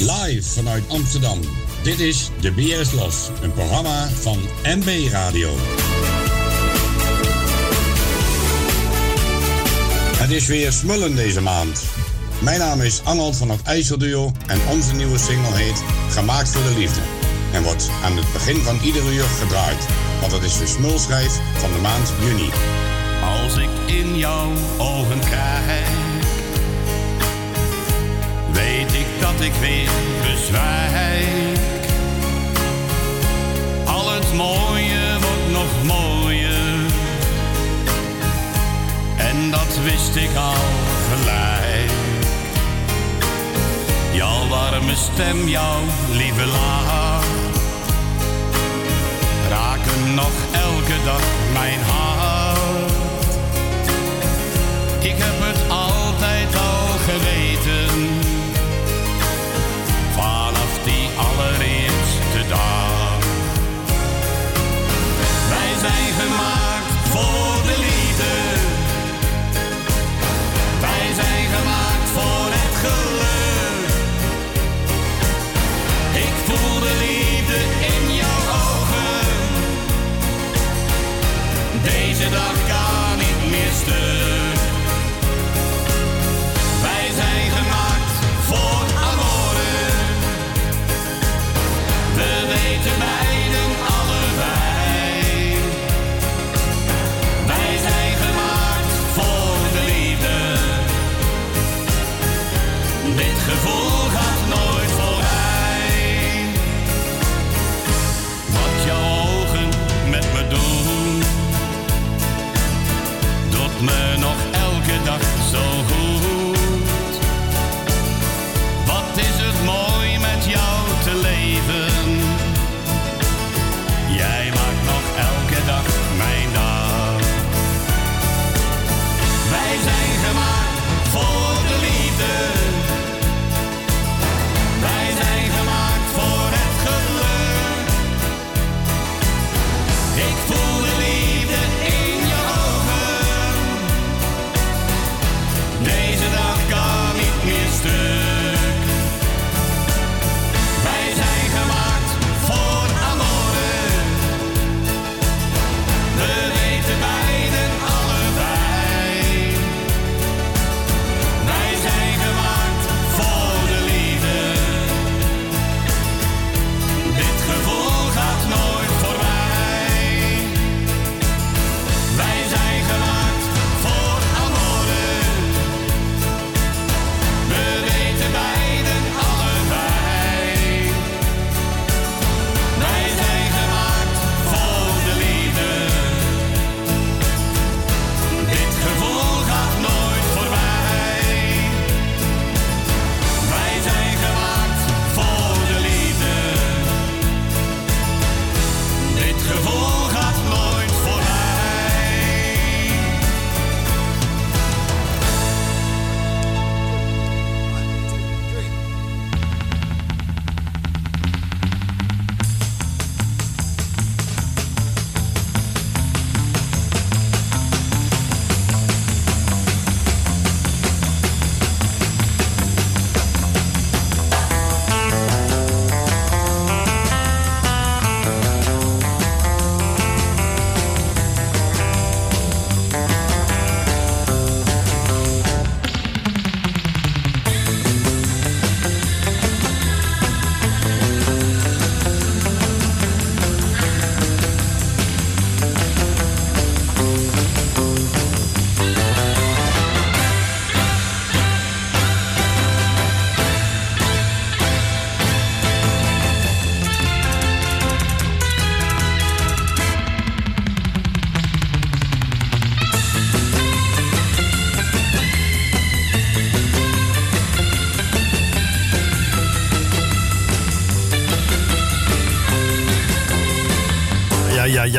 Live 0.00 0.42
vanuit 0.42 0.84
Amsterdam. 0.88 1.38
Dit 1.82 2.00
is 2.00 2.30
De 2.40 2.52
is 2.52 2.92
Los, 2.92 3.28
een 3.42 3.52
programma 3.52 4.08
van 4.08 4.38
MB 4.64 5.08
Radio. 5.10 5.50
Het 10.16 10.30
is 10.30 10.46
weer 10.46 10.72
smullen 10.72 11.14
deze 11.14 11.40
maand. 11.40 11.82
Mijn 12.42 12.58
naam 12.58 12.80
is 12.80 13.04
Arnold 13.04 13.36
van 13.36 13.50
het 13.50 13.62
IJsselduo 13.62 14.32
en 14.46 14.60
onze 14.70 14.94
nieuwe 14.94 15.18
single 15.18 15.56
heet 15.56 15.82
Gemaakt 16.08 16.48
voor 16.48 16.62
de 16.62 16.78
Liefde. 16.78 17.00
En 17.52 17.62
wordt 17.62 17.90
aan 18.04 18.16
het 18.16 18.32
begin 18.32 18.56
van 18.56 18.78
ieder 18.84 19.12
uur 19.12 19.24
gedraaid, 19.24 19.86
want 20.20 20.32
het 20.32 20.42
is 20.42 20.58
de 20.58 20.66
smulschijf 20.66 21.40
van 21.58 21.72
de 21.72 21.78
maand 21.78 22.12
juni. 22.20 22.50
Als 23.42 23.56
ik 23.56 23.70
in 23.86 24.18
jouw 24.18 24.52
ogen 24.78 25.20
kijk, 25.20 26.09
dat 29.20 29.40
ik 29.40 29.52
weer 29.60 29.90
bezwijk. 30.22 31.58
Al 33.84 34.12
het 34.12 34.34
mooie 34.34 35.18
wordt 35.20 35.50
nog 35.50 35.84
mooier, 35.84 36.78
en 39.16 39.50
dat 39.50 39.78
wist 39.84 40.16
ik 40.16 40.36
al 40.36 40.64
gelijk. 41.10 41.90
Jouw 44.12 44.48
warme 44.48 44.94
stem, 44.94 45.48
jouw 45.48 45.80
lieve 46.10 46.46
lach, 46.46 47.24
raken 49.48 50.14
nog 50.14 50.32
elke 50.52 51.04
dag 51.04 51.22
mijn 51.52 51.80
hart. 51.80 52.92
Ik 54.98 55.14
heb 55.16 55.36
het 55.38 55.70
altijd 55.70 56.54
al 56.54 56.86
geweten, 57.06 57.39
gemaakt 66.20 67.08
voor 67.12 67.62
de 67.68 67.76
liefde. 67.86 68.34
Wij 70.80 71.06
zijn 71.20 71.44
gemaakt 71.56 72.08
voor 72.16 72.46
het 72.58 72.74
geluk. 72.84 73.88
Ik 76.26 76.34
voel 76.46 76.80
de 76.80 76.94
liefde 77.04 77.58
in 77.92 78.14
jouw 78.20 78.42
ogen. 78.68 79.28
Deze 81.82 82.28
dag 82.30 82.56
kan 82.72 83.18
niet 83.18 83.50
meer. 83.50 83.68
Wij 86.82 87.06
zijn 87.20 87.50
gemaakt 87.58 88.14
voor 88.48 88.84
amore. 89.08 89.72
We 92.14 92.30
weten 92.46 92.98
beiden 92.98 93.19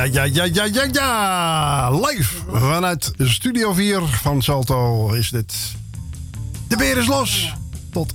Ja, 0.01 0.23
ja, 0.23 0.23
ja, 0.23 0.43
ja, 0.53 0.65
ja, 0.65 0.87
ja. 0.91 1.91
Live 1.91 2.35
vanuit 2.51 3.11
Studio 3.17 3.73
4 3.73 4.01
van 4.01 4.41
Salto 4.41 5.11
is 5.13 5.29
dit. 5.29 5.53
De 6.67 6.75
beer 6.75 6.97
is 6.97 7.07
los. 7.07 7.53
Tot 7.91 8.11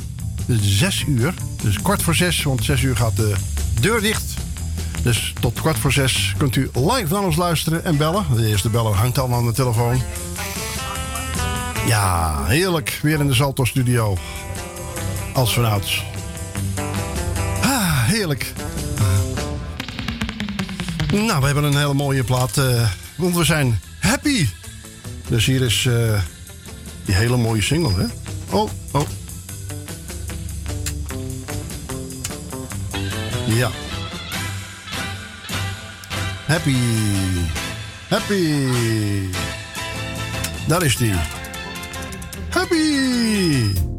6 0.60 1.04
uur. 1.08 1.34
Dus 1.62 1.82
kwart 1.82 2.02
voor 2.02 2.14
6, 2.14 2.42
want 2.42 2.64
6 2.64 2.82
uur 2.82 2.96
gaat 2.96 3.16
de 3.16 3.34
deur 3.80 4.00
dicht. 4.00 4.34
Dus 5.02 5.32
tot 5.40 5.60
kwart 5.60 5.78
voor 5.78 5.92
6 5.92 6.34
kunt 6.36 6.56
u 6.56 6.70
live 6.74 7.12
naar 7.14 7.22
ons 7.22 7.36
luisteren 7.36 7.84
en 7.84 7.96
bellen. 7.96 8.24
De 8.34 8.46
eerste 8.46 8.68
beller 8.68 8.94
hangt 8.94 9.18
al 9.18 9.34
aan 9.34 9.46
de 9.46 9.52
telefoon. 9.52 10.02
Ja, 11.86 12.44
heerlijk. 12.44 12.98
Weer 13.02 13.20
in 13.20 13.26
de 13.26 13.34
Salto 13.34 13.64
studio. 13.64 14.16
Als 15.32 15.54
vanouds. 15.54 16.04
heerlijk. 18.06 18.52
Nou, 21.12 21.40
we 21.40 21.46
hebben 21.46 21.64
een 21.64 21.76
hele 21.76 21.94
mooie 21.94 22.24
plaat. 22.24 22.56
Uh, 22.56 22.88
want 23.16 23.36
we 23.36 23.44
zijn 23.44 23.80
happy. 23.98 24.46
Dus 25.28 25.46
hier 25.46 25.62
is 25.62 25.84
uh, 25.84 26.20
die 27.04 27.14
hele 27.14 27.36
mooie 27.36 27.62
single, 27.62 27.94
hè? 27.94 28.06
Oh, 28.56 28.70
oh. 28.92 29.06
Ja. 33.46 33.70
Happy. 36.46 36.76
Happy. 38.08 38.64
Daar 40.66 40.82
is 40.82 40.96
die. 40.96 41.14
Happy. 42.50 43.95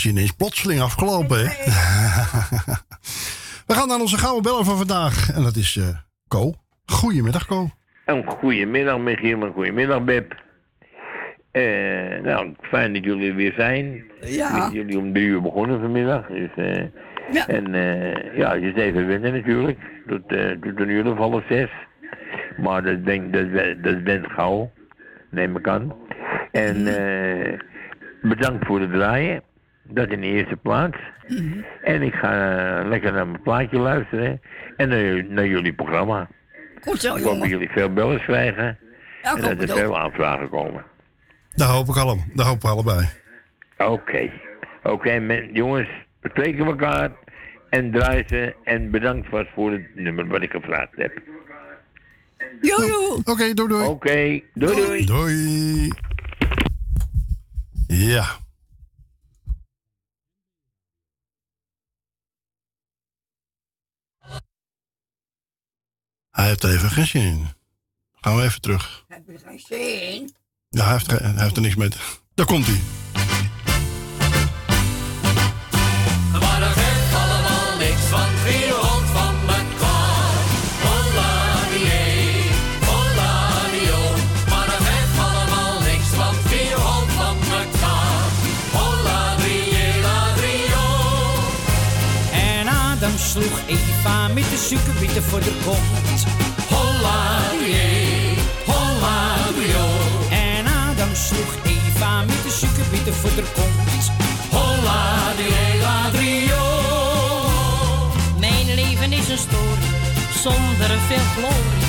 Was 0.00 0.12
je 0.12 0.18
ineens 0.18 0.32
plotseling 0.32 0.80
afgelopen. 0.80 1.38
Hè? 1.38 1.46
We 3.68 3.74
gaan 3.74 3.88
naar 3.88 4.00
onze 4.00 4.18
gouden 4.18 4.42
bellen 4.42 4.64
van 4.64 4.76
vandaag. 4.76 5.34
En 5.34 5.42
dat 5.42 5.56
is 5.56 5.76
uh, 5.76 5.88
Co. 6.28 6.52
Goedemiddag, 6.84 7.46
Co. 7.46 7.68
Een 8.06 8.26
goedemiddag, 8.26 8.98
Michiel. 8.98 9.42
Een 9.42 9.52
goedemiddag, 9.52 10.04
Beb. 10.04 10.34
Uh, 11.52 12.20
nou, 12.22 12.54
fijn 12.60 12.92
dat 12.92 13.04
jullie 13.04 13.32
weer 13.32 13.52
zijn. 13.56 14.04
Ja. 14.20 14.58
Met 14.58 14.72
jullie 14.72 14.98
om 14.98 15.12
drie 15.12 15.26
uur 15.26 15.42
begonnen 15.42 15.80
vanmiddag. 15.80 16.26
Dus, 16.26 16.50
uh, 16.56 16.84
ja. 17.32 17.46
En 17.46 17.72
ja, 18.36 18.54
je 18.54 18.72
is 18.72 18.82
even 18.82 19.06
winnen 19.06 19.32
natuurlijk. 19.32 19.78
Tot, 20.06 20.28
tot 20.60 20.80
een 20.80 20.88
uur 20.88 21.10
of 21.10 21.18
half 21.18 21.42
zes. 21.48 21.70
Maar 22.56 22.82
dat, 22.82 23.04
denk, 23.04 23.32
dat, 23.32 23.46
dat 23.82 24.04
bent 24.04 24.26
gauw. 24.26 24.70
Neem 25.30 25.56
ik 25.56 25.68
aan. 25.68 25.94
En 26.52 26.84
bedankt 28.22 28.66
voor 28.66 28.80
het 28.80 28.92
draaien. 28.92 29.42
Dat 29.90 30.10
in 30.10 30.20
de 30.20 30.26
eerste 30.26 30.56
plaats. 30.56 30.96
Mhm. 31.28 31.60
En 31.82 32.02
ik 32.02 32.14
ga 32.14 32.80
uh, 32.80 32.88
lekker 32.88 33.12
naar 33.12 33.26
mijn 33.26 33.42
plaatje 33.42 33.78
luisteren. 33.78 34.40
En 34.76 34.88
naar, 34.88 35.24
naar 35.24 35.46
jullie 35.46 35.72
programma. 35.72 36.28
Goed 36.80 37.00
zo, 37.00 37.16
Ik 37.16 37.22
hoop 37.22 37.38
dat 37.38 37.48
jullie 37.48 37.68
veel 37.68 37.92
bellen 37.92 38.20
krijgen. 38.20 38.78
Ja, 39.22 39.34
en 39.34 39.40
dat 39.40 39.68
er 39.68 39.76
veel 39.76 39.98
aanvragen 39.98 40.48
komen. 40.48 40.84
Dat 41.54 41.68
hoop 41.68 41.88
ik 41.88 41.96
allemaal. 41.96 42.24
Dat 42.34 42.46
hopen 42.46 42.68
we 42.68 42.74
allebei. 42.74 43.08
Oké. 43.78 44.30
Oké, 44.82 45.12
jongens. 45.52 45.88
We 46.20 46.28
spreken 46.28 46.66
elkaar. 46.66 47.10
En 47.68 47.90
draaien 47.90 48.24
ze. 48.28 48.54
En 48.64 48.90
bedankt 48.90 49.28
vast 49.28 49.48
voor 49.54 49.72
het 49.72 49.94
nummer 49.94 50.26
wat 50.26 50.42
ik 50.42 50.50
gevraagd 50.50 50.96
heb. 50.96 51.12
Jojo. 52.60 53.14
Oké, 53.14 53.30
okay, 53.30 53.54
doei 53.54 53.68
doei. 53.68 53.84
Oké, 53.84 53.90
okay, 53.90 54.44
doei 54.54 54.74
doei. 54.74 55.04
Doei. 55.04 55.92
Ja. 57.86 58.24
Hij 66.40 66.48
heeft 66.48 66.64
even 66.64 66.90
geen 66.90 67.06
zin. 67.06 67.48
Gaan 68.20 68.36
we 68.36 68.42
even 68.42 68.60
terug. 68.60 69.04
Heb 69.08 69.22
je 69.26 69.38
geen 69.44 69.58
zin? 69.58 70.34
Ja, 70.68 70.84
hij 70.84 70.92
heeft, 70.92 71.10
hij 71.10 71.32
heeft 71.36 71.56
er 71.56 71.62
niks 71.62 71.74
mee. 71.74 71.88
Daar 72.34 72.46
komt 72.46 72.66
hij. 72.66 72.80
Suikerbieten 94.70 95.22
voor 95.22 95.40
de 95.40 95.52
kont. 95.64 96.24
Holla 96.68 97.38
die 97.50 98.38
holla 98.66 99.20
die 99.54 99.74
en 100.30 100.66
Adam 100.66 101.14
sloeg 101.14 101.52
Eva 101.64 102.22
met 102.24 102.42
de 102.42 102.50
suikerbieten 102.50 103.14
voor 103.14 103.34
de 103.34 103.44
kont. 103.54 104.10
Holla 104.50 105.32
trio. 106.12 106.64
Mijn 108.38 108.74
leven 108.74 109.12
is 109.12 109.28
een 109.28 109.38
story 109.38 109.88
zonder 110.42 110.90
veel 111.08 111.26
glorie. 111.36 111.88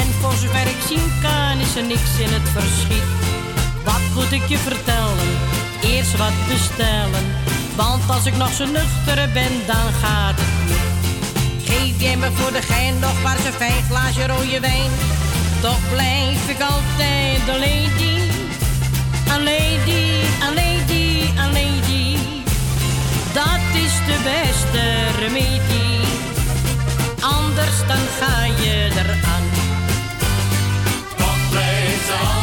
En 0.00 0.06
voor 0.20 0.32
zover 0.32 0.66
ik 0.74 0.82
zien 0.88 1.12
kan 1.22 1.58
is 1.60 1.76
er 1.76 1.86
niks 1.86 2.12
in 2.18 2.32
het 2.36 2.48
verschiet. 2.48 3.08
Wat 3.84 4.04
moet 4.14 4.32
ik 4.32 4.48
je 4.48 4.58
vertellen? 4.58 5.30
Eerst 5.82 6.16
wat 6.16 6.36
bestellen. 6.48 7.26
Want 7.76 8.10
als 8.10 8.26
ik 8.26 8.36
nog 8.36 8.52
zo 8.52 8.64
nuchter 8.64 9.30
ben, 9.32 9.52
dan 9.66 9.92
gaat 10.02 10.34
het 10.36 10.68
niet. 10.68 10.97
Geef 11.68 12.00
jij 12.00 12.16
me 12.16 12.30
voor 12.32 12.52
de 12.52 12.62
gein 12.62 12.98
nog 12.98 13.22
maar 13.22 13.36
zo'n 13.42 13.52
fijn 13.52 13.84
glaasje 13.88 14.26
rode 14.26 14.60
wijn. 14.60 14.90
Toch 15.60 15.90
blijf 15.92 16.48
ik 16.48 16.60
altijd 16.60 17.48
alleen 17.48 17.90
die, 17.96 18.30
alleen 19.32 19.80
die, 19.84 20.22
alleen 20.48 20.86
die, 20.86 21.32
alleen 21.40 21.80
die. 21.86 22.18
Dat 23.32 23.82
is 23.84 23.92
de 24.06 24.18
beste 24.24 24.82
remedie, 25.18 26.00
anders 27.20 27.78
dan 27.86 28.04
ga 28.20 28.44
je 28.44 28.88
eraan. 28.96 29.44
Toch 31.16 31.50
blijft 31.50 32.37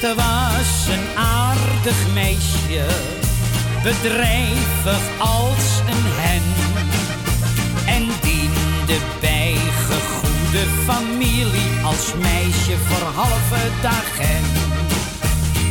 Was 0.00 0.86
een 0.88 1.18
aardig 1.18 2.12
meisje, 2.14 2.86
bedrijvig 3.82 5.02
als 5.18 5.80
een 5.88 6.04
hen. 6.04 6.42
En 7.86 8.08
diende 8.20 9.04
bij 9.20 9.56
gegoede 9.88 10.64
familie 10.86 11.84
als 11.84 12.14
meisje 12.14 12.76
voor 12.88 13.06
halve 13.08 13.68
dagen. 13.82 14.44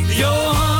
Johanna, 0.06 0.79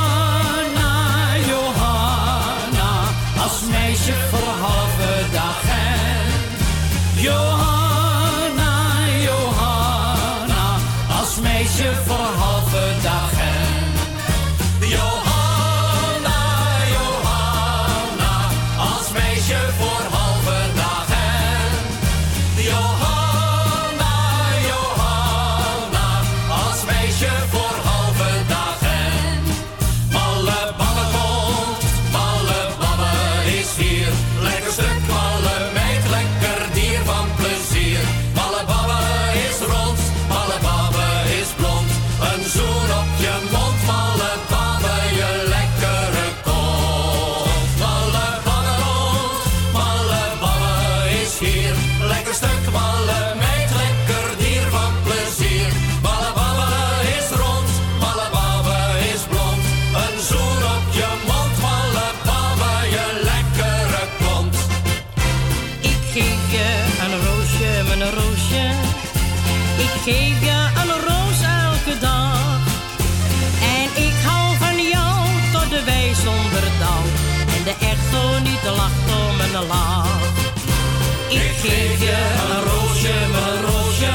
geef 81.60 82.00
je 82.00 82.18
een 82.42 82.62
roosje, 82.70 83.14
mijn 83.32 83.60
roosje. 83.68 84.14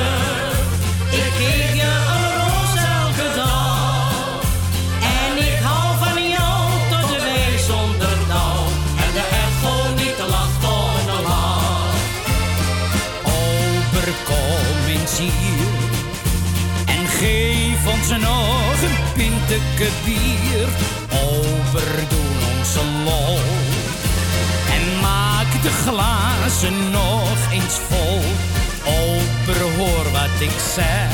Ik 1.11 1.33
geef 1.39 1.73
je 1.81 1.91
een 2.13 2.27
roos 2.39 2.73
elke 3.01 3.35
dag. 3.35 4.39
En 5.19 5.31
ik 5.37 5.59
hou 5.63 5.97
van 6.03 6.29
jou 6.29 6.61
tot 6.89 7.09
de 7.09 7.19
wij 7.21 7.57
zonder 7.67 8.17
dauw. 8.27 8.63
En 9.03 9.11
de 9.17 9.25
echo 9.43 9.73
niet 10.01 10.19
lacht 10.29 10.63
om 10.63 11.09
een 11.15 11.23
lach. 11.23 11.95
Ober, 13.23 14.07
kom 14.29 14.87
eens 14.87 15.17
hier 15.17 15.69
en 16.85 17.07
geef 17.07 17.81
ons 17.93 18.09
nog 18.09 18.77
een 18.87 18.97
pinteke 19.13 19.89
bier. 20.03 20.67
Ober, 21.11 21.89
doe 22.09 22.31
ons 22.57 22.75
een 22.75 23.03
lol 23.03 23.39
en 24.75 24.99
maak 25.01 25.61
de 25.61 25.69
glazen 25.69 26.91
nog 26.91 27.14
vol. 27.71 28.21
Hoor 29.77 30.11
wat 30.11 30.39
ik 30.39 30.51
zeg. 30.73 31.09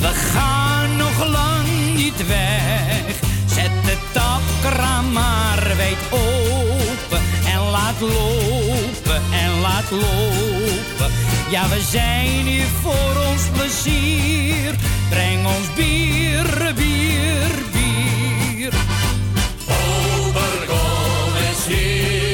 We 0.00 0.06
gaan 0.06 0.96
nog 0.96 1.26
lang 1.26 1.94
niet 1.94 2.26
weg. 2.26 3.14
Zet 3.46 3.70
de 3.84 3.96
tapkraam 4.12 5.12
maar 5.12 5.72
wijd 5.76 5.98
open 6.10 7.20
en 7.46 7.60
laat 7.70 8.00
lopen 8.00 9.22
en 9.32 9.60
laat 9.60 9.90
lopen. 9.90 11.12
Ja, 11.50 11.68
we 11.68 11.80
zijn 11.90 12.46
hier 12.46 12.66
voor 12.82 13.24
ons 13.30 13.42
plezier. 13.52 14.74
Breng 15.08 15.46
ons 15.46 15.74
bier, 15.74 16.72
bier, 16.74 17.50
bier. 17.72 18.72
Ober, 19.66 20.66
kom 20.66 21.34
eens 21.48 21.66
hier. 21.66 22.29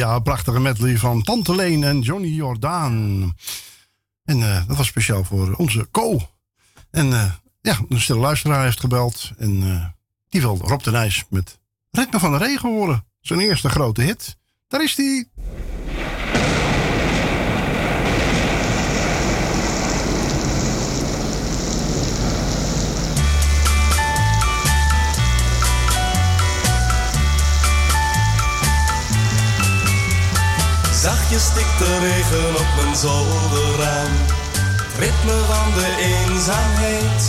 Ja, 0.00 0.18
prachtige 0.18 0.60
medley 0.60 0.98
van 0.98 1.22
Tante 1.22 1.54
Leen 1.54 1.84
en 1.84 2.00
Johnny 2.00 2.28
Jordaan. 2.28 3.34
En 4.24 4.42
eh, 4.42 4.66
dat 4.66 4.76
was 4.76 4.86
speciaal 4.86 5.24
voor 5.24 5.54
onze 5.54 5.88
Co. 5.90 6.20
En 6.90 7.12
eh, 7.12 7.32
ja, 7.60 7.78
een 7.88 8.00
stille 8.00 8.18
luisteraar 8.18 8.64
heeft 8.64 8.80
gebeld. 8.80 9.30
En 9.38 9.62
eh, 9.62 9.86
die 10.28 10.40
wilde 10.40 10.64
Rob 10.64 10.82
de 10.82 10.90
Nijs 10.90 11.24
met 11.30 11.58
Ritme 11.90 12.18
van 12.18 12.32
de 12.32 12.38
Regen 12.38 12.68
horen. 12.68 13.04
Zijn 13.20 13.40
eerste 13.40 13.68
grote 13.68 14.02
hit. 14.02 14.36
Daar 14.68 14.82
is 14.82 14.94
die. 14.94 15.30
Zachtjes 31.30 31.50
stikt 31.50 31.78
de 31.78 31.98
regen 31.98 32.54
op 32.54 32.82
mijn 32.82 32.96
zolderraam. 32.96 34.14
Ritme 34.98 35.38
van 35.50 35.72
de 35.74 35.88
eenzaamheid. 35.98 37.22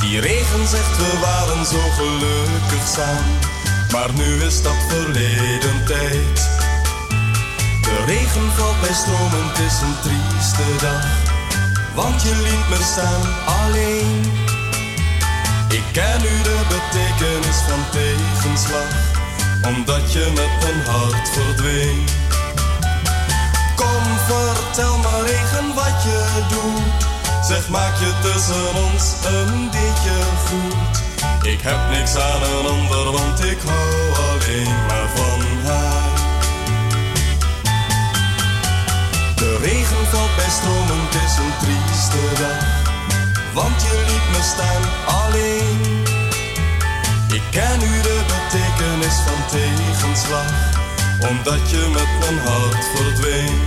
Die 0.00 0.20
regen 0.20 0.66
zegt 0.68 0.96
we 0.96 1.18
waren 1.20 1.66
zo 1.66 1.80
gelukkig 1.96 2.86
samen. 2.96 3.38
Maar 3.92 4.12
nu 4.12 4.42
is 4.44 4.62
dat 4.62 4.76
verleden 4.88 5.84
tijd. 5.86 6.38
De 7.82 8.04
regen 8.06 8.52
valt 8.56 8.80
bij 8.80 8.94
stromen, 8.94 9.48
het 9.48 9.58
is 9.58 9.80
een 9.80 9.96
trieste 10.02 10.68
dag. 10.80 11.06
Want 11.94 12.22
je 12.22 12.34
liet 12.42 12.68
me 12.68 12.84
staan 12.92 13.24
alleen. 13.62 14.20
Ik 15.68 15.84
ken 15.92 16.20
nu 16.20 16.42
de 16.42 16.60
betekenis 16.68 17.58
van 17.68 17.82
tegenslag 17.90 19.16
omdat 19.66 20.12
je 20.12 20.32
met 20.34 20.52
mijn 20.62 20.86
hart 20.86 21.28
verdween. 21.28 22.04
Kom, 23.80 24.04
vertel 24.26 24.96
me 24.98 25.22
regen 25.26 25.74
wat 25.74 26.02
je 26.02 26.20
doet. 26.48 27.06
Zeg, 27.48 27.68
maak 27.68 27.94
je 27.98 28.12
tussen 28.22 28.74
ons 28.86 29.04
een 29.36 29.70
beetje 29.70 30.16
goed. 30.46 31.06
Ik 31.42 31.60
heb 31.60 31.80
niks 31.90 32.16
aan 32.16 32.42
een 32.42 32.66
ander, 32.66 33.12
want 33.12 33.44
ik 33.44 33.58
hou 33.66 34.30
alleen 34.30 34.74
maar 34.88 35.08
van 35.14 35.40
haar. 35.66 36.16
De 39.36 39.58
regen 39.62 40.06
valt 40.12 40.36
bij 40.36 40.50
stromen, 40.58 41.00
het 41.04 41.14
is 41.14 41.36
een 41.42 41.54
trieste 41.62 42.42
dag. 42.42 42.64
Want 43.54 43.82
je 43.82 43.94
liet 44.08 44.26
me 44.34 44.42
staan 44.52 44.84
alleen. 45.22 46.06
Ik 47.32 47.42
ken 47.50 47.78
nu 47.78 48.00
de 48.02 48.18
betekenis 48.34 49.16
van 49.26 49.40
tegenslag, 49.50 50.50
omdat 51.20 51.70
je 51.70 51.90
met 51.92 52.08
mijn 52.20 52.38
hart 52.46 52.84
verdween. 52.94 53.58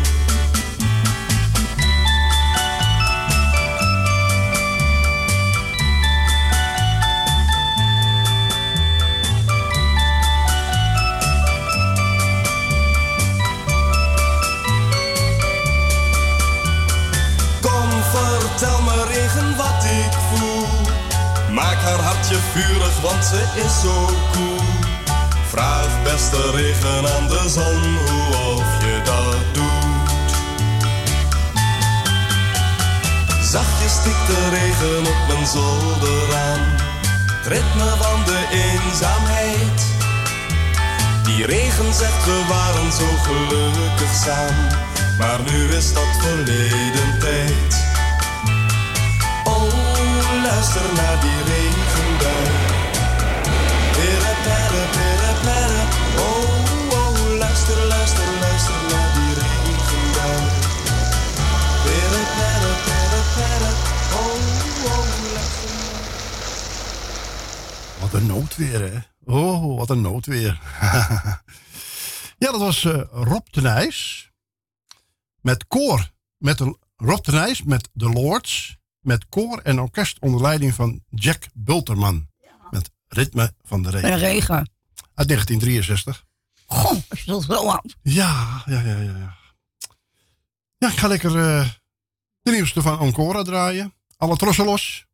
Kom, 17.62 17.90
vertel 18.12 18.82
me 18.82 19.06
regen 19.08 19.56
wat 19.58 19.84
ik 19.84 20.14
voel. 20.34 20.66
Maak 21.54 21.76
haar 21.76 22.00
hartje 22.00 22.36
vurig, 22.54 23.02
want 23.02 23.26
ze 23.26 23.62
is 23.66 23.82
zo 23.82 24.06
cool. 24.32 24.61
Vraag 25.52 26.04
beste 26.04 26.52
regen 26.52 27.16
aan 27.16 27.28
de 27.28 27.50
zon 27.50 27.82
hoe 28.06 28.56
of 28.56 28.84
je 28.84 29.02
dat 29.04 29.54
doet. 29.54 30.32
Zachtjes 33.44 33.92
stikt 33.92 34.28
de 34.28 34.50
regen 34.50 35.00
op 35.00 35.28
mijn 35.28 35.48
zolder 35.48 36.36
aan. 36.36 36.60
Het 37.32 37.48
ritme 37.48 37.90
van 38.00 38.24
de 38.26 38.40
eenzaamheid. 38.52 39.80
Die 41.24 41.46
regen 41.46 41.94
zegt 41.94 42.26
we 42.26 42.46
waren 42.50 42.92
zo 42.92 43.08
gelukkig 43.24 44.14
samen. 44.26 44.78
Maar 45.18 45.40
nu 45.52 45.76
is 45.76 45.94
dat 45.94 46.12
verleden 46.20 47.20
tijd. 47.20 47.86
Oh, 49.44 49.74
luister 50.44 50.82
naar 50.96 51.20
die 51.22 51.30
regenbui. 51.30 51.61
Wat 68.12 68.22
een 68.22 68.28
noodweer, 68.28 68.92
hè? 68.92 69.00
Oh, 69.34 69.78
wat 69.78 69.90
een 69.90 70.02
noodweer. 70.02 70.60
ja, 72.44 72.52
dat 72.52 72.60
was 72.60 72.86
eh, 72.86 73.02
Rob 73.12 73.48
de 73.50 73.62
Nijs. 73.62 74.30
Met 75.42 75.68
koor. 75.68 76.12
Met 76.38 76.58
de, 76.58 76.78
Rob 76.96 77.24
de 77.24 77.32
Nijs 77.32 77.64
met 77.64 77.90
de 77.94 78.10
Lords. 78.10 78.78
Met 79.00 79.26
koor 79.30 79.60
en 79.60 79.80
orkest 79.80 80.20
onder 80.20 80.42
leiding 80.42 80.74
van 80.74 81.04
Jack 81.10 81.48
Bulterman. 81.54 82.28
Met 82.70 82.92
Ritme 83.08 83.54
van 83.62 83.82
de 83.82 83.90
Regen. 83.90 84.12
Een 84.12 84.20
regen. 84.20 84.70
Uit 85.14 85.28
1963. 85.28 86.26
Goh, 86.66 86.98
is 87.10 87.26
dat 87.26 87.46
wel 87.46 87.72
oud. 87.72 87.98
Ja, 88.02 88.64
ja, 88.66 88.80
ja, 88.80 88.98
ja. 88.98 89.18
Ja, 89.18 89.38
ja 90.78 90.88
ik 90.88 90.98
ga 90.98 91.08
lekker 91.08 91.38
eh, 91.38 91.70
de 92.42 92.52
nieuwste 92.52 92.82
van 92.82 92.98
Ancora 92.98 93.44
draaien. 93.44 93.94
Alle 94.18 94.36
trossen 94.36 94.66
los. 94.66 95.06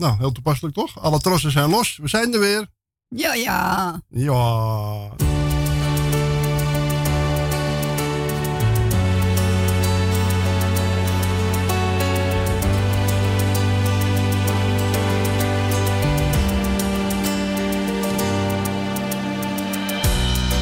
Nou, 0.00 0.16
heel 0.18 0.32
toepasselijk 0.32 0.74
toch? 0.74 1.02
Alle 1.02 1.20
trossen 1.20 1.50
zijn 1.50 1.70
los. 1.70 1.98
We 2.02 2.08
zijn 2.08 2.32
er 2.34 2.40
weer. 2.40 2.66
Ja, 3.08 3.34
ja. 3.34 4.02
Ja. 4.08 5.08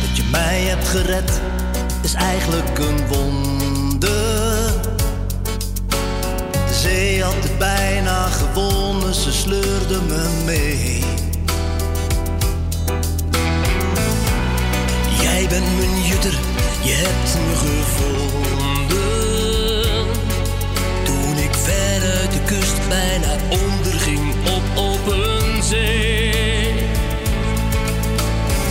Dat 0.00 0.16
je 0.16 0.28
mij 0.30 0.60
hebt 0.60 0.88
gered 0.88 1.40
is 2.02 2.14
eigenlijk 2.14 2.78
een 2.78 3.06
wonder. 3.06 3.77
Zee 6.88 7.22
had 7.22 7.34
het 7.34 7.58
bijna 7.58 8.28
gewonnen, 8.28 9.14
ze 9.14 9.32
sleurde 9.32 10.00
me 10.08 10.28
mee. 10.44 11.02
Jij 15.20 15.46
bent 15.48 15.76
mijn 15.76 16.02
jutter, 16.02 16.38
je 16.82 16.92
hebt 16.92 17.38
me 17.46 17.54
gevonden. 17.56 18.96
Toen 21.04 21.36
ik 21.36 21.54
ver 21.54 22.10
uit 22.20 22.32
de 22.32 22.40
kust 22.44 22.88
bijna 22.88 23.36
onderging 23.48 24.34
op 24.56 24.62
open 24.74 25.62
zee. 25.62 26.74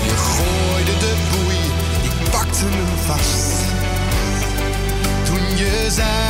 Je 0.08 0.16
gooide 0.16 0.98
de 1.00 1.14
boei, 1.32 1.58
ik 2.04 2.30
pakte 2.32 2.66
hem 2.66 2.98
vast. 3.06 3.46
Toen 5.26 5.58
je 5.58 5.88
zei. 5.92 6.27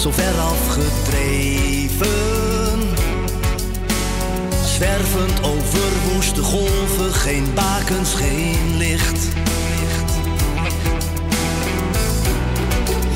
zo 0.00 0.10
ver 0.10 0.38
afgedreven. 0.38 2.08
Zwervend 4.64 5.42
over 5.42 5.90
woeste 6.12 6.42
golven, 6.42 7.14
geen 7.14 7.54
bakens, 7.54 8.14
geen 8.14 8.76
licht. 8.76 9.28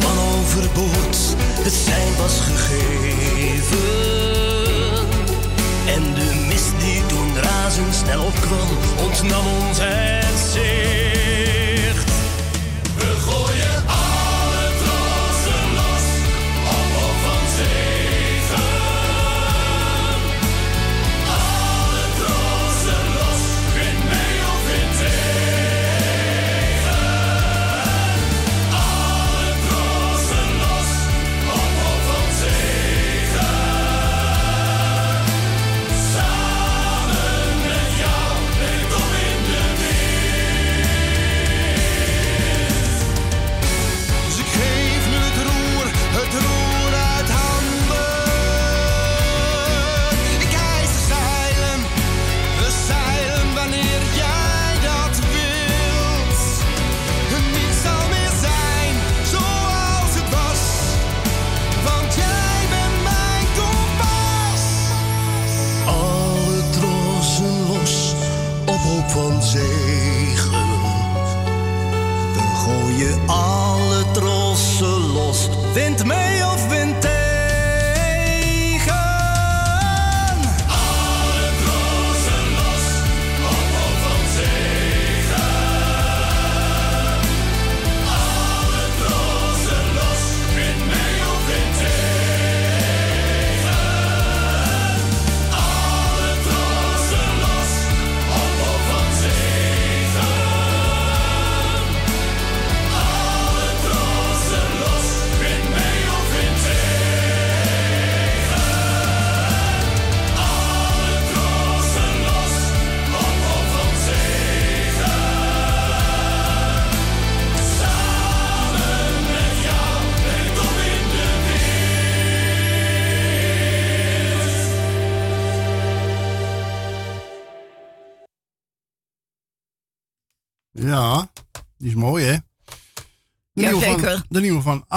Man 0.01 0.19
overboord, 0.39 1.19
het 1.63 1.73
zijn 1.73 2.17
was 2.17 2.41
gegeven. 2.41 3.79
En 5.87 6.15
de 6.15 6.47
mist 6.49 6.73
die 6.79 7.07
toen 7.07 7.37
razendsnel 7.43 8.25
opkwam, 8.25 8.69
ontnam 9.05 9.47
ons 9.47 9.79
het 9.81 10.53
zee. 10.53 11.14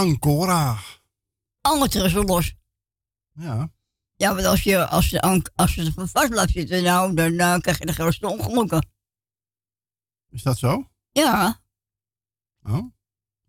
Ancora. 0.08 0.78
is 1.82 2.14
wel 2.14 2.24
los. 2.24 2.54
Ja. 3.34 3.72
Ja, 4.16 4.34
want 4.36 4.46
als 4.46 4.64
je, 4.64 4.88
als 4.88 5.10
je, 5.10 5.22
als 5.56 5.76
je 5.76 5.92
vast 5.96 6.30
blijft 6.30 6.52
zitten, 6.52 6.84
nou, 6.84 7.14
dan 7.14 7.62
krijg 7.62 7.80
je 7.80 7.86
de 7.86 7.94
grootste 7.94 8.28
ongelukken. 8.28 8.88
Is 10.30 10.44
dat 10.44 10.58
zo? 10.58 10.90
Ja. 11.12 11.62
Oh, 12.64 12.86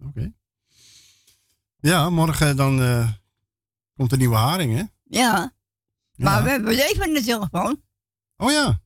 oké. 0.05 0.33
Ja, 1.81 2.11
morgen 2.11 2.57
dan 2.57 2.81
uh, 2.81 3.11
komt 3.97 4.13
een 4.13 4.19
nieuwe 4.19 4.37
haring, 4.37 4.77
hè? 4.77 4.83
Ja. 5.05 5.55
Maar 6.17 6.43
we 6.43 6.51
hebben 6.51 6.79
even 6.79 7.13
met 7.13 7.25
de 7.25 7.31
telefoon. 7.31 7.83
Oh 8.37 8.51
ja. 8.51 8.81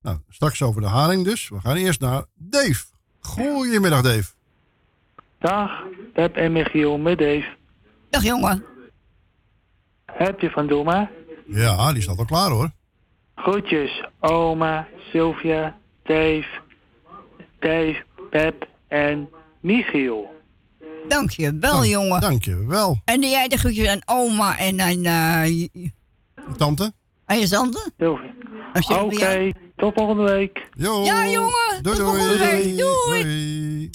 Nou, 0.00 0.20
straks 0.28 0.62
over 0.62 0.80
de 0.80 0.86
haring 0.86 1.24
dus. 1.24 1.48
We 1.48 1.60
gaan 1.60 1.76
eerst 1.76 2.00
naar 2.00 2.24
Dave. 2.34 2.84
Goedemiddag, 3.20 4.02
Dave. 4.02 4.33
Dag, 5.44 5.70
Pep 6.12 6.36
en 6.36 6.52
Michiel 6.52 6.98
met 6.98 7.18
Dave. 7.18 7.44
Dag 8.10 8.22
jongen. 8.22 8.64
Heb 10.04 10.40
je 10.40 10.50
van 10.50 10.66
Doma? 10.66 11.10
Ja, 11.46 11.92
die 11.92 12.02
staat 12.02 12.18
al 12.18 12.24
klaar 12.24 12.50
hoor. 12.50 12.70
Groetjes, 13.34 14.04
oma, 14.20 14.88
Sylvia, 15.10 15.76
Dave, 16.02 16.46
Dave, 17.58 18.02
Pep 18.30 18.68
en 18.88 19.28
Michiel. 19.60 20.34
Dankjewel, 21.08 21.72
Dank, 21.72 21.84
jongen. 21.84 22.20
Dankjewel. 22.20 23.00
En 23.04 23.20
jij 23.20 23.48
de 23.48 23.56
groetjes 23.56 23.88
aan 23.88 24.02
oma 24.04 24.58
en 24.58 24.80
aan... 24.80 25.04
Uh, 25.04 25.68
tante? 26.56 26.92
Aan 27.24 27.38
je 27.38 27.48
tante? 27.48 27.90
Oké. 28.82 29.52
Tot 29.76 29.94
volgende 29.94 30.22
week. 30.22 30.68
Ja, 30.74 31.26
jongen. 31.26 31.82
Doei, 31.82 31.96
tot 31.96 31.96
doei. 31.96 32.16
volgende 32.16 32.38
week. 32.38 32.78
doei. 32.78 33.20
doei. 33.22 33.90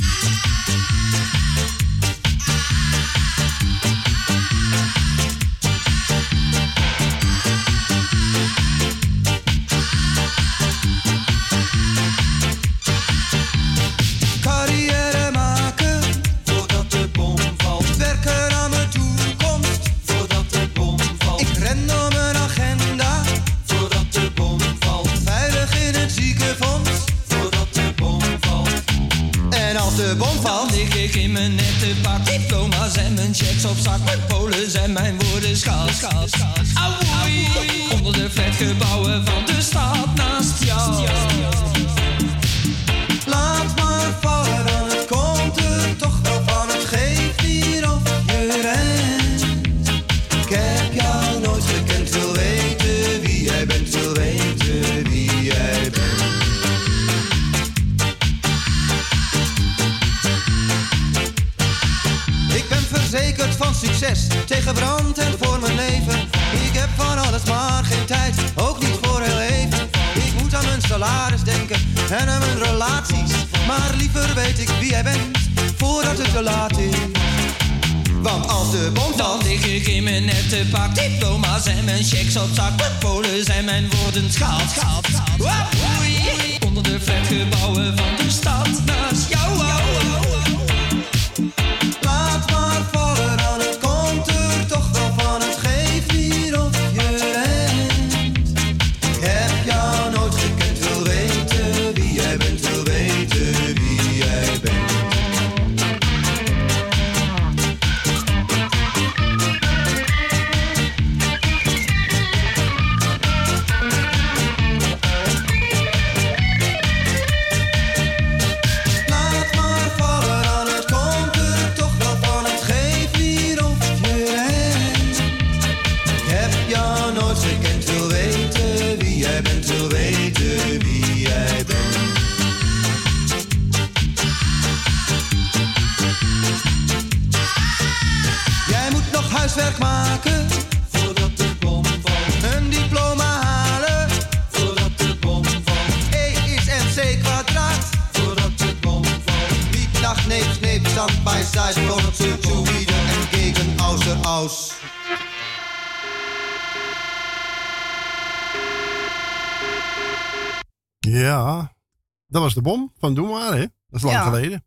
Was 162.54 162.64
de 162.64 162.70
bom 162.70 162.94
van 162.98 163.14
Doe 163.14 163.28
maar, 163.30 163.54
hè? 163.54 163.60
Dat 163.60 163.70
is 163.90 164.02
lang 164.02 164.16
Ja. 164.16 164.24
geleden. 164.24 164.64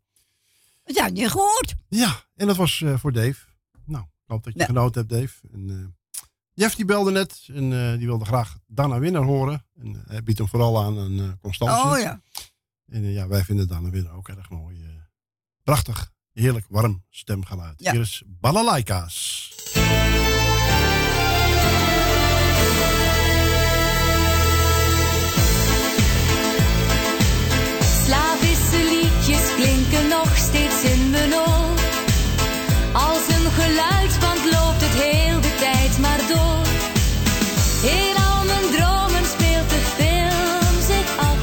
Wat 0.85 0.99
had 0.99 1.19
je 1.19 1.29
gehoord? 1.31 1.75
Ja, 1.89 2.25
en 2.35 2.47
dat 2.47 2.57
was 2.57 2.81
eh, 2.83 2.99
voor 2.99 3.13
Dave. 3.13 3.47
Nou, 3.85 4.03
ik 4.05 4.11
hoop 4.27 4.45
dat 4.45 4.53
je 4.53 4.59
Ja. 4.59 4.65
genoten 4.65 5.01
hebt, 5.01 5.13
Dave. 5.21 5.49
En, 5.53 5.71
eh, 5.71 6.11
Jeff 6.55 6.75
die 6.75 6.85
belde 6.85 7.11
net 7.11 7.49
en 7.53 7.73
eh, 7.73 7.99
die 7.99 8.07
wilde 8.07 8.25
graag 8.25 8.59
Dana 8.67 8.99
Winner 8.99 9.23
horen. 9.23 9.67
En 9.81 10.03
hij 10.07 10.23
biedt 10.23 10.39
hem 10.39 10.49
vooral 10.49 10.83
aan 10.83 11.21
eh, 11.21 11.29
Constantie. 11.41 11.91
Oh 11.91 11.99
ja. 11.99 12.23
En 12.87 13.03
ja, 13.13 13.29
wij 13.29 13.45
vinden 13.45 13.69
Dana 13.69 13.91
Winner 13.91 14.13
ook 14.13 14.29
erg 14.29 14.51
mooi. 14.51 14.81
prachtig, 15.63 16.13
heerlijk, 16.33 16.67
warm 16.69 17.05
stemgeluid. 17.11 17.81
Ja. 17.83 17.93
Hier 17.93 18.01
is 18.01 18.23
Balalaika's. 18.27 19.51
In 30.83 31.11
mijn 31.11 31.35
oor. 31.35 31.75
Als 32.93 33.25
een 33.35 33.51
geluidsband 33.61 34.43
loopt 34.45 34.83
het 34.87 34.97
heel 35.05 35.41
de 35.41 35.55
tijd 35.59 35.99
maar 35.99 36.23
door. 36.33 36.65
In 37.99 38.15
al 38.29 38.45
mijn 38.45 38.69
dromen 38.77 39.25
speelt 39.35 39.69
de 39.75 39.83
film 39.99 40.75
zich 40.93 41.09
af. 41.31 41.41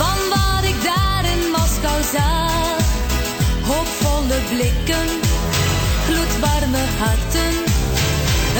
Van 0.00 0.18
wat 0.34 0.64
ik 0.72 0.78
daar 0.90 1.24
in 1.34 1.42
Moskou 1.56 2.00
zag. 2.16 2.80
Hoopvolle 3.68 4.38
blikken, 4.52 5.08
gloedwarme 6.06 6.84
harten. 7.02 7.54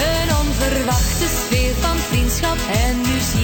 Een 0.09 0.29
onverwachte 0.41 1.27
sfeer 1.39 1.73
van 1.81 1.97
vriendschap 1.97 2.57
en 2.85 2.95
muziek. 2.97 3.42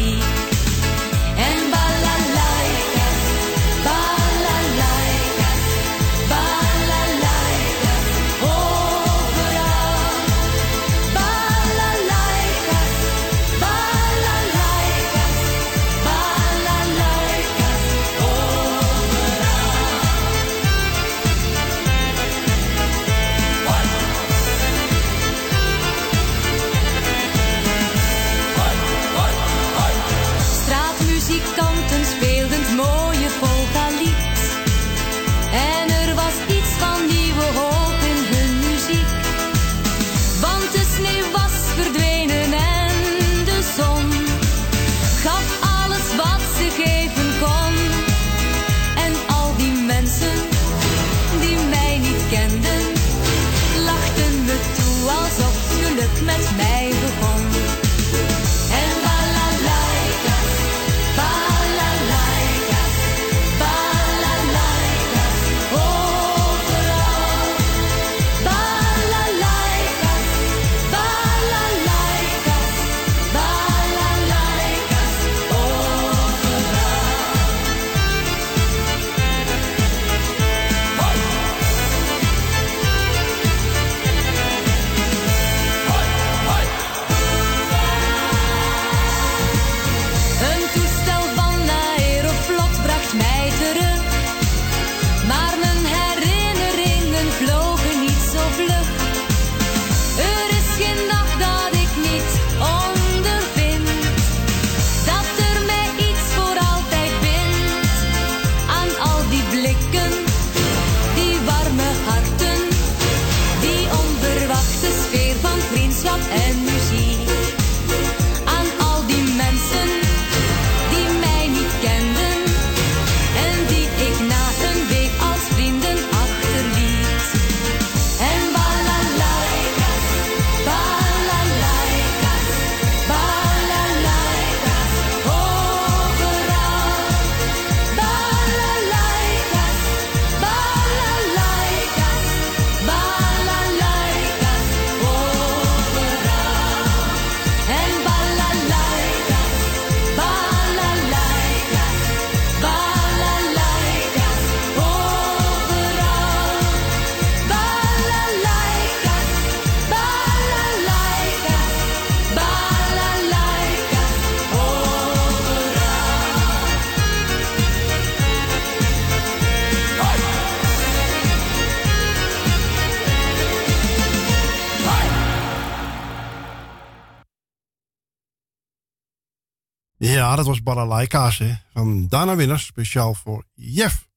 Ja, 180.29 180.35
dat 180.35 180.45
was 180.45 180.63
Balalaika's 180.63 181.37
hè, 181.37 181.53
van 181.73 182.07
Dana 182.07 182.35
Winners, 182.35 182.65
speciaal 182.65 183.13
voor 183.13 183.45
Jeff. 183.53 184.07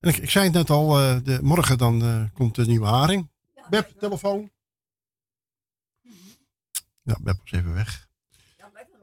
En 0.00 0.08
ik, 0.08 0.16
ik 0.16 0.30
zei 0.30 0.44
het 0.44 0.54
net 0.54 0.70
al, 0.70 1.00
eh, 1.00 1.16
de, 1.24 1.38
morgen 1.42 1.78
dan 1.78 2.02
eh, 2.02 2.22
komt 2.34 2.54
de 2.54 2.66
nieuwe 2.66 2.86
haring. 2.86 3.30
Beb, 3.68 3.90
telefoon. 3.98 4.50
Ja, 7.02 7.16
Beb 7.20 7.38
was 7.42 7.52
even 7.52 7.74
weg. 7.74 8.08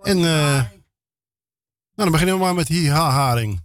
En 0.01 0.17
eh, 0.17 0.23
nou, 0.23 0.65
dan 1.95 2.11
beginnen 2.11 2.35
we 2.35 2.41
maar 2.41 2.55
met 2.55 2.69
Ha 2.87 3.09
Haring. 3.09 3.63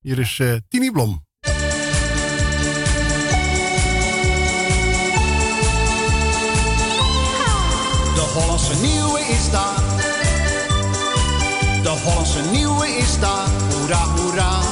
Hier 0.00 0.18
is 0.18 0.38
eh 0.38 0.54
Tini 0.68 0.90
Blom. 0.90 1.26
De 8.14 8.30
Hollandse 8.34 8.74
nieuwe 8.74 8.99
Hollandse 12.40 12.58
nieuwe 12.58 12.88
is 12.88 13.18
daar. 13.20 13.48
Hoera, 13.70 14.04
hoera. 14.16 14.69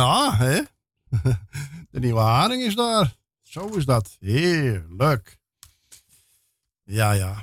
Ja, 0.00 0.36
hè? 0.36 0.60
De 1.90 2.00
nieuwe 2.00 2.20
haring 2.20 2.62
is 2.62 2.74
daar. 2.74 3.14
Zo 3.42 3.66
is 3.66 3.84
dat. 3.84 4.16
Heerlijk. 4.20 5.38
Ja, 6.84 7.12
ja. 7.12 7.34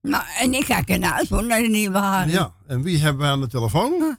Nou, 0.00 0.24
en 0.38 0.54
ik 0.54 0.64
kijk 0.64 0.88
ernaar 0.88 1.12
uit 1.12 1.28
hoor, 1.28 1.44
naar 1.46 1.60
de 1.60 1.68
nieuwe 1.68 1.98
haring. 1.98 2.32
Ja, 2.32 2.52
en 2.66 2.82
wie 2.82 2.98
hebben 2.98 3.22
we 3.22 3.28
aan 3.32 3.40
de 3.40 3.46
telefoon? 3.48 4.18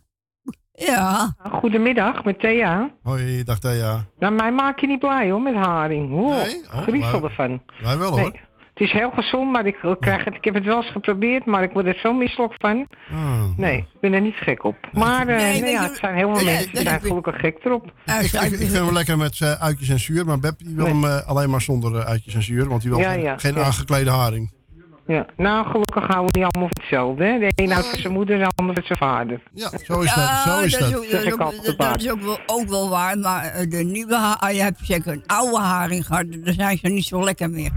Ja. 0.73 1.35
Goedemiddag, 1.51 2.23
met 2.23 2.39
Thea. 2.39 2.91
Hoi, 3.03 3.43
dag 3.43 3.59
Thea. 3.59 4.05
Nou, 4.19 4.33
mij 4.33 4.51
maak 4.51 4.79
je 4.79 4.87
niet 4.87 4.99
blij 4.99 5.29
hoor, 5.31 5.41
met 5.41 5.55
haring. 5.55 6.11
Oeh, 6.11 6.37
Oh, 6.73 6.81
griezel 6.81 7.21
wij- 7.21 7.29
ervan. 7.29 7.63
Wij 7.81 7.97
wel 7.97 8.11
Nee, 8.11 8.19
hoor. 8.21 8.31
Het 8.31 8.41
is 8.81 8.91
heel 8.91 9.11
gezond, 9.11 9.51
maar 9.51 9.65
ik, 9.65 9.75
ik 9.83 9.95
krijg 9.99 10.23
het, 10.23 10.35
ik 10.35 10.43
heb 10.43 10.53
het 10.53 10.63
wel 10.65 10.75
eens 10.77 10.91
geprobeerd, 10.91 11.45
maar 11.45 11.63
ik 11.63 11.71
word 11.71 11.85
er 11.85 11.99
zo 12.03 12.13
misselijk 12.13 12.53
van. 12.57 12.87
Ah. 13.11 13.43
Nee, 13.57 13.77
ik 13.77 13.99
ben 14.01 14.13
er 14.13 14.21
niet 14.21 14.35
gek 14.35 14.63
op. 14.63 14.75
Maar 14.91 15.27
eh, 15.27 15.35
Nee, 15.37 15.51
nee, 15.51 15.61
weet 15.61 15.71
ja, 15.71 15.83
het 15.83 15.97
zijn 15.97 16.15
heel 16.15 16.35
veel 16.35 16.45
nee, 16.45 16.53
mensen 16.55 16.71
die 16.73 16.81
zijn 16.81 17.01
gelukkig 17.01 17.39
gek 17.39 17.57
erop. 17.63 17.85
Ik, 18.05 18.31
ik, 18.31 18.41
ik 18.41 18.57
vind 18.57 18.73
hem 18.73 18.93
lekker 18.93 19.17
met 19.17 19.41
eh, 19.41 19.51
uitjes 19.51 19.89
en 19.89 19.99
zuur, 19.99 20.25
maar 20.25 20.39
Beb 20.39 20.57
die 20.57 20.75
wil 20.75 20.85
Nee. 20.85 20.93
hem 20.93 21.03
eh, 21.05 21.27
alleen 21.27 21.49
maar 21.49 21.61
zonder 21.61 21.95
eh, 21.95 22.05
uitjes 22.05 22.33
en 22.33 22.43
zuur, 22.43 22.67
want 22.67 22.81
die 22.81 22.89
wil 22.91 22.99
Ja, 22.99 23.11
geen, 23.11 23.21
ja, 23.21 23.37
geen 23.37 23.53
ja. 23.53 23.63
aangeklede 23.63 24.09
haring. 24.11 24.59
Ja, 25.07 25.25
nou, 25.37 25.65
gelukkig 25.69 26.07
houden 26.07 26.31
we 26.33 26.39
niet 26.39 26.47
allemaal 26.53 26.69
van 26.73 26.81
hetzelfde. 26.81 27.23
Hè? 27.25 27.39
De 27.39 27.51
een 27.55 27.71
houdt 27.71 27.89
van 27.89 27.99
zijn 27.99 28.13
moeder, 28.13 28.37
de 28.39 28.51
ander 28.55 28.75
van 28.75 28.83
zijn 28.85 28.97
vader. 28.97 29.41
Ja, 29.53 29.69
zo 29.83 29.99
is 30.01 30.13
dat. 30.13 30.29
Zo 30.45 30.59
is 30.59 30.77
dat. 30.77 30.95
ook, 30.95 31.09
dat, 31.11 31.23
is 31.23 31.31
ook, 31.33 31.39
dat- 31.39 31.77
dat 31.77 32.01
is 32.01 32.11
ook 32.11 32.21
wel, 32.21 32.39
ook 32.45 32.67
wel 32.69 32.89
waar, 32.89 33.17
maar 33.17 33.65
de 33.69 33.83
nieuwe 33.83 34.15
haring, 34.15 34.57
je 34.57 34.63
hebt 34.63 34.79
zeker 34.83 35.11
een 35.11 35.23
oude 35.27 35.57
haring 35.59 36.05
gehad, 36.05 36.25
daar 36.43 36.53
zijn 36.53 36.77
ze 36.77 36.87
niet 36.87 37.05
zo 37.05 37.23
lekker 37.23 37.49
meer. 37.49 37.71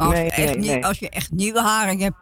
Maar 0.00 0.08
als, 0.08 0.16
Nee, 0.18 0.24
je, 0.24 0.30
echt, 0.30 0.46
nee, 0.46 0.56
nie- 0.56 0.70
nee. 0.70 0.84
als 0.86 0.98
je 0.98 1.08
echt 1.10 1.30
nieuwe 1.30 1.60
haring 1.60 2.00
hebt, 2.00 2.16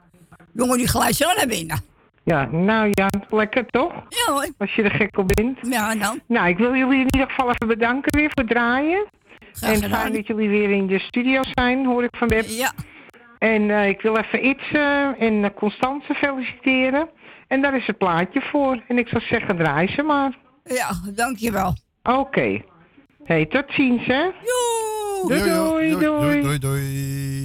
jongen, 0.53 0.79
die 0.79 0.89
glijdt 0.89 1.17
zo 1.17 1.27
naar 1.37 1.47
binnen. 1.47 1.81
Ja, 2.25 2.45
nou 2.45 2.89
ja, 2.91 3.07
lekker 3.31 3.67
toch? 3.67 3.93
Ja 4.09 4.33
hoor. 4.33 4.49
Als 4.59 4.75
je 4.75 4.83
er 4.83 4.91
gek 4.91 5.19
op 5.19 5.27
bent. 5.35 5.59
Ja, 5.63 5.95
dan. 5.95 6.21
Nou, 6.27 6.49
ik 6.49 6.59
wil 6.59 6.75
jullie 6.75 6.99
in 7.01 7.07
ieder 7.15 7.29
geval 7.29 7.51
even 7.51 7.67
bedanken 7.69 8.19
weer 8.21 8.31
voor 8.35 8.43
het 8.45 8.49
draaien. 8.53 9.07
Graag 9.53 9.81
en 9.81 9.91
fijn 9.91 10.13
dat 10.13 10.27
jullie 10.27 10.49
weer 10.49 10.71
in 10.71 10.87
de 10.87 10.99
studio 10.99 11.41
zijn, 11.53 11.87
hoor 11.87 12.05
ik 12.05 12.17
van 12.17 12.29
Beb. 12.29 12.45
Ja. 12.49 12.73
En 13.39 13.71
eh, 13.71 13.89
ik 13.89 14.01
wil 14.01 14.17
even 14.17 14.45
Itze 14.45 15.15
en 15.19 15.33
uh, 15.35 15.47
Constance 15.57 16.15
feliciteren. 16.15 17.09
En 17.49 17.63
daar 17.63 17.77
is 17.77 17.87
het 17.87 17.99
plaatje 17.99 18.41
voor. 18.41 18.83
En 18.89 18.99
ik 18.99 19.09
zou 19.09 19.23
zeggen, 19.23 19.57
draai 19.57 19.89
ze 19.89 20.03
maar. 20.03 20.39
Ja, 20.65 20.91
dankjewel. 21.15 21.77
Oké. 22.03 22.61
Hey, 23.25 23.47
tot 23.47 23.65
ziens, 23.69 24.07
hè? 24.07 24.23
Doei, 25.29 25.43
doei, 25.43 25.99
doei. 25.99 26.43
doei, 26.43 26.59
doei. 26.59 27.38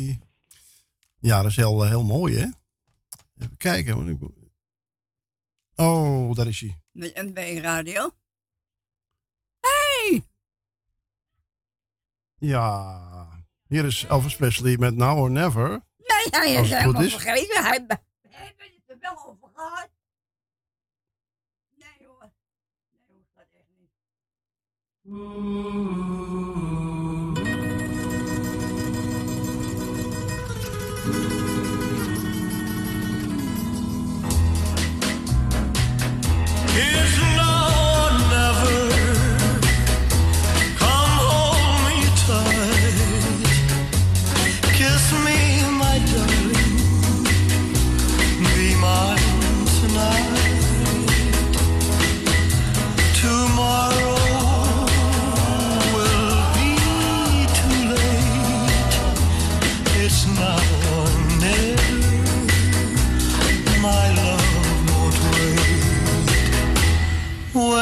Ja, 1.23 1.41
dat 1.41 1.51
is 1.51 1.55
heel, 1.57 1.83
eh, 1.83 1.89
heel 1.89 2.03
mooi, 2.03 2.35
hè? 2.37 2.47
Even 3.37 3.57
kijken. 3.57 3.95
want 3.95 4.09
ik- 4.09 4.41
Oh, 5.75 6.35
daar 6.35 6.47
is 6.47 6.59
hij. 6.59 6.81
Met 6.91 7.15
MB 7.15 7.37
Radio. 7.61 8.11
Hey! 9.59 10.23
Ja. 12.37 13.43
Hier 13.67 13.85
is 13.85 14.03
Elvis 14.03 14.35
Presley 14.35 14.77
met 14.77 14.95
Now 14.95 15.17
or 15.17 15.31
Never. 15.31 15.69
Nee, 15.97 16.27
hij 16.29 16.57
Als 16.57 16.67
is 16.67 16.69
het 16.73 16.83
goed 16.83 16.93
helemaal 16.97 17.01
is. 17.03 17.11
vergeten. 17.15 17.63
Hij 17.63 17.71
hebben 18.29 18.65
het 18.75 18.89
er 18.89 18.97
wel 18.99 19.25
over 19.27 19.49
gehad. 19.53 19.89
Nee 21.75 22.07
hoor. 22.07 22.31
Nee 22.91 23.05
hoor, 23.07 23.25
dat 23.33 23.47
echt 23.53 23.69
niet. 23.77 23.91
It's 36.75 37.22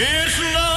It's 0.00 0.38
now 0.38 0.67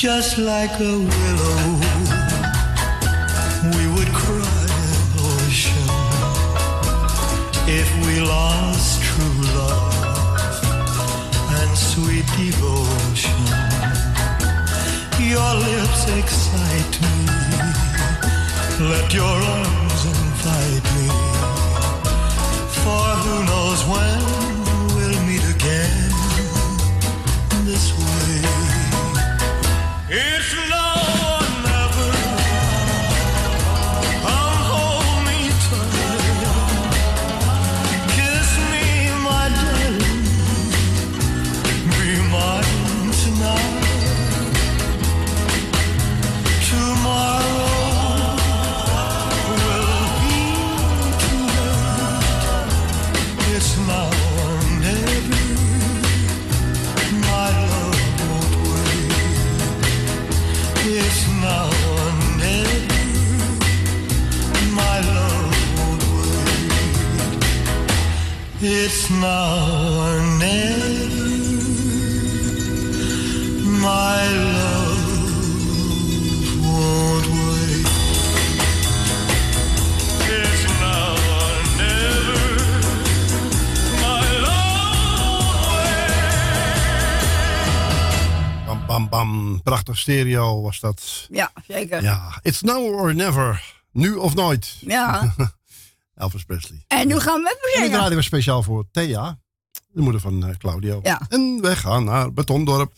Just 0.00 0.38
like 0.38 0.70
a 0.80 0.96
willow, 0.96 1.62
we 3.76 3.84
would 3.94 4.08
cry 4.16 4.66
an 4.88 5.02
ocean 5.28 5.90
if 7.68 7.88
we 8.06 8.20
lost 8.20 9.02
true 9.02 9.42
love 9.58 10.56
and 11.60 11.76
sweet 11.76 12.24
devotion. 12.38 13.44
Your 15.20 15.52
lips 15.68 16.08
excite 16.16 16.96
me. 17.02 17.16
Let 18.88 19.12
your 19.12 19.36
arms 19.58 20.02
invite 20.06 20.86
me. 20.96 21.08
For 22.80 23.04
who 23.20 23.44
knows 23.44 23.84
when 23.84 24.19
Prachtig 89.62 89.98
stereo 89.98 90.62
was 90.62 90.80
dat. 90.80 91.26
Ja, 91.30 91.50
zeker. 91.66 92.02
Ja, 92.02 92.38
it's 92.42 92.60
now 92.60 92.94
or 93.00 93.14
never. 93.14 93.62
Nu 93.92 94.14
of 94.14 94.34
nooit. 94.34 94.76
Ja. 94.80 95.34
Elvis 96.16 96.44
Presley. 96.44 96.84
En 96.88 97.06
nu 97.08 97.20
gaan 97.20 97.42
we 97.42 97.48
En 97.48 97.54
die 97.54 97.60
beginnen. 97.72 97.98
draaien 97.98 98.16
we 98.16 98.22
speciaal 98.22 98.62
voor 98.62 98.84
Thea, 98.92 99.38
de 99.88 100.00
moeder 100.00 100.20
van 100.20 100.46
eh, 100.46 100.56
Claudio. 100.56 101.00
Ja. 101.02 101.20
En 101.28 101.58
we 101.60 101.76
gaan 101.76 102.04
naar 102.04 102.32
Betondorp. 102.32 102.92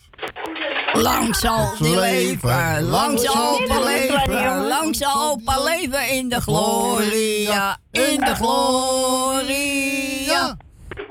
Lang 0.93 1.35
zal 1.35 1.73
die 1.77 1.99
leven, 1.99 2.83
lang 2.83 3.19
zal 3.19 3.59
leven, 3.83 4.67
lang 4.67 4.95
zal 4.95 5.31
opa 5.31 5.63
leven 5.63 6.09
in 6.09 6.29
de 6.29 6.41
gloria, 6.41 7.77
in 7.91 8.19
de 8.19 8.35
gloria, 8.35 10.57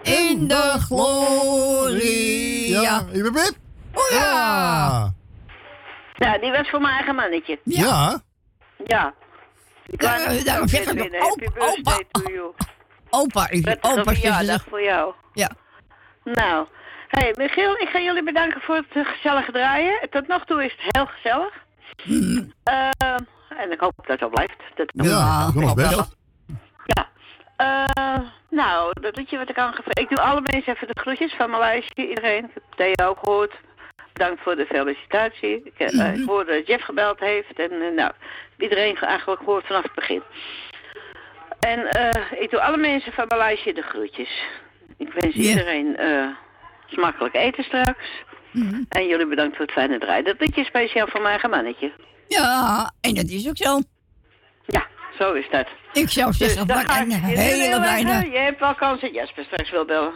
in 0.03 0.49
de 0.49 0.75
gloria. 0.79 3.05
Bent 3.13 3.33
Bip? 3.33 3.57
Oh 3.95 4.11
ja! 4.11 5.12
Nou, 6.23 6.41
die 6.41 6.51
was 6.51 6.69
voor 6.71 6.81
mijn 6.81 6.95
eigen 6.95 7.15
mannetje. 7.15 7.59
Ja. 7.65 8.21
Ja. 8.87 9.15
Ja, 9.87 10.43
daarom 10.45 10.69
zeg 10.69 10.81
ik 10.81 11.11
nog, 11.11 11.21
Happy 11.21 11.47
birthday 11.55 12.05
to 12.11 12.33
you. 12.33 12.53
Opa 13.11 13.51
is 13.51 13.61
Prettige 13.61 14.01
opa 14.01 14.11
is 14.11 14.19
verjaardag 14.19 14.65
voor 14.69 14.83
jou. 14.83 15.15
Ja. 15.33 15.51
Nou, 16.25 16.67
hey 17.09 17.35
Michiel, 17.37 17.77
ik 17.77 17.89
ga 17.89 18.01
jullie 18.01 18.23
bedanken 18.23 18.61
voor 18.61 18.77
het 18.77 19.07
gezellige 19.07 19.53
draaien. 19.53 20.09
Tot 20.11 20.27
nog 20.27 20.45
toe 20.45 20.65
is 20.65 20.77
het 20.79 20.97
heel 20.97 21.07
gezellig. 21.07 21.65
Eh, 22.63 22.89
en 23.63 23.73
ik 23.73 23.81
hoop 23.81 23.93
dat 23.97 24.07
het 24.07 24.23
ook 24.23 24.35
blijft. 24.35 24.57
Dat 24.75 24.91
Ja, 24.93 25.51
ons 25.55 25.75
best. 25.75 26.17
Ja. 26.85 27.09
Eh, 27.57 28.19
nou, 28.51 29.01
dat 29.01 29.17
liedje 29.17 29.39
wat 29.39 29.49
ik 29.49 29.59
aangegeven. 29.59 30.03
Ik 30.03 30.09
doe 30.09 30.21
alle 30.21 30.41
mensen 30.53 30.75
even 30.75 30.87
de 30.87 31.01
groetjes 31.01 31.35
van 31.35 31.51
mijn 31.51 31.63
lijstje. 31.63 32.09
Iedereen. 32.09 32.45
Ik 32.45 32.51
heb 32.55 32.63
Thea 32.77 33.07
ook 33.07 33.19
gehoord. 33.23 33.53
Bedankt 34.13 34.43
voor 34.43 34.57
de 34.57 34.67
felicitatie. 34.67 35.61
Ik, 35.65 35.73
eh, 35.79 35.93
Mhm. 35.93 36.21
ik 36.21 36.27
hoorde 36.29 36.53
dat 36.53 36.67
Jeff 36.67 36.85
gebeld 36.85 37.21
heeft. 37.21 37.59
En 37.59 37.71
eh, 37.83 37.93
nou, 37.95 38.13
iedereen 38.59 38.97
eigenlijk 38.97 39.41
gehoord 39.43 39.67
vanaf 39.67 39.83
het 39.83 39.95
begin. 39.95 40.23
En 41.61 41.87
eh, 41.87 42.41
ik 42.43 42.51
doe 42.51 42.61
alle 42.63 42.77
mensen 42.77 43.13
van 43.13 43.27
lijstje 43.29 43.75
de 43.75 43.83
groetjes. 43.83 44.43
Ik 44.99 45.13
wens 45.13 45.35
iedereen 45.35 45.97
smakelijk 46.87 47.35
eten 47.35 47.65
straks. 47.65 48.09
Mhm. 48.51 48.83
En 48.89 49.07
jullie 49.07 49.27
bedankt 49.27 49.57
voor 49.57 49.65
het 49.65 49.75
fijne 49.75 49.99
draaien. 49.99 50.25
Dat 50.25 50.41
liedje 50.41 50.61
is 50.61 50.67
speciaal 50.67 51.07
voor 51.07 51.21
mijn 51.21 51.31
eigen 51.33 51.51
mannetje. 51.51 51.93
Ja, 52.29 52.93
en 53.01 53.15
dat 53.15 53.29
is 53.29 53.49
ook 53.49 53.57
zo. 53.57 53.81
Ja, 54.67 54.87
zo 55.19 55.33
is 55.33 55.47
dat. 55.51 55.67
Ik 55.93 56.09
zou 56.09 56.33
zeggen, 56.33 56.67
Dus 56.67 56.77
wat 56.77 56.99
een 56.99 57.11
hele 57.13 57.97
even- 57.99 58.31
Je 58.31 58.39
hebt 58.39 58.61
wel 58.61 58.75
kans 58.75 59.01
dat 59.01 59.15
Jasper 59.15 59.45
straks 59.45 59.71
wil 59.71 59.85
bellen. 59.85 60.13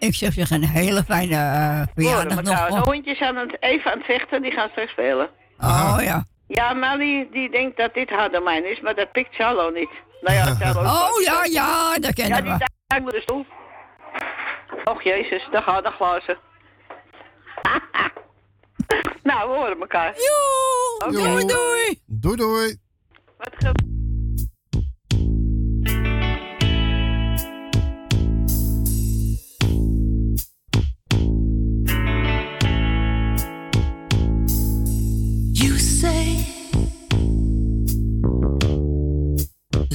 Ik 0.00 0.14
zou 0.14 0.32
zeggen, 0.32 0.62
een 0.62 0.68
hele 0.68 1.02
fijne 1.02 1.36
Horen 1.36 1.88
verjaardag 1.94 2.36
elkaar. 2.36 2.70
nog. 2.70 2.84
De 2.84 2.90
hondjes 2.90 3.20
aan 3.20 3.36
het, 3.36 3.56
even 3.60 3.90
aan 3.92 3.96
het 3.98 4.06
vechten, 4.06 4.42
die 4.42 4.50
gaan 4.50 4.68
straks 4.68 4.90
spelen. 4.90 5.28
Oh 5.58 5.96
ja. 6.00 6.24
Ja, 6.46 6.72
Melly 6.74 7.28
die 7.32 7.50
denkt 7.50 7.76
dat 7.76 7.94
dit 7.94 8.10
haar 8.10 8.30
domein 8.30 8.70
is, 8.70 8.80
maar 8.80 8.94
dat 8.94 9.12
pikt 9.12 9.34
Charlo 9.34 9.70
niet. 9.70 9.90
Nou 10.20 10.36
ja, 10.36 10.44
Charlo 10.44 10.80
Oh 11.06 11.20
ja, 11.24 11.44
ja, 11.44 11.94
dat 11.98 12.16
Ja, 12.16 12.22
kennen 12.24 12.42
die 12.44 12.52
we. 12.52 12.66
duikt 12.86 13.04
met 13.04 13.14
de 13.14 13.20
stoel. 13.20 13.46
Och 14.84 15.02
jezus, 15.02 15.48
daar 15.50 15.62
gaat 15.62 15.84
de 15.84 15.90
glazen. 15.90 16.38
nou, 19.22 19.50
we 19.50 19.56
horen 19.56 19.80
elkaar. 19.80 20.14
Joe, 20.16 21.12
doei 21.12 21.44
doei. 21.46 22.00
Doei 22.06 22.36
doei. 22.36 22.76
Wat 23.38 23.50
ge- 23.58 23.72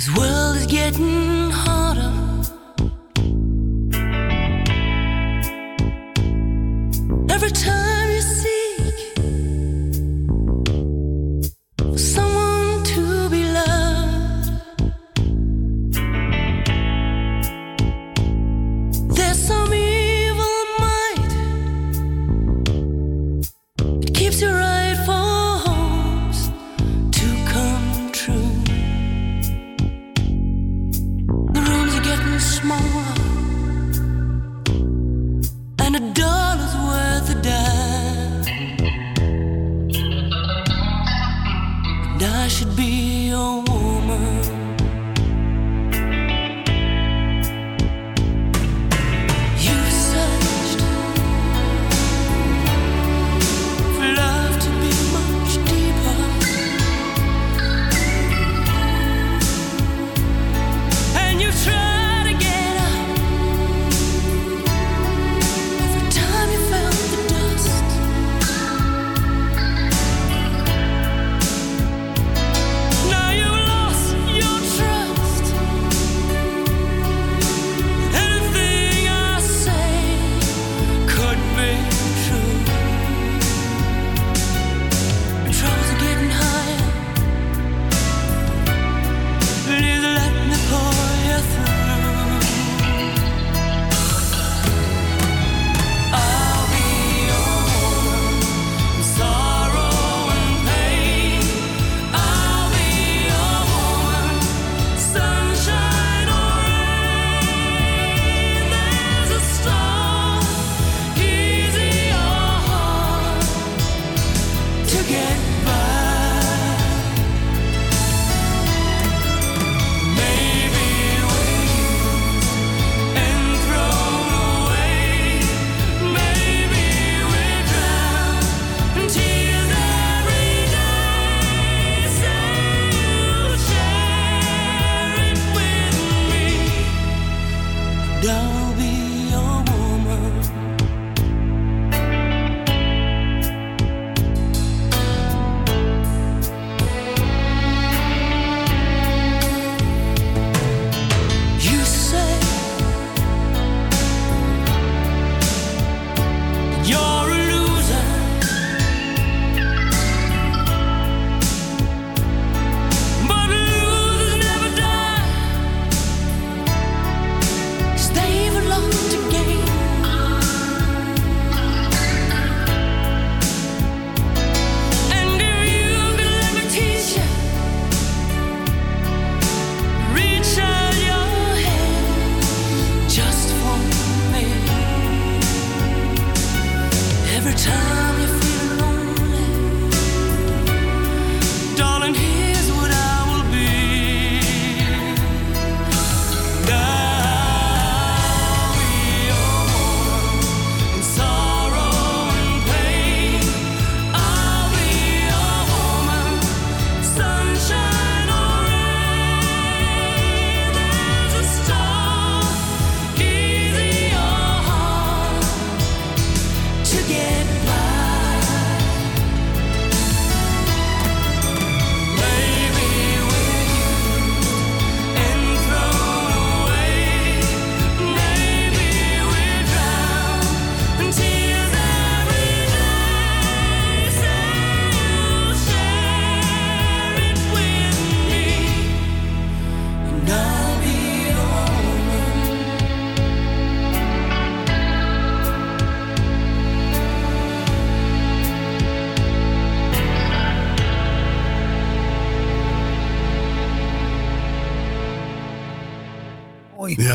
this 0.06 0.18
world 0.18 0.58
is 0.58 0.66
getting 0.68 1.35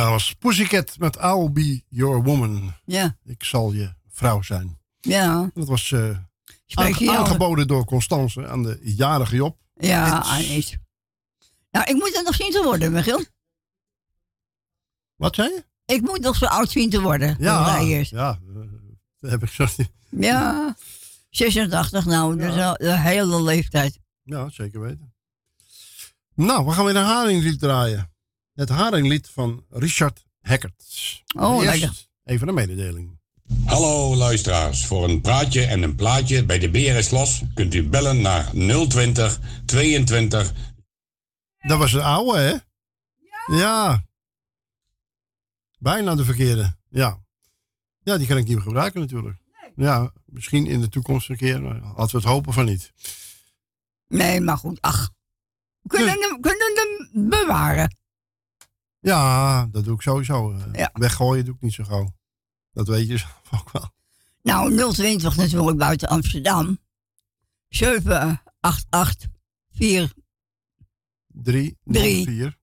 Ja, 0.01 0.11
was 0.11 0.35
Pussycat 0.39 0.99
met 0.99 1.17
I'll 1.17 1.51
Be 1.53 1.83
Your 1.89 2.23
Woman. 2.23 2.75
Ja. 2.85 3.17
Ik 3.25 3.45
zal 3.45 3.73
je 3.73 3.95
vrouw 4.09 4.43
zijn. 4.43 4.79
Ja. 5.01 5.51
Dat 5.55 5.69
was 5.69 5.93
eh, 5.93 6.17
aangeboden 7.09 7.67
door 7.67 7.85
Constance 7.85 8.49
aan 8.49 8.63
de 8.63 8.79
jarige 8.83 9.37
Job. 9.37 9.57
Ja, 9.75 10.23
Anies. 10.23 10.77
Nou, 11.71 11.87
ik 11.91 11.95
moet 11.95 12.17
er 12.17 12.23
nog 12.23 12.35
zien 12.35 12.51
te 12.51 12.63
worden, 12.63 12.93
Michiel. 12.93 13.25
Wat 15.17 15.35
zei 15.35 15.49
je? 15.49 15.65
Ik 15.95 16.01
moet 16.01 16.21
nog 16.21 16.37
zo 16.37 16.45
oud 16.45 16.71
zien 16.71 16.91
te 16.91 17.01
worden. 17.01 17.37
Ja, 17.39 17.79
Ja. 17.81 18.05
Ja 18.11 18.39
eh, 18.49 18.61
dat 19.19 19.31
heb 19.31 19.43
ik 19.43 19.51
zo 19.51 19.67
niet. 19.77 19.91
Ja. 20.09 20.77
86 21.31 22.05
nou, 22.05 22.37
dat 22.37 22.55
is 22.55 22.89
al 22.89 22.97
hele 22.97 23.43
leeftijd. 23.43 23.99
Ja, 24.23 24.49
zeker 24.49 24.81
weten. 24.81 25.15
Nou, 26.35 26.67
we 26.67 26.73
gaan 26.73 26.85
weer 26.85 26.97
een 26.97 27.05
haringlied 27.05 27.59
draaien. 27.59 28.10
Het 28.61 28.69
haringlied 28.69 29.29
van 29.29 29.65
Richard 29.71 30.27
Hackert. 30.41 30.85
Oh, 31.37 31.63
lekker. 31.63 32.07
Even 32.25 32.49
een 32.49 32.55
mededeling. 32.55 33.19
Hallo 33.65 34.17
luisteraars, 34.17 34.87
voor 34.87 35.09
een 35.09 35.21
praatje 35.21 35.65
en 35.65 35.83
een 35.83 35.95
plaatje 35.95 36.45
bij 36.45 36.59
de 36.59 36.71
Beer 36.71 36.97
is 36.97 37.11
Los 37.11 37.43
kunt 37.55 37.75
u 37.75 37.89
bellen 37.89 38.21
naar 38.21 38.51
020 38.89 39.41
22 39.67 40.53
Dat 41.59 41.79
was 41.79 41.93
een 41.93 42.03
oude, 42.03 42.39
hè? 42.39 42.57
Ja. 43.57 44.05
Bijna 45.79 46.15
de 46.15 46.25
verkeerde. 46.25 46.77
Ja. 46.89 47.19
Ja, 48.03 48.19
die 48.19 48.27
kan 48.27 48.37
ik 48.37 48.45
niet 48.45 48.55
meer 48.55 48.65
gebruiken 48.65 49.01
natuurlijk. 49.01 49.39
Ja, 49.77 50.13
misschien 50.25 50.67
in 50.67 50.81
de 50.81 50.89
toekomst 50.89 51.31
een 51.31 51.37
keer. 51.37 51.63
maar 51.63 51.81
Laten 51.81 52.11
we 52.11 52.17
het 52.17 52.25
hopen 52.25 52.53
van 52.53 52.65
niet. 52.65 52.93
Nee, 54.09 54.41
maar 54.41 54.59
goed, 54.59 54.81
ach. 54.81 55.11
We 55.81 55.89
kunnen, 55.89 56.21
hem, 56.21 56.41
kunnen 56.41 56.73
hem 56.75 57.29
bewaren. 57.29 57.99
Ja, 59.01 59.67
dat 59.67 59.85
doe 59.85 59.95
ik 59.95 60.01
sowieso. 60.03 60.53
eh. 60.53 60.73
Ja. 60.73 60.91
Weggooien 60.93 61.45
doe 61.45 61.55
ik 61.55 61.61
niet 61.61 61.73
zo 61.73 61.85
gauw. 61.85 62.15
Dat 62.73 62.89
weet 62.89 63.09
je 63.09 63.17
zelf 63.27 63.43
ook 63.61 63.71
wel. 63.73 63.91
Nou, 64.43 64.93
020 64.93 65.37
natuurlijk 65.37 65.79
buiten 65.79 66.09
Amsterdam. 66.09 66.79
788 67.69 69.29
4 69.71 70.13
3, 71.27 71.79
Drie. 71.85 72.25
04. 72.25 72.59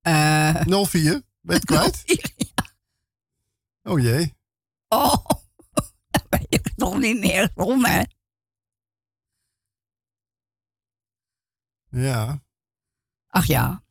eh 0.00 0.84
04? 0.84 1.12
Ben 1.12 1.22
je 1.40 1.52
het 1.52 1.64
kwijt? 1.72 2.04
Oh 3.82 4.00
jee. 4.00 4.34
Oh, 4.88 5.24
dat 6.10 6.26
weet 6.28 6.46
ik 6.48 6.72
toch 6.76 6.98
niet 6.98 7.18
meer 7.20 7.50
om, 7.54 7.84
hè? 7.84 8.02
Ja. 11.88 12.42
Ach 13.28 13.46
ja. 13.46 13.84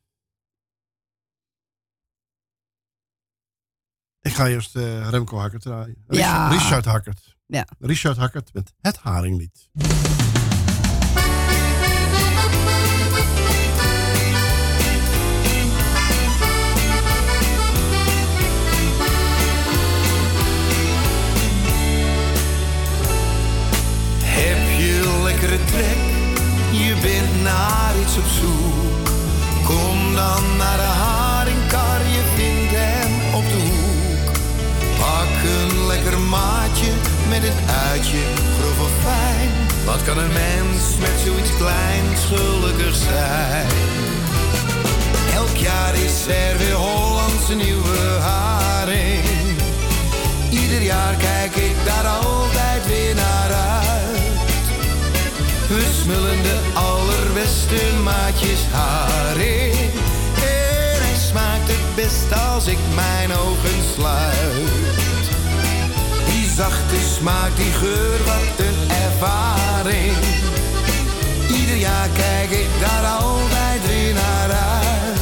Ik 4.26 4.34
ga 4.34 4.46
eerst 4.48 4.76
eh, 4.76 5.08
Remco 5.08 5.38
Hakkert 5.38 5.62
draaien. 5.62 5.96
Ja. 6.08 6.48
Richard 6.48 6.84
Hakkert. 6.84 7.36
Ja. 7.46 7.66
Richard 7.78 8.16
Hakkert 8.16 8.50
met 8.52 8.72
het 8.80 8.96
Haringlied. 8.96 9.68
Heb 24.22 24.78
je 24.78 25.20
lekkere 25.22 25.64
trek, 25.64 25.98
je 26.70 26.98
bent 27.02 27.42
naar 27.42 27.75
met 37.40 37.50
een 37.50 37.70
uitje, 37.90 38.18
grof 38.58 38.80
of 38.80 38.92
fijn. 39.02 39.50
Wat 39.84 40.02
kan 40.02 40.18
een 40.18 40.32
mens 40.32 40.96
met 40.98 41.16
zoiets 41.24 41.56
kleins 41.56 42.24
gelukkig 42.24 42.94
zijn? 42.94 43.66
Elk 45.34 45.56
jaar 45.56 45.94
is 45.94 46.26
er 46.26 46.58
weer 46.58 46.74
Hollandse 46.74 47.54
nieuwe 47.54 47.98
haring. 48.20 49.24
Ieder 50.50 50.82
jaar 50.82 51.14
kijk 51.14 51.56
ik 51.56 51.76
daar 51.84 52.06
altijd 52.06 52.86
weer 52.86 53.14
naar 53.14 53.52
uit. 53.52 54.66
We 55.68 55.82
smullen 56.02 56.42
de 56.42 56.60
allerbeste 56.74 57.80
maatjes 58.02 58.60
haring. 58.72 59.74
En 60.34 61.02
hij 61.04 61.16
smaakt 61.28 61.68
het 61.68 61.94
best 61.94 62.46
als 62.52 62.66
ik 62.66 62.78
mijn 62.94 63.32
ogen 63.32 63.82
sluit. 63.94 65.05
Zachte 66.56 66.96
smaak, 67.16 67.56
die 67.56 67.72
geur, 67.72 68.18
wat 68.24 68.66
een 68.66 68.90
ervaring. 68.90 70.16
Ieder 71.48 71.76
jaar 71.76 72.08
kijk 72.08 72.50
ik 72.50 72.68
daar 72.80 73.04
altijd 73.04 73.86
weer 73.86 74.14
naar 74.14 74.50
uit. 74.50 75.20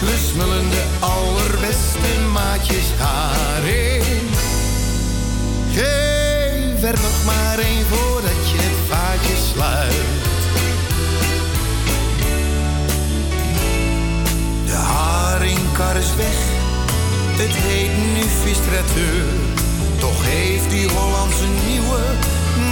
We 0.00 0.68
de 0.70 0.84
allerbeste 1.00 2.28
maatjes 2.32 2.84
haring. 2.98 4.04
Geef 5.72 6.82
er 6.82 6.98
nog 7.02 7.24
maar 7.24 7.58
één 7.58 7.86
voordat 7.86 8.50
je 8.50 8.58
het 8.58 8.78
vaatje 8.88 9.36
sluit. 9.52 9.94
De 14.66 14.72
haringkar 14.72 15.96
is 15.96 16.14
weg, 16.16 16.38
het 17.36 17.54
heet 17.54 17.96
nu 18.14 18.28
vistrateur. 18.42 19.55
Toch 19.98 20.24
heeft 20.24 20.70
die 20.70 20.88
Hollandse 20.88 21.48
nieuwe 21.68 22.00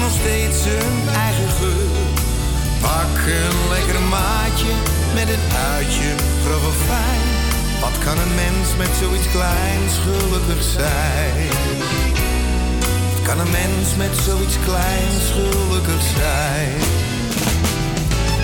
nog 0.01 0.12
steeds 0.20 0.62
zijn 0.62 0.97
eigen 1.25 1.49
geur. 1.59 2.05
Pak 2.81 3.16
een 3.27 3.68
lekker 3.68 4.01
maatje 4.03 4.72
met 5.14 5.29
een 5.29 5.47
uitje, 5.77 6.11
of 6.68 6.77
fijn. 6.91 7.27
Wat 7.81 7.99
kan 8.05 8.18
een 8.18 8.35
mens 8.35 8.68
met 8.77 8.93
zoiets 9.01 9.31
kleins 9.31 9.93
gelukkig 10.07 10.62
zijn? 10.62 11.49
Wat 13.12 13.22
kan 13.22 13.39
een 13.39 13.51
mens 13.51 13.89
met 13.97 14.14
zoiets 14.27 14.57
kleins 14.64 15.25
gelukkig 15.37 16.03
zijn? 16.16 16.79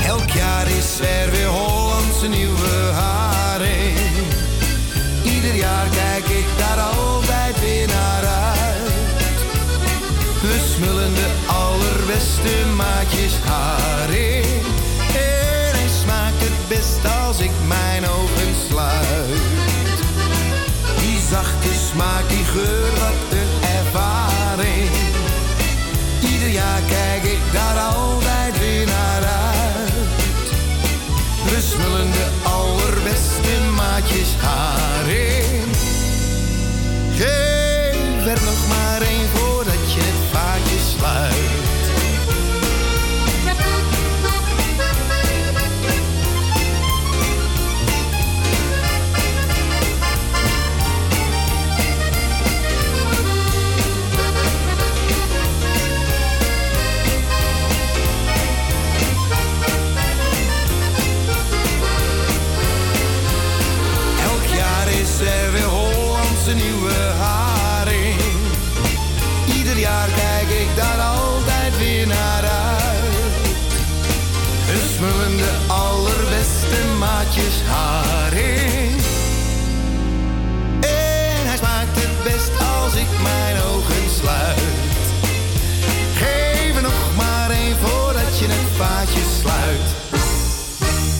Elk 0.06 0.30
jaar 0.30 0.66
is 0.66 1.00
er 1.00 1.30
weer 1.30 1.46
Hollandse 1.46 2.28
nieuwe 2.28 2.74
haring. 2.92 3.98
Ieder 5.22 5.54
jaar 5.54 5.86
kijk 5.88 6.24
ik 6.24 6.46
daar 6.58 6.80
altijd 6.80 7.60
weer 7.60 7.86
naar 7.86 8.29
we 10.50 10.58
smullen 10.74 11.14
de 11.14 11.28
allerbeste 11.46 12.54
maatjes 12.76 13.34
haring. 13.44 14.44
En 15.06 15.72
hij 15.78 15.90
smaakt 16.02 16.40
het 16.46 16.68
best 16.68 17.00
als 17.24 17.38
ik 17.40 17.50
mijn 17.66 18.02
ogen 18.08 18.52
sluit. 18.68 19.98
Die 21.00 21.18
zachte 21.30 21.72
smaak, 21.90 22.28
die 22.28 22.44
geur, 22.44 22.90
wat 23.02 23.22
ervaring. 23.78 24.90
Ieder 26.32 26.48
jaar 26.48 26.82
kijk 26.88 27.22
ik 27.22 27.42
daar 27.52 27.78
altijd 27.78 28.58
weer 28.58 28.86
naar 28.86 29.22
uit. 29.24 30.48
We 31.48 31.58
smullen 31.60 32.10
de 32.10 32.28
allerbeste 32.42 33.54
maatjes 33.76 34.30
haring. 34.40 35.68
Geen, 37.16 37.60
Geef 38.20 38.38
er 38.38 38.44
nog 38.44 38.68
maar 38.68 39.00
één 39.02 39.28
vaatje 41.10 41.49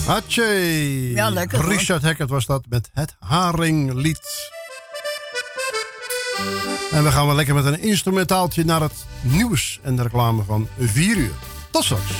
Hatje. 0.05 0.43
Ja, 1.13 1.29
lekker. 1.29 1.67
Richard 1.67 2.01
Hackett 2.01 2.29
was 2.29 2.45
dat 2.45 2.65
met 2.69 2.89
het 2.93 3.15
Haringlied. 3.19 4.51
En 6.91 7.03
we 7.03 7.11
gaan 7.11 7.25
wel 7.25 7.35
lekker 7.35 7.55
met 7.55 7.65
een 7.65 7.79
instrumentaaltje 7.81 8.65
naar 8.65 8.81
het 8.81 9.05
nieuws 9.21 9.79
en 9.83 9.95
de 9.95 10.01
reclame 10.01 10.43
van 10.43 10.67
4 10.79 11.17
uur. 11.17 11.31
Tot. 11.71 11.83
Straks, 11.83 12.11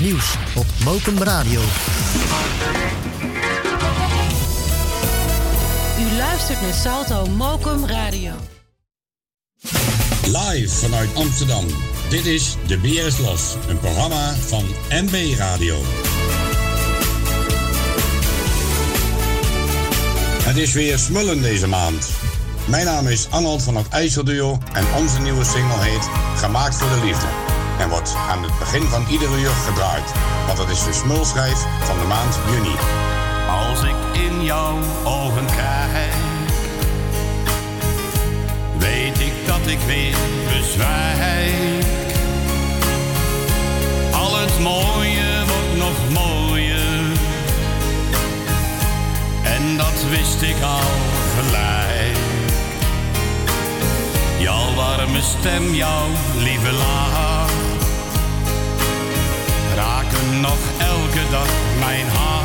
nieuws 0.00 0.34
op 0.56 0.66
Mokum 0.84 1.22
Radio. 1.22 1.60
U 5.98 6.16
luistert 6.16 6.60
naar 6.60 6.72
Salto 6.72 7.26
Mokum 7.26 7.86
Radio. 7.86 8.32
Live 10.24 10.68
vanuit 10.68 11.14
Amsterdam. 11.14 11.66
Dit 12.08 12.26
is 12.26 12.56
De 12.66 12.78
is 12.80 13.18
Los, 13.18 13.54
een 13.68 13.78
programma 13.78 14.34
van 14.34 14.64
MB 14.90 15.34
Radio. 15.38 15.76
Het 20.42 20.56
is 20.56 20.72
weer 20.72 20.98
smullen 20.98 21.42
deze 21.42 21.66
maand. 21.66 22.10
Mijn 22.66 22.84
naam 22.84 23.06
is 23.06 23.26
Arnold 23.30 23.62
van 23.62 23.76
het 23.76 23.88
IJsselduo 23.88 24.58
en 24.72 24.84
onze 24.96 25.20
nieuwe 25.20 25.44
single 25.44 25.82
heet 25.82 26.08
Gemaakt 26.36 26.76
voor 26.76 26.88
de 26.88 27.04
Liefde. 27.04 27.49
En 27.80 27.88
wordt 27.88 28.14
aan 28.30 28.42
het 28.42 28.58
begin 28.58 28.82
van 28.82 29.04
ieder 29.08 29.38
uur 29.38 29.50
gedraaid, 29.50 30.12
want 30.46 30.58
het 30.58 30.68
is 30.68 30.84
de 30.84 30.92
smulschijf 30.92 31.66
van 31.84 31.98
de 31.98 32.04
maand 32.04 32.38
juni. 32.50 32.76
Als 33.68 33.82
ik 33.82 34.20
in 34.22 34.44
jouw 34.44 34.78
ogen 35.04 35.46
kijk, 35.46 36.12
weet 38.78 39.20
ik 39.20 39.32
dat 39.46 39.66
ik 39.66 39.78
weer 39.78 40.16
bezwijk. 40.48 41.84
Al 44.12 44.38
het 44.38 44.58
mooie 44.58 45.44
wordt 45.46 45.76
nog 45.76 46.22
mooier, 46.22 47.00
en 49.42 49.76
dat 49.76 50.04
wist 50.10 50.42
ik 50.42 50.62
al 50.62 50.90
gelijk. 51.36 52.18
Jouw 54.38 54.74
warme 54.74 55.22
stem, 55.22 55.74
jouw 55.74 56.06
lieve 56.36 56.70
raken 56.70 57.29
nog 60.40 60.58
elke 60.78 61.30
dag 61.30 61.48
mijn 61.78 62.08
hart. 62.08 62.39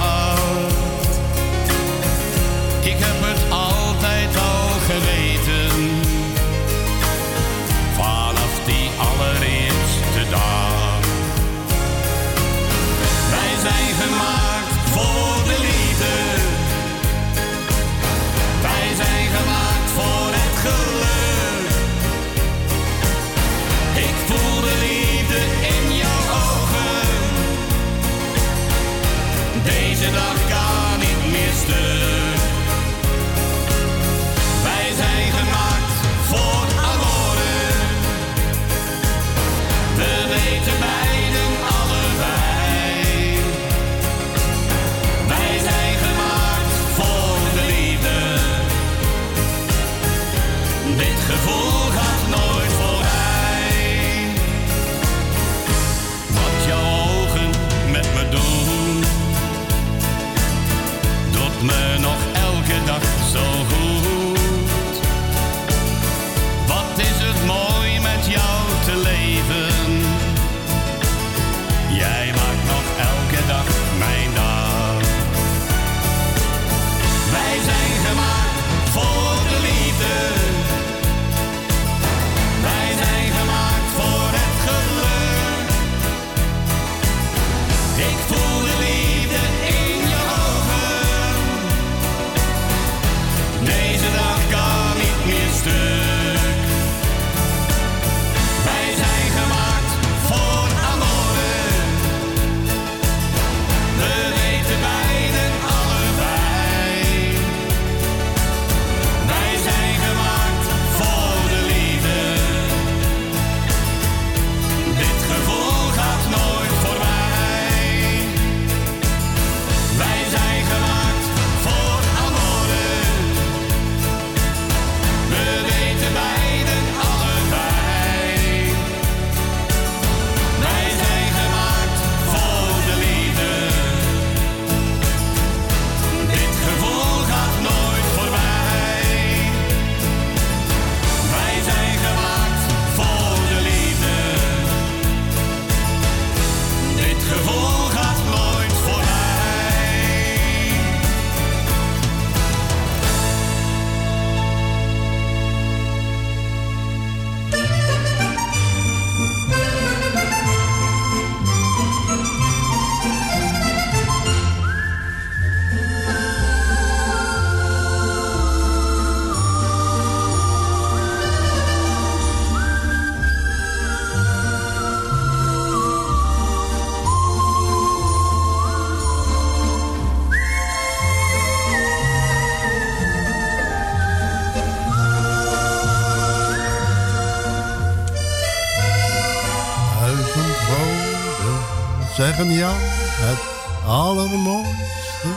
Jou 192.43 192.75
het 192.79 193.39
allermooiste 193.86 195.27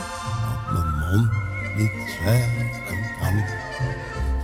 wat 0.45 0.71
mijn 0.73 0.95
mond 0.99 1.31
niet 1.77 1.91
zeggen 2.23 2.71
kan. 3.19 3.43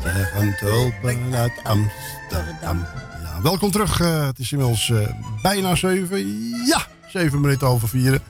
Zeggen 0.04 0.56
tulpen 0.60 1.36
uit 1.36 1.52
Amsterdam. 1.64 2.86
Ja, 3.24 3.42
welkom 3.42 3.72
terug. 3.72 4.00
eh, 4.00 4.26
het 4.26 4.40
is 4.40 4.52
inmiddels 4.52 4.90
eh, 4.90 5.08
bijna 5.42 5.76
zeven. 5.76 6.28
Ja, 6.66 6.86
zeven 7.08 7.42
minuten 7.42 7.68
over 7.68 7.88
vieren. 7.90 8.22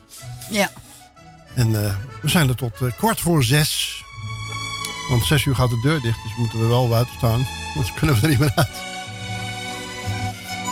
Ja. 0.49 0.69
En 1.53 1.85
eh, 1.85 1.93
we 2.21 2.29
zijn 2.29 2.49
er 2.49 2.55
tot 2.55 2.77
kwart 2.97 3.21
voor 3.21 3.43
zes. 3.43 4.03
Want 5.09 5.23
zes 5.25 5.45
uur 5.45 5.55
gaat 5.55 5.69
de 5.69 5.79
deur 5.81 6.01
dicht, 6.01 6.23
dus 6.23 6.35
moeten 6.37 6.59
we 6.59 6.65
wel 6.65 6.87
buiten 6.89 7.13
staan. 7.17 7.45
Anders 7.75 7.93
kunnen 7.93 8.15
we 8.15 8.21
er 8.21 8.29
niet 8.29 8.39
meer 8.39 8.51
uit. 8.55 8.69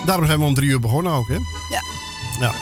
Daarom 0.06 0.26
zijn 0.26 0.40
we 0.40 0.46
om 0.46 0.54
drie 0.54 0.70
uur 0.70 0.80
begonnen 0.80 1.12
ook, 1.14 1.28
hè? 1.28 1.34
Ja. 1.70 1.82
Ja. 2.40 2.54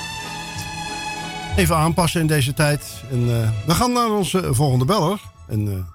Even 1.56 1.76
aanpassen 1.76 2.22
in 2.22 2.28
deze 2.28 2.54
tijd. 2.54 3.04
En 3.12 3.20
eh, 3.42 3.50
we 3.66 3.74
gaan 3.74 3.92
naar 3.92 4.10
onze 4.12 4.54
volgende 4.54 4.86
beller. 4.86 5.20
En, 5.48 5.68
eh, 5.68 5.86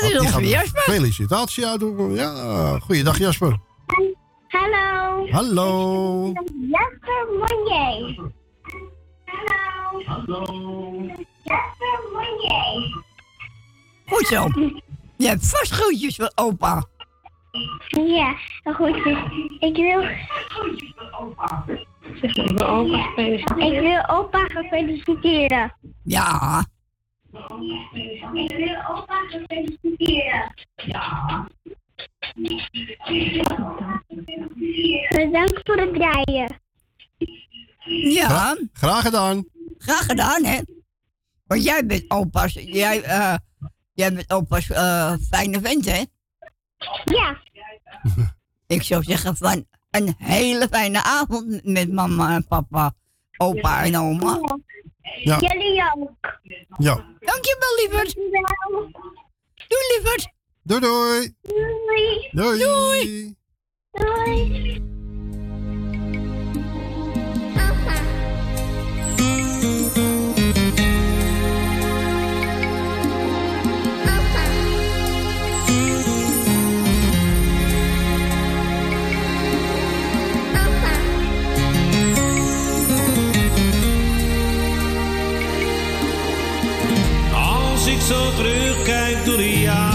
Dat 0.00 0.10
is 0.10 0.18
onze 0.18 0.48
Jasper. 0.48 0.82
Felicitatie 0.82 1.66
uitdoen. 1.66 2.14
Ja, 2.14 2.78
goeiedag 2.78 3.18
Jasper. 3.18 3.58
Hallo. 4.48 5.26
Hallo. 5.30 6.32
Jasper 6.70 7.26
Monnier. 7.38 8.16
Hallo. 9.24 10.02
Hallo. 10.04 10.92
Jasper 11.42 12.00
Monnier. 12.12 13.02
Goed 14.06 14.26
zo. 14.26 14.48
Je 15.16 15.28
hebt 15.28 15.46
vast 15.48 15.72
groetjes 15.72 16.16
voor 16.16 16.32
opa. 16.34 16.84
Ja, 17.88 18.34
goed. 18.74 18.96
Ik 19.58 19.76
wil... 19.76 20.02
Ik 23.56 23.80
wil 23.80 24.08
opa 24.08 24.46
gaan 24.46 24.64
feliciteren. 24.64 25.76
Ja. 26.04 26.64
Ik 28.32 28.56
wil 28.56 28.76
opa 28.88 29.22
feliciteren. 29.48 30.54
Ja. 30.76 31.48
Bedankt 35.08 35.60
voor 35.64 35.76
het 35.76 35.94
draaien. 35.94 36.60
Ja. 37.86 38.56
Graag 38.72 39.02
gedaan. 39.02 39.44
Graag 39.78 40.04
gedaan, 40.06 40.44
hè? 40.44 40.60
Want 41.46 41.64
jij 41.64 41.86
bent 41.86 42.04
opa's, 42.10 42.52
jij, 42.52 43.02
eh, 43.02 43.34
jij 43.92 44.12
bent 44.12 44.32
opa's 44.32 44.70
eh, 44.70 45.12
fijne 45.30 45.60
vent, 45.60 45.84
hè? 45.84 46.04
Ja. 47.04 47.36
Ik 48.66 48.82
zou 48.82 49.02
zeggen 49.02 49.36
van 49.36 49.66
een 49.92 50.14
hele 50.18 50.68
fijne 50.70 51.02
avond 51.02 51.64
met 51.64 51.92
mama 51.92 52.34
en 52.34 52.46
papa, 52.46 52.94
opa 53.36 53.84
en 53.84 53.96
oma. 53.96 54.40
Ja. 55.22 55.38
Jullie 55.38 55.82
ook. 55.96 56.40
Ja. 56.78 56.94
Dankjewel, 57.20 57.74
lieverd. 57.76 58.14
Doei, 59.68 59.84
lieverd. 59.94 60.32
Doei 60.62 60.80
doei. 60.80 61.34
Doei. 61.42 62.58
Doei. 62.58 62.58
Doei. 62.58 63.36
Als 63.90 65.01
zo 88.12 88.34
terugkijk 88.34 89.24
door 89.24 89.36
de 89.36 89.60
jaren 89.60 89.91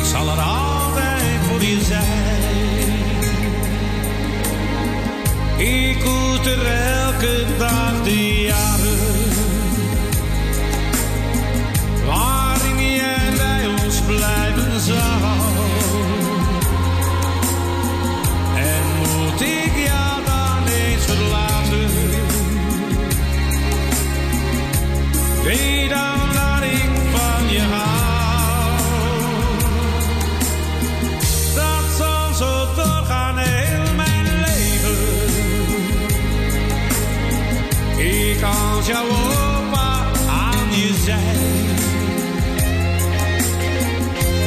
Ik 0.00 0.06
zal 0.06 0.28
er 0.30 0.40
altijd 0.40 1.40
voor 1.48 1.62
je 1.62 1.80
zijn. 1.84 2.42
Ik 5.58 6.00
koester 6.00 6.66
elke 6.66 7.44
dag 7.58 8.02
de 8.02 8.42
jaren 8.42 8.98
waarin 12.06 12.92
jij 12.94 13.32
bij 13.36 13.66
ons 13.66 14.00
blijven 14.00 14.80
zou. 14.80 15.38
En 18.56 18.84
moet 18.98 19.40
ik 19.40 19.72
jou 19.86 20.24
dan 20.24 20.66
eens 20.66 21.04
verlaten? 21.04 21.90
Weet 25.44 25.90
dan 25.90 26.19
als 38.80 38.88
jouw 38.88 39.04
opa 39.04 40.06
aan 40.28 40.70
je 40.70 40.94
zij. 41.04 41.36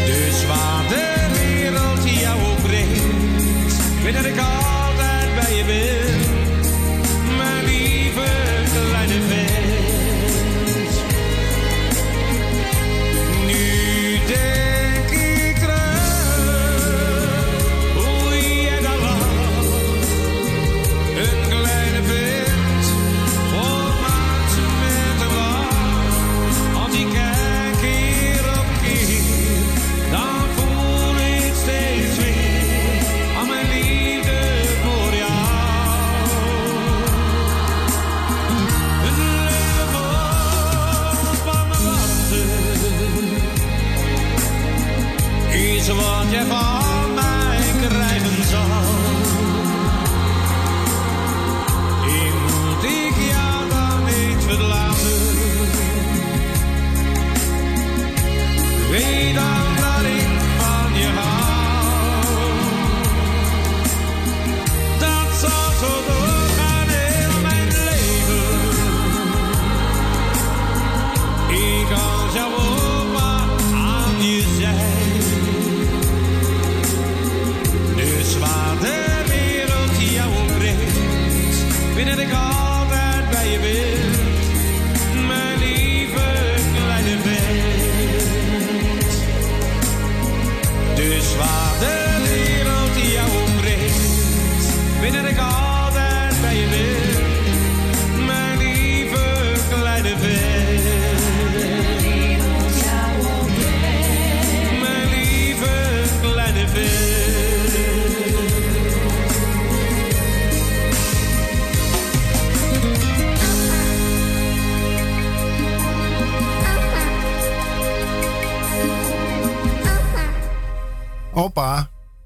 Dus 0.05 0.45
waar 0.45 0.87
de 0.89 1.29
wereld 1.39 2.19
jou 2.19 2.41
ook 2.41 2.61
brengt, 2.61 4.03
weet 4.03 4.13
dat 4.13 4.25
ik 4.25 4.37
altijd 4.37 5.35
bij 5.35 5.55
je 5.55 5.63
ben. 5.65 6.02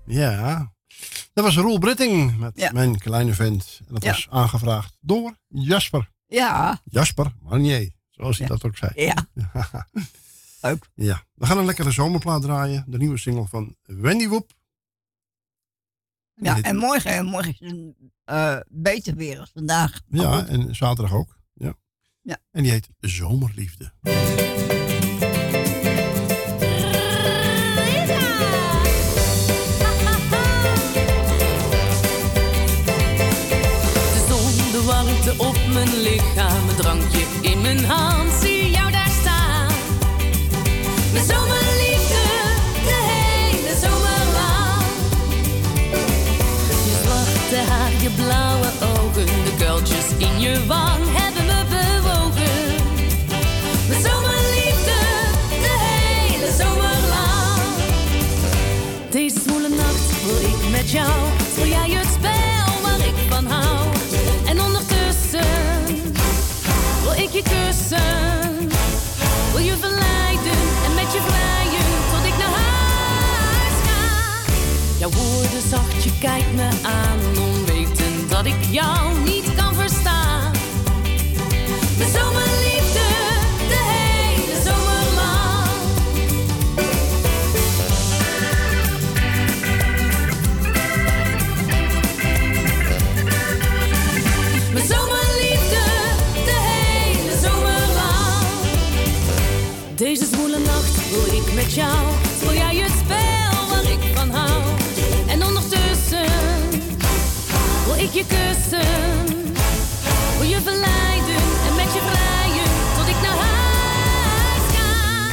Ja. 0.06 0.74
Dat 1.34 1.44
was 1.46 1.56
Roel 1.58 1.80
Britting 1.80 2.38
met 2.38 2.58
Ja. 2.60 2.72
Mijn 2.72 2.98
Kleine 3.00 3.34
Vent. 3.34 3.80
En 3.88 3.94
dat 3.94 4.04
Ja. 4.04 4.12
was 4.12 4.28
aangevraagd 4.30 4.98
door 5.00 5.38
Jasper. 5.48 6.12
Ja. 6.26 6.82
Jasper 6.84 7.34
Marnier, 7.42 7.92
zoals 8.10 8.38
hij 8.38 8.48
Ja. 8.48 8.54
dat 8.54 8.66
ook 8.66 8.78
zei. 8.78 8.92
Ja. 8.96 9.28
Leuk. 10.62 10.90
Ja. 10.96 11.24
We 11.34 11.46
gaan 11.46 11.58
een 11.58 11.66
lekkere 11.66 11.92
zomerplaat 11.92 12.42
draaien. 12.42 12.84
De 12.88 12.98
nieuwe 12.98 13.18
single 13.18 13.48
van 13.48 13.76
Wendy 13.84 14.28
Woep. 14.28 14.52
Ja, 16.34 16.54
Dit- 16.54 16.66
en 16.66 16.76
morgen, 16.78 17.26
morgen 17.26 17.56
is 17.60 17.72
het 17.72 17.96
eh, 18.24 18.58
beter 18.70 19.16
weer 19.16 19.40
als 19.40 19.52
vandaag. 19.54 20.02
Ja, 20.08 20.46
en 20.48 20.76
zaterdag 20.76 21.14
ook. 21.14 21.38
Ja. 21.54 21.74
Ja. 22.22 22.38
En 22.52 22.64
die 22.64 22.72
heet 22.72 22.90
Zomerliefde. 23.00 23.92
Mijn 35.90 36.02
lichaam, 36.02 36.70
een 36.70 36.76
drankje 36.76 37.24
in 37.42 37.62
mijn 37.62 37.86
hand, 37.86 38.32
zie 38.42 38.70
jou 38.70 38.92
daar 38.92 39.12
staan. 39.22 39.68
Mijn 41.14 41.26
zomerliefde, 41.26 42.24
de 42.90 43.00
hele 43.12 43.74
zomer 43.82 44.24
lang. 44.38 44.84
Je 46.88 46.96
zwarte 47.04 47.72
haar, 47.72 47.92
je 48.02 48.10
blauwe 48.10 48.70
ogen, 48.82 49.26
de 49.26 49.54
kuiltjes 49.58 50.06
in 50.18 50.40
je 50.40 50.66
wang 50.66 51.04
hebben 51.12 51.46
me 51.46 51.62
bewogen. 51.70 52.86
Mijn 53.88 54.02
zomerliefde, 54.02 55.00
de 55.66 55.76
hele 55.80 56.52
zomer 56.58 56.98
lang. 57.10 57.62
Deze 59.12 59.40
zwoele 59.40 59.70
nacht 59.70 60.24
wil 60.26 60.50
ik 60.50 60.70
met 60.72 60.92
jou, 60.92 61.12
wil 67.90 69.60
je 69.66 69.76
verleiden 69.80 70.60
en 70.86 70.94
met 70.96 71.14
je 71.14 71.22
vrijen 71.28 71.86
tot 72.12 72.26
ik 72.26 72.38
naar 72.38 72.56
huis 72.60 73.78
ga. 73.86 74.00
Jouw 75.00 75.10
woorden 75.10 75.62
zacht, 75.70 76.04
je 76.04 76.12
kijkt 76.20 76.54
me 76.56 76.70
aan, 76.84 77.44
onwetend 77.44 78.30
dat 78.30 78.46
ik 78.46 78.64
jou 78.72 79.20
niet 79.24 79.47
jou. 101.78 102.54
Jij 102.54 102.76
het 102.76 102.92
spel 102.92 103.68
waar 103.70 103.92
ik 103.92 104.00
van 104.16 104.30
hou. 104.30 104.62
En 105.28 105.44
ondertussen 105.46 106.26
wil 107.86 107.96
ik 108.06 108.12
je 108.14 108.26
kussen. 108.28 109.26
Wil 110.38 110.48
je 110.48 110.62
verleiden 110.64 111.44
en 111.68 111.76
met 111.76 111.94
je 111.94 112.02
vrijen 112.10 112.70
tot 112.98 113.08
ik 113.08 113.22
naar 113.22 113.38
huis 113.38 114.66
ga. 114.74 115.30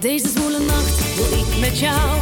Deze 0.00 0.28
zwoele 0.28 0.58
nacht 0.58 1.14
wil 1.16 1.38
ik 1.38 1.60
met 1.60 1.78
jou. 1.78 2.21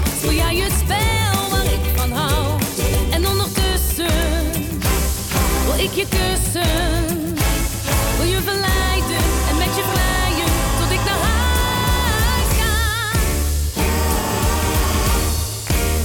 Je 6.00 6.06
kussen. 6.08 7.26
Wil 8.16 8.26
je 8.26 8.40
verleiden 8.40 9.24
en 9.50 9.56
met 9.56 9.76
je 9.76 9.84
vrijen 9.92 10.50
tot 10.80 10.90
ik 10.90 11.04
naar 11.04 11.18
huis 11.18 12.50
ga. 12.58 13.18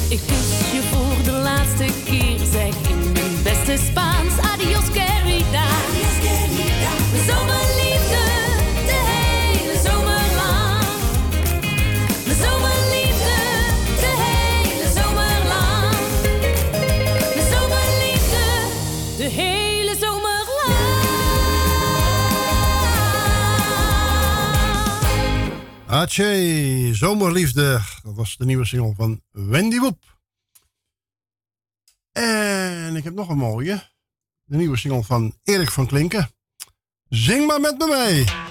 Ik 0.10 0.20
kus 0.28 0.72
je 0.72 0.82
voor 0.91 1.24
de 1.24 1.32
laatste 1.32 1.86
keer. 2.06 2.39
Zeg 2.52 2.89
in 2.89 3.12
mijn 3.12 3.43
beste 3.43 3.86
Spaans. 3.86 4.14
Atje, 25.96 26.89
Zomerliefde. 26.93 27.82
Dat 28.04 28.16
was 28.16 28.38
de 28.38 28.46
nieuwe 28.46 28.66
single 28.66 28.93
van 28.96 29.22
Wendy 29.32 29.80
Woep. 29.80 30.18
En 32.12 32.96
ik 32.96 33.04
heb 33.04 33.14
nog 33.14 33.30
een 33.30 33.38
mooie. 33.38 33.89
De 34.43 34.58
nieuwe 34.58 34.78
single 34.78 35.04
van 35.04 35.36
Erik 35.43 35.72
van 35.72 35.88
Klinken. 35.88 36.30
Zing 37.10 37.48
maar 37.48 37.62
met 37.62 37.78
me 37.78 37.88
mee. 37.88 38.45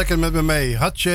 Lekker 0.00 0.18
met 0.18 0.32
me 0.32 0.42
mee. 0.42 0.76
Hatje. 0.76 1.10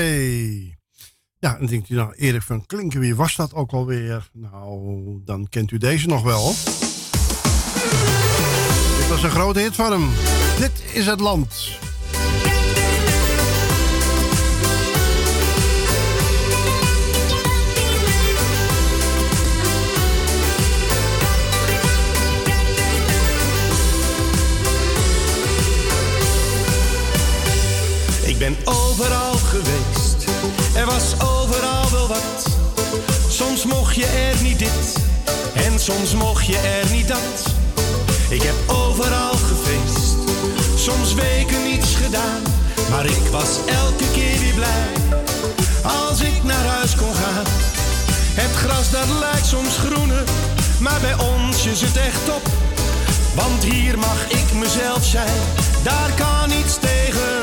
Ja, 1.40 1.58
en 1.58 1.66
denkt 1.66 1.90
u 1.90 1.96
nou, 1.96 2.16
Erik 2.16 2.42
van 2.42 2.66
Klinken, 2.66 3.00
wie 3.00 3.16
was 3.16 3.36
dat 3.36 3.54
ook 3.54 3.72
alweer? 3.72 4.30
Nou, 4.34 5.22
dan 5.24 5.48
kent 5.50 5.72
u 5.72 5.78
deze 5.78 6.08
nog 6.08 6.24
wel. 6.24 6.48
Dit 8.98 9.08
was 9.10 9.24
een 9.24 9.30
grote 9.30 9.60
hit 9.60 9.76
van 9.76 9.92
hem. 9.92 10.10
Dit 10.60 10.84
is 10.94 11.06
het 11.06 11.20
land. 11.20 11.80
Ben 28.46 28.58
overal 28.64 29.34
geweest, 29.34 30.26
er 30.76 30.86
was 30.86 31.14
overal 31.14 31.90
wel 31.92 32.08
wat. 32.08 32.46
Soms 33.30 33.66
mocht 33.66 33.96
je 33.96 34.06
er 34.06 34.42
niet 34.42 34.60
dit, 34.60 34.96
en 35.54 35.80
soms 35.80 36.14
mocht 36.14 36.46
je 36.46 36.58
er 36.58 36.92
niet 36.92 37.08
dat. 37.08 37.54
Ik 38.30 38.42
heb 38.42 38.56
overal 38.68 39.34
gefeest, 39.34 40.16
soms 40.76 41.14
weken 41.14 41.64
niets 41.64 41.96
gedaan. 41.96 42.42
Maar 42.90 43.06
ik 43.06 43.28
was 43.32 43.50
elke 43.66 44.12
keer 44.14 44.40
weer 44.40 44.54
blij, 44.54 44.92
als 45.84 46.20
ik 46.20 46.44
naar 46.44 46.66
huis 46.66 46.96
kon 46.96 47.16
gaan. 47.16 47.46
Het 48.34 48.56
gras 48.56 48.92
dat 48.92 49.20
lijkt 49.20 49.48
soms 49.48 49.78
groener, 49.78 50.24
maar 50.80 51.00
bij 51.02 51.16
ons 51.18 51.66
is 51.66 51.82
het 51.82 51.98
echt 51.98 52.26
top. 52.26 52.48
Want 53.36 53.64
hier 53.64 53.98
mag 53.98 54.30
ik 54.30 54.54
mezelf 54.54 55.06
zijn, 55.06 55.40
daar 55.84 56.12
kan 56.18 56.50
niets 56.50 56.78
tegenop. 56.80 57.35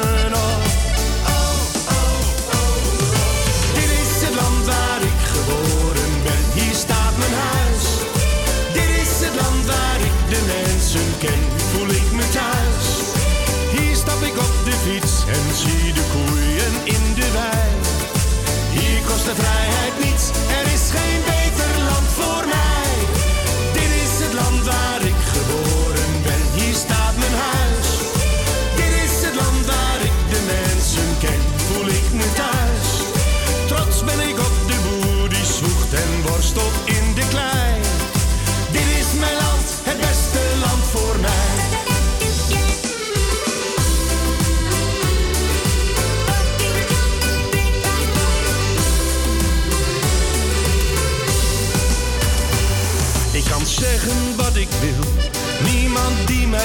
De 10.33 10.43
mensen 10.57 11.09
ken, 11.19 11.43
voel 11.71 11.89
ik 11.89 12.13
me 12.13 12.25
thuis. 12.39 12.87
Hier 13.75 13.97
stap 13.97 14.21
ik 14.23 14.37
op 14.47 14.55
de 14.65 14.77
fiets 14.85 15.15
en 15.37 15.45
zie 15.63 15.93
de 15.93 16.05
koeien 16.15 16.75
in 16.97 17.05
de 17.15 17.29
wei. 17.37 17.71
Hier 18.77 19.01
kost 19.09 19.25
de 19.25 19.35
vrijheid 19.35 19.95
niets, 20.05 20.12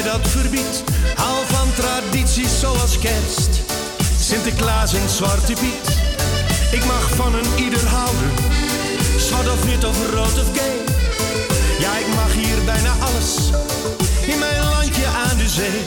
dat 0.04 0.28
verbiedt. 0.28 0.84
Hou 1.16 1.46
van 1.48 1.74
tradities 1.74 2.60
zoals 2.60 3.00
kerst, 3.00 3.62
Sinterklaas 4.20 4.94
en 4.94 5.10
Zwarte 5.10 5.54
Piet. 5.54 5.88
Ik 6.72 6.86
mag 6.86 7.10
van 7.16 7.36
een 7.36 7.64
ieder 7.64 7.88
houden, 7.88 8.32
zwart 9.18 9.48
of 9.48 9.64
wit 9.64 9.84
of 9.86 9.98
rood 10.14 10.40
of 10.40 10.58
gay. 10.58 10.78
Ja, 11.80 11.98
ik 11.98 12.08
mag 12.08 12.34
hier 12.34 12.64
bijna 12.66 12.94
alles, 13.00 13.36
in 14.22 14.40
mijn 14.40 14.64
landje 14.70 15.06
aan 15.06 15.38
de 15.38 15.50
zee. 15.50 15.84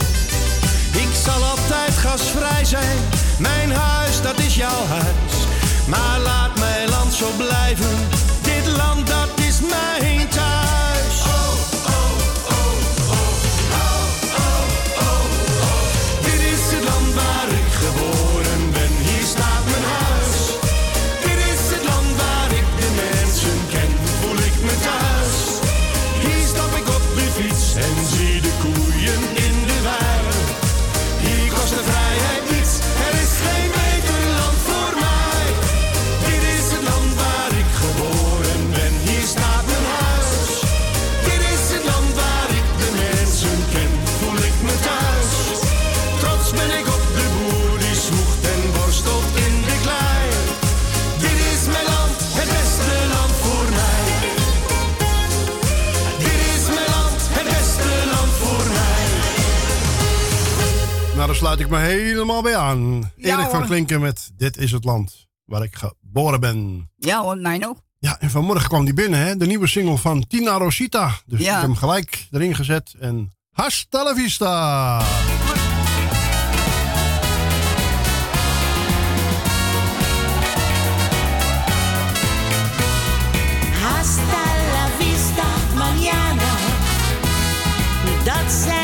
Ik 1.03 1.11
zal 1.25 1.45
altijd 1.45 1.93
gasvrij 1.97 2.65
zijn, 2.65 2.99
mijn 3.39 3.71
huis 3.73 4.23
dat 4.23 4.39
is 4.39 4.55
jouw 4.55 4.87
huis. 4.87 5.35
Maar 5.87 6.19
laat 6.19 6.59
mijn 6.59 6.89
land 6.89 7.13
zo 7.13 7.31
blijven, 7.37 7.97
dit 8.43 8.77
land 8.77 9.07
dat 9.07 9.29
is 9.49 9.61
mijn 9.61 10.29
thuis. 10.29 10.70
Sluit 61.41 61.61
ik 61.61 61.69
me 61.69 61.79
helemaal 61.79 62.43
bij 62.43 62.57
aan. 62.57 63.13
Ja, 63.17 63.39
Erik 63.39 63.51
van. 63.51 63.67
Klinken 63.67 64.01
met 64.01 64.31
Dit 64.37 64.57
is 64.57 64.73
het 64.73 64.85
land 64.85 65.29
waar 65.45 65.63
ik 65.63 65.77
geboren 65.77 66.41
ben. 66.41 66.91
Ja 66.97 67.23
hoor, 67.23 67.37
mijn 67.37 67.67
ook. 67.67 67.77
Ja, 67.99 68.21
en 68.21 68.31
vanmorgen 68.31 68.69
kwam 68.69 68.85
die 68.85 68.95
binnen, 68.95 69.19
hè? 69.19 69.37
De 69.37 69.47
nieuwe 69.47 69.67
single 69.67 69.97
van 69.97 70.27
Tina 70.27 70.57
Rosita. 70.57 71.13
Dus 71.27 71.41
ik 71.41 71.47
heb 71.47 71.61
hem 71.61 71.77
gelijk 71.77 72.29
erin 72.31 72.55
gezet. 72.55 72.95
En 72.99 73.35
hasta 73.51 74.05
la 74.05 74.15
vista! 74.15 74.99
Hasta 83.83 84.43
la 84.73 84.89
vista, 84.99 85.47
mañana. 85.75 86.51
Dat 88.25 88.80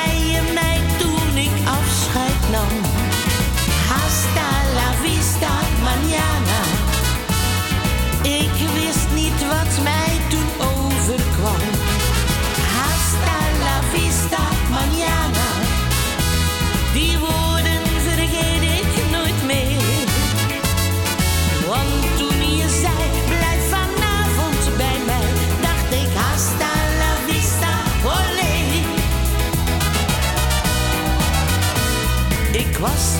Ik 32.87 33.16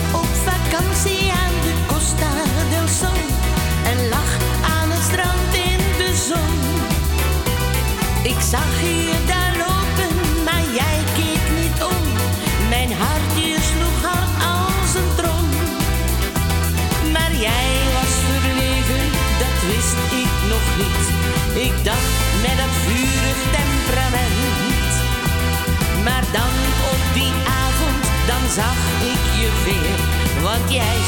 jij 30.77 31.06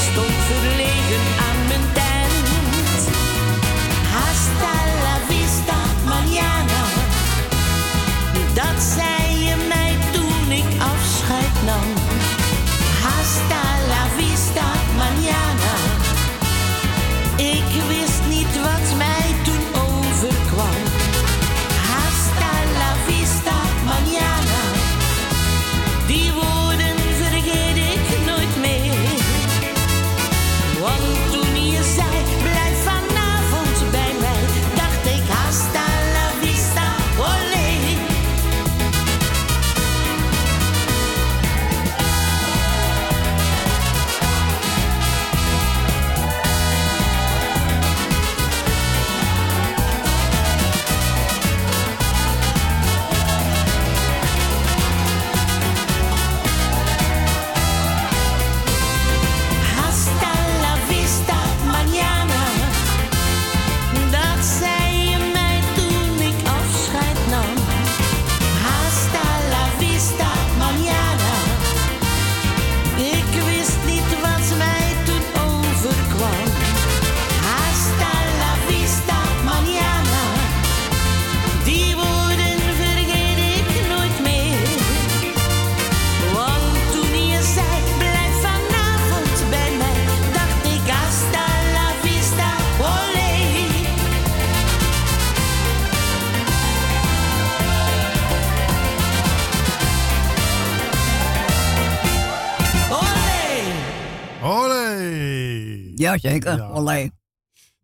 Jazeker, 106.00 106.56
Ja. 106.58 106.68
olé. 106.70 107.10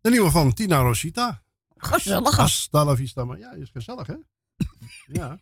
De 0.00 0.10
nieuwe 0.10 0.30
van 0.30 0.52
Tina 0.54 0.80
Rosita. 0.80 1.42
Gezellig. 1.76 2.36
Hasta 2.36 2.84
la 2.84 2.94
vista. 2.96 3.24
Maar 3.24 3.38
ja, 3.38 3.50
is 3.52 3.70
gezellig, 3.72 4.06
hè? 4.06 4.14
ja. 5.06 5.38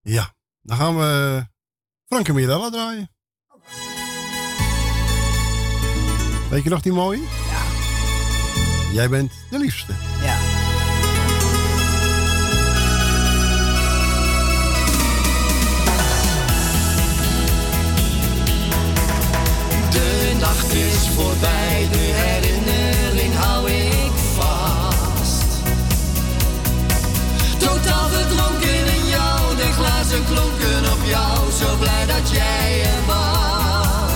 Ja, 0.00 0.34
dan 0.62 0.76
gaan 0.76 0.96
we 0.96 1.46
Frank 2.06 2.28
en 2.28 2.34
Mirella 2.34 2.70
draaien. 2.70 3.10
Weet 6.50 6.62
je 6.62 6.70
nog 6.70 6.82
die 6.82 6.92
mooie? 6.92 7.20
Ja. 7.20 7.62
Jij 8.92 9.08
bent 9.08 9.32
de 9.50 9.58
liefste. 9.58 9.92
Ja. 10.22 10.51
Nacht 20.52 20.74
is 20.74 21.08
voorbij, 21.14 21.88
de 21.92 22.10
herinnering 22.24 23.34
hou 23.34 23.70
ik 23.70 24.12
vast. 24.34 25.50
Totaal 27.58 28.08
verdronken 28.08 28.86
in 28.96 29.06
jou, 29.08 29.56
de 29.56 29.72
glazen 29.78 30.24
klonken 30.24 30.92
op 30.92 31.02
jou, 31.04 31.50
zo 31.60 31.76
blij 31.78 32.06
dat 32.06 32.30
jij 32.30 32.82
er 32.82 33.02
was. 33.06 34.10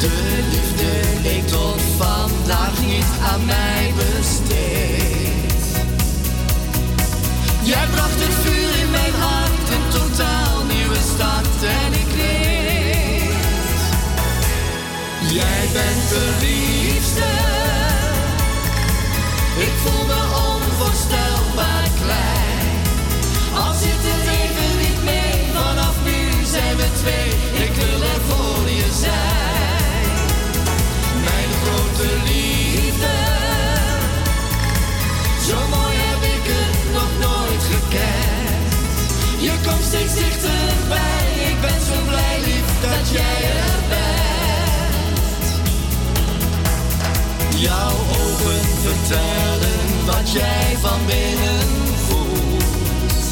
De 0.00 0.42
liefde 0.52 0.92
leek 1.22 1.46
tot 1.48 1.80
vandaag 1.96 2.78
niet 2.86 3.10
aan 3.32 3.44
mij 3.44 3.92
besteed. 3.96 5.64
Jij 7.62 7.86
bracht 7.94 8.20
het 8.24 8.33
bent 15.74 16.40
de 16.40 16.63
Jouw 47.64 47.90
ogen 47.90 48.64
vertellen 48.82 50.06
wat 50.06 50.32
jij 50.32 50.76
van 50.80 51.00
binnen 51.06 51.66
voelt. 52.06 53.24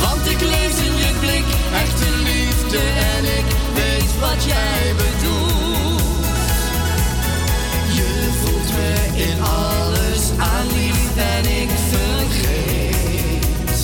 Want 0.00 0.30
ik 0.30 0.40
lees 0.40 0.76
in 0.86 0.96
je 0.96 1.12
blik 1.20 1.44
echte 1.74 2.10
liefde 2.22 2.78
en 3.14 3.24
ik 3.24 3.44
weet 3.74 4.18
wat 4.20 4.44
jij 4.44 4.94
bedoelt. 4.96 6.00
Je 7.94 8.28
voelt 8.42 8.70
me 8.76 9.22
in 9.22 9.42
alles 9.42 10.22
aan 10.38 10.66
lief 10.66 11.16
en 11.16 11.62
ik 11.62 11.70
vergeet. 11.90 13.78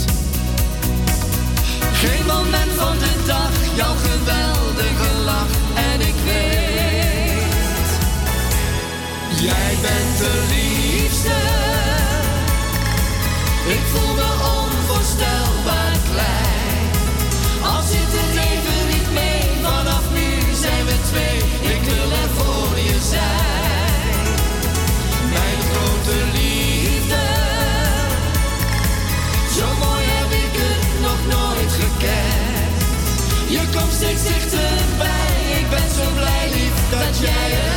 Geen 1.93 2.27
moment 2.27 2.73
van 2.77 2.99
de 2.99 3.25
dag, 3.27 3.51
jouw 3.77 3.95
geweldige 3.95 4.56
de 10.19 10.47
liefste. 10.49 11.39
Ik 13.67 13.83
voel 13.93 14.15
me 14.15 14.31
onvoorstelbaar 14.61 15.97
klein. 16.11 16.87
Al 17.63 17.83
zit 17.83 18.11
het 18.19 18.35
even 18.51 18.83
niet 18.93 19.11
mee, 19.13 19.43
vanaf 19.63 20.05
nu 20.13 20.55
zijn 20.63 20.85
we 20.85 20.97
twee. 21.11 21.37
Ik 21.75 21.83
wil 21.91 22.11
er 22.23 22.31
voor 22.37 22.79
je 22.79 22.99
zijn. 23.15 24.27
Mijn 25.37 25.59
grote 25.71 26.19
liefde. 26.37 27.25
Zo 29.57 29.67
mooi 29.85 30.05
heb 30.19 30.31
ik 30.45 30.53
het 30.65 30.87
nog 31.07 31.21
nooit 31.35 31.73
gekend. 31.83 32.77
Je 33.49 33.79
komt 33.79 33.93
steeds 33.93 34.23
dichterbij. 34.23 35.35
Ik 35.61 35.71
ben 35.71 35.89
zo 35.99 36.07
blij, 36.15 36.47
lief, 36.55 36.77
dat 36.91 37.19
jij 37.19 37.51
er 37.69 37.76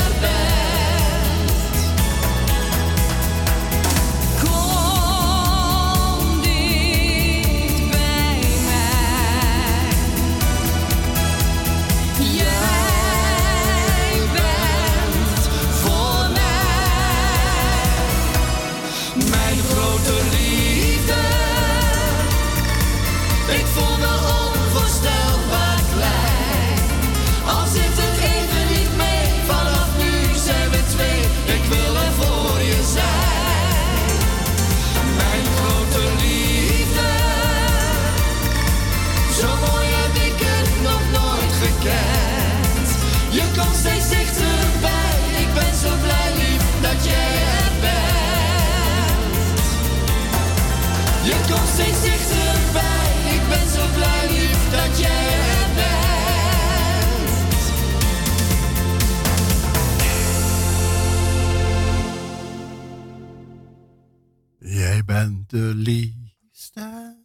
de 65.49 65.71
liefste. 65.75 67.17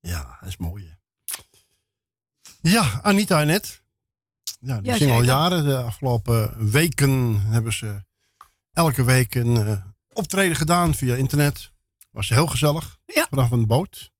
Ja, 0.00 0.36
dat 0.40 0.48
is 0.48 0.56
mooi. 0.56 0.86
hè. 0.88 0.94
Ja, 2.70 3.00
Anita 3.02 3.40
en 3.40 3.46
Net. 3.46 3.82
Ja, 4.60 4.80
die 4.80 4.90
Ja, 4.90 4.96
zingen 4.96 5.14
al 5.14 5.22
jaren. 5.22 5.64
De 5.64 5.76
afgelopen 5.76 6.70
weken 6.70 7.40
hebben 7.40 7.72
ze 7.72 8.04
elke 8.72 9.04
week 9.04 9.34
een 9.34 9.56
eh, 9.56 9.84
optreden 10.12 10.56
gedaan 10.56 10.94
via 10.94 11.14
internet. 11.14 11.72
Was 12.10 12.28
heel 12.28 12.46
gezellig. 12.46 12.98
Vanaf 13.06 13.50
een 13.50 13.66
boot. 13.66 14.10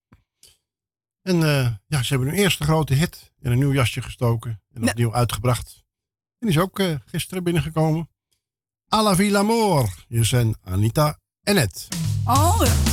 En 1.22 1.42
eh, 1.42 1.72
ja, 1.86 2.02
ze 2.02 2.08
hebben 2.14 2.28
hun 2.28 2.38
eerste 2.38 2.64
grote 2.64 2.94
hit 2.94 3.32
in 3.40 3.50
een 3.52 3.58
nieuw 3.58 3.72
jasje 3.72 4.02
gestoken. 4.02 4.62
En 4.72 4.88
opnieuw 4.88 5.14
uitgebracht. 5.14 5.84
En 6.38 6.46
die 6.48 6.56
is 6.56 6.58
ook 6.58 6.78
eh, 6.78 6.94
gisteren 7.06 7.44
binnengekomen. 7.44 8.10
A 8.94 9.02
la 9.02 9.14
Vie 9.16 9.30
l'Amour. 9.30 10.04
Hier 10.08 10.24
zijn 10.24 10.56
Anita 10.64 11.18
en 11.42 11.54
Net. 11.54 11.88
Oh, 12.24 12.60
ja. 12.64 12.91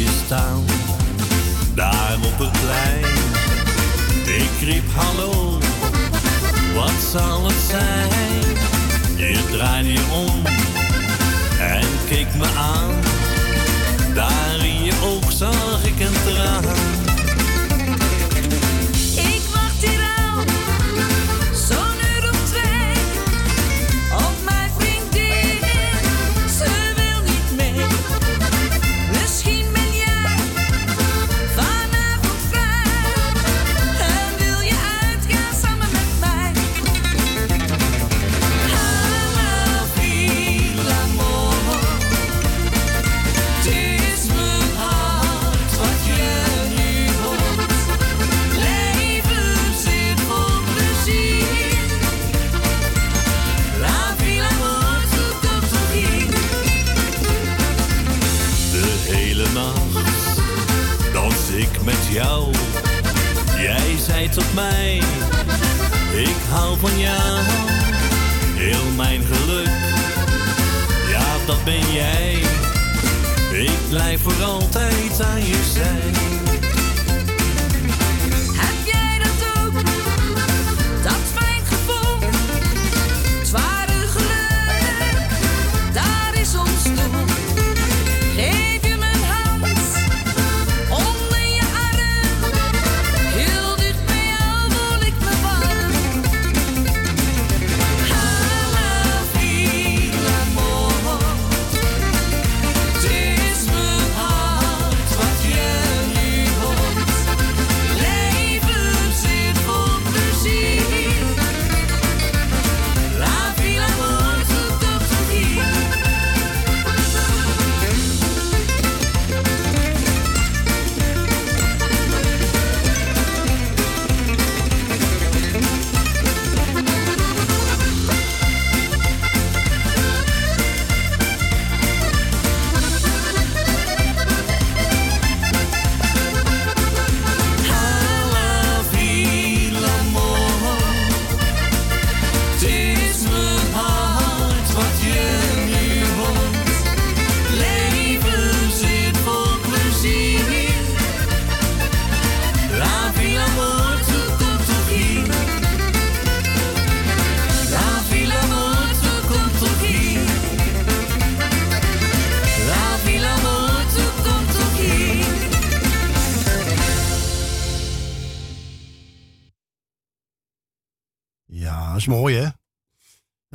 Je 0.00 0.20
staan, 0.24 0.64
daar 1.74 2.14
op 2.14 2.38
het 2.38 2.52
plein. 2.52 3.04
Ik 4.42 4.68
riep 4.68 4.92
hallo, 4.94 5.58
wat 6.74 7.10
zal 7.10 7.46
het 7.46 7.60
zijn? 7.68 8.40
Je 9.16 9.44
draaide 9.50 9.92
je 9.92 10.04
om 10.12 10.46
en 11.60 11.86
keek 12.08 12.34
me 12.34 12.46
aan. 12.56 12.90
Daar 14.14 14.66
in 14.66 14.84
je 14.84 14.92
oog 15.02 15.32
zag 15.32 15.84
ik 15.84 16.00
een 16.00 16.32
traan. 16.32 16.79
Op 64.36 64.54
mij. 64.54 64.96
Ik 66.14 66.36
hou 66.50 66.78
van 66.78 66.98
jou, 66.98 67.38
heel 68.54 68.90
mijn 68.96 69.22
geluk. 69.22 69.70
Ja, 71.10 71.24
dat 71.46 71.64
ben 71.64 71.92
jij. 71.92 72.34
Ik 73.52 73.88
blijf 73.88 74.22
voor 74.22 74.42
altijd 74.42 75.22
aan 75.22 75.46
je 75.46 75.70
zij. 75.72 76.19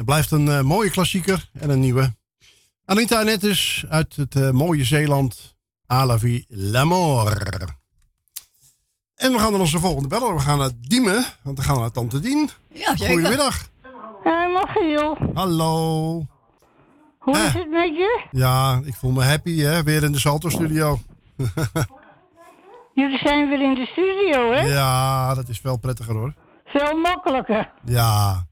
Het 0.05 0.13
blijft 0.13 0.31
een 0.31 0.47
eh, 0.49 0.61
mooie 0.61 0.89
klassieker 0.89 1.49
en 1.59 1.69
een 1.69 1.79
nieuwe. 1.79 2.15
Anita 2.85 3.23
Nettis 3.23 3.85
uit 3.89 4.15
het 4.15 4.35
eh, 4.35 4.49
mooie 4.49 4.83
Zeeland. 4.83 5.55
À 5.93 6.05
la 6.05 6.19
vie, 6.19 6.45
l'amour. 6.49 7.37
En 9.15 9.31
we 9.31 9.39
gaan 9.39 9.51
naar 9.51 9.59
onze 9.61 9.79
volgende 9.79 10.07
beller. 10.07 10.33
We 10.35 10.39
gaan 10.41 10.57
naar 10.57 10.69
Diemen, 10.79 11.25
want 11.43 11.57
we 11.57 11.63
gaan 11.63 11.79
naar 11.79 11.91
Tante 11.91 12.19
Dien. 12.19 12.49
Ja, 12.73 12.95
zeker. 12.95 13.13
Goedemiddag. 13.13 13.67
Michiel. 14.23 15.17
Hallo. 15.33 16.25
Hoe 17.19 17.35
Eh. 17.35 17.45
is 17.45 17.53
het 17.53 17.69
met 17.69 17.95
je? 17.95 18.25
Ja, 18.31 18.81
ik 18.83 18.93
voel 18.95 19.11
me 19.11 19.23
happy 19.23 19.59
hè. 19.59 19.83
Weer 19.83 20.03
in 20.03 20.11
de 20.11 20.19
Salto 20.19 20.49
studio. 20.49 20.99
Jullie 22.93 23.17
zijn 23.17 23.49
weer 23.49 23.61
in 23.61 23.75
de 23.75 23.85
studio, 23.85 24.51
hè? 24.51 24.59
ja, 24.61 25.33
dat 25.33 25.49
is 25.49 25.59
veel 25.59 25.77
prettiger 25.77 26.13
hoor. 26.13 26.33
Veel 26.65 26.97
makkelijker. 26.97 27.71
Ja. 27.85 28.45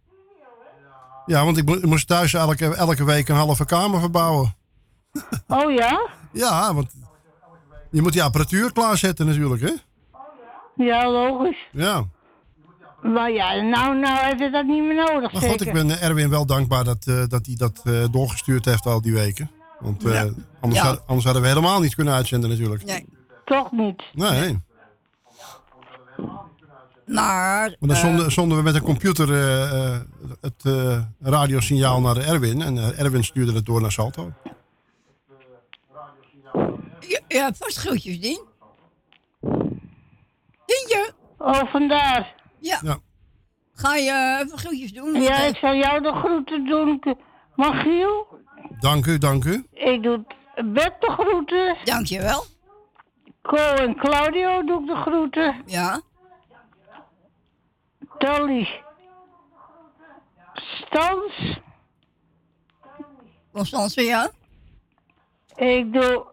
Ja, 1.25 1.43
want 1.45 1.57
ik, 1.57 1.65
mo- 1.65 1.73
ik 1.75 1.85
moest 1.85 2.07
thuis 2.07 2.33
elke, 2.33 2.75
elke 2.75 3.03
week 3.03 3.29
een 3.29 3.35
halve 3.35 3.65
kamer 3.65 3.99
verbouwen. 3.99 4.55
Oh 5.47 5.71
ja? 5.71 6.09
Ja, 6.31 6.73
want 6.73 6.91
je 7.91 8.01
moet 8.01 8.13
die 8.13 8.23
apparatuur 8.23 8.71
klaarzetten 8.71 9.25
natuurlijk, 9.25 9.61
hè? 9.61 9.71
Ja, 10.75 11.09
logisch. 11.11 11.67
Ja. 11.71 12.03
Maar 13.01 13.31
ja, 13.31 13.53
nou, 13.61 13.99
nou 13.99 14.17
heb 14.25 14.39
je 14.39 14.49
dat 14.49 14.65
niet 14.65 14.83
meer 14.83 14.95
nodig, 14.95 15.31
Maar 15.31 15.41
zeker? 15.41 15.49
goed, 15.57 15.67
ik 15.67 15.73
ben 15.73 15.89
eh, 15.91 16.03
Erwin 16.03 16.29
wel 16.29 16.45
dankbaar 16.45 16.83
dat, 16.83 17.05
eh, 17.07 17.23
dat 17.27 17.45
hij 17.45 17.55
dat 17.55 17.81
eh, 17.83 18.03
doorgestuurd 18.11 18.65
heeft 18.65 18.85
al 18.85 19.01
die 19.01 19.13
weken. 19.13 19.51
Want 19.79 20.05
eh, 20.05 20.13
Ja. 20.13 20.29
anders, 20.61 20.81
Ja. 20.81 20.87
had- 20.87 21.01
anders 21.05 21.23
hadden 21.25 21.41
we 21.43 21.47
helemaal 21.47 21.79
niet 21.79 21.95
kunnen 21.95 22.13
uitzenden 22.13 22.49
natuurlijk. 22.49 22.85
Nee. 22.85 23.05
Toch 23.45 23.71
niet. 23.71 24.03
Nee. 24.13 24.59
Maar... 27.05 27.15
Maar 27.15 27.75
dan 27.79 27.89
eh, 27.89 27.95
zonden, 27.95 28.31
zonden 28.31 28.57
we 28.57 28.63
met 28.63 28.75
een 28.75 28.81
computer 28.81 29.33
eh, 29.33 29.93
eh, 29.93 29.99
het 30.41 30.61
eh, 30.63 30.99
radiosignaal 31.21 32.01
naar 32.01 32.17
Erwin. 32.17 32.61
En 32.61 32.97
Erwin 32.97 33.23
stuurde 33.23 33.53
het 33.53 33.65
door 33.65 33.81
naar 33.81 33.91
Salto. 33.91 34.31
je 37.27 37.39
hebt 37.39 37.57
vast 37.57 37.77
groetjes, 37.77 38.19
Dien. 38.21 38.41
Dientje. 40.65 41.13
Oh, 41.37 41.63
vandaar. 41.71 42.35
Ja. 42.59 42.79
Ja. 42.83 42.97
Ga 43.73 43.95
je 43.95 44.39
even 44.43 44.57
groetjes 44.57 44.93
doen? 44.93 45.21
Ja, 45.21 45.37
ik 45.43 45.55
zal 45.55 45.75
jou 45.75 46.01
de 46.01 46.11
groeten 46.13 46.65
doen. 46.65 47.03
Magiel, 47.55 48.27
Dank 48.79 49.05
u, 49.05 49.17
dank 49.17 49.45
u. 49.45 49.65
ik 49.73 50.03
doe 50.03 50.25
Bert 50.55 51.01
de 51.01 51.11
groeten. 51.11 51.77
Dankjewel. 51.83 52.43
Co 53.41 53.57
en 53.57 53.95
Claudio 53.95 54.63
doe 54.63 54.81
ik 54.81 54.87
de 54.87 54.95
groeten. 54.95 55.55
Ja. 55.65 56.01
Tolly. 58.17 58.81
Stans. 60.53 61.59
Constance, 63.51 64.01
ja. 64.01 64.31
Ik 65.55 65.93
doe 65.93 66.25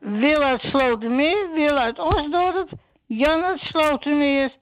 Wil 0.00 0.42
uit 0.42 0.60
Slotermeer, 0.60 1.50
Wil 1.52 1.76
uit 1.76 1.98
Osdorp, 1.98 2.68
Jan 3.06 3.44
uit 3.44 3.60
Slotermeer, 3.60 4.56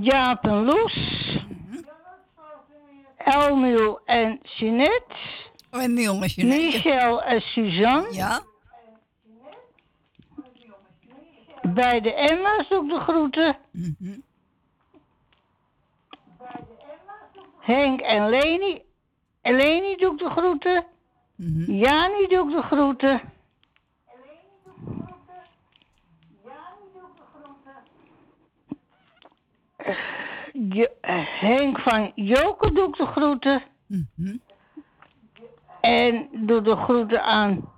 Jaap 0.00 0.44
en 0.44 0.64
Loes, 0.64 0.96
Elmiel 3.16 4.00
en 4.04 4.40
Jeanette, 4.42 5.14
Oh, 5.70 5.82
en. 5.82 6.18
Michel 6.36 7.22
en 7.22 7.40
Suzanne. 7.40 8.12
Ja. 8.14 8.40
Bij 11.74 12.00
de 12.00 12.14
Emma's 12.14 12.68
doe 12.68 12.84
ik 12.84 12.90
de 12.90 13.00
groeten. 13.00 13.56
Henk 17.58 18.00
en 18.00 18.28
Leni. 18.28 18.82
En 19.40 19.56
Leni 19.56 19.96
doe 19.96 20.12
ik 20.12 20.18
de 20.18 20.30
groeten. 20.30 20.84
Jani 21.66 22.26
doe 22.26 22.48
ik 22.48 22.54
de 22.54 22.62
groeten. 22.62 23.20
Henk 31.40 31.80
van 31.80 32.12
Joker 32.14 32.68
ik 32.88 32.96
de 32.96 33.06
groeten. 33.06 33.62
En 35.80 36.28
doe 36.32 36.62
de 36.62 36.76
groeten 36.76 37.22
aan, 37.22 37.72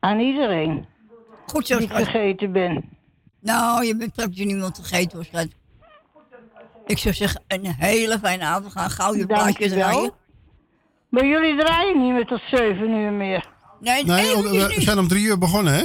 aan 0.00 0.18
iedereen. 0.18 0.86
Goed 1.46 1.66
zo, 1.66 1.80
schat. 1.80 1.96
vergeten 2.02 2.52
ben. 2.52 2.84
Nou, 3.40 3.84
je 3.84 3.96
bent 3.96 4.12
praktisch 4.12 4.44
niemand 4.44 4.76
vergeten, 4.76 5.16
hoor, 5.16 5.24
schat. 5.24 5.48
Ik 6.86 6.98
zou 6.98 7.14
zeggen, 7.14 7.42
een 7.48 7.66
hele 7.78 8.18
fijne 8.18 8.44
avond. 8.44 8.72
Ga 8.72 8.88
gauw 8.88 9.14
je 9.14 9.26
plaatje 9.26 9.68
draaien. 9.68 10.12
Maar 11.08 11.26
jullie 11.26 11.56
draaien 11.58 12.02
niet 12.02 12.12
meer 12.12 12.26
tot 12.26 12.40
zeven 12.50 12.90
uur 12.90 13.12
meer. 13.12 13.46
Nee, 13.80 14.04
Nee, 14.04 14.36
we 14.42 14.74
zijn 14.78 14.98
om 14.98 15.08
drie 15.08 15.24
uur 15.26 15.38
begonnen, 15.38 15.74
hè? 15.74 15.84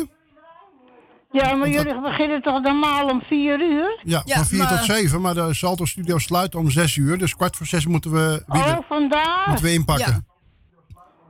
Ja, 1.32 1.54
maar 1.56 1.70
jullie 1.70 2.02
beginnen 2.02 2.42
toch 2.42 2.62
normaal 2.62 3.10
om 3.10 3.22
vier 3.22 3.62
uur? 3.62 4.00
Ja, 4.04 4.22
van 4.26 4.46
vier 4.46 4.68
tot 4.68 4.84
zeven. 4.84 5.22
Maar 5.22 5.34
de 5.34 5.54
Salto 5.54 5.86
Studio 5.86 6.18
sluit 6.18 6.56
om 6.56 6.70
zes 6.70 6.96
uur. 6.96 7.18
Dus 7.18 7.36
kwart 7.36 7.56
voor 7.56 7.66
zes 7.66 7.86
moeten 7.86 8.12
we, 8.12 8.44
Oh, 8.48 8.66
weer, 8.66 8.84
vandaar. 8.90 9.44
moeten 9.48 9.66
we 9.66 9.74
inpakken. 9.74 10.26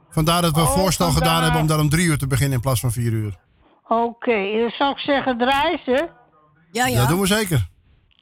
Vandaar 0.10 0.41
dat 0.41 0.53
we 0.53 0.60
een 0.62 0.66
Oh, 0.68 0.74
voorstel 0.78 1.12
vandaar. 1.12 1.28
gedaan 1.28 1.44
hebben 1.44 1.62
om 1.62 1.68
daar 1.68 1.80
om 1.80 1.90
drie 1.90 2.06
uur 2.06 2.18
te 2.18 2.28
beginnen 2.28 2.56
in 2.56 2.62
plaats 2.62 2.80
van 2.80 2.91
vier 2.91 3.12
uur. 3.12 3.38
Oké, 3.95 4.57
dan 4.59 4.69
zou 4.77 4.91
ik 4.91 4.97
zeggen 4.97 5.38
draai 5.38 5.80
ze. 5.85 6.07
Ja, 6.72 6.95
Dat 6.99 7.07
doen 7.09 7.19
we 7.19 7.27
zeker. 7.27 7.68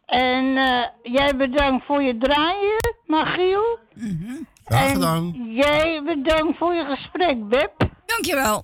En 0.05 0.57
eh, 0.57 0.85
jij 1.13 1.35
bedankt 1.35 1.85
voor 1.85 2.01
je 2.03 2.17
draaien, 2.17 2.95
Magiel. 3.05 3.77
Graag 4.65 4.85
en 4.87 4.93
gedaan. 4.93 5.33
jij 5.53 6.01
bedankt 6.05 6.57
voor 6.57 6.73
je 6.73 6.85
gesprek, 6.85 7.47
Beb. 7.47 7.71
Dankjewel. 8.05 8.63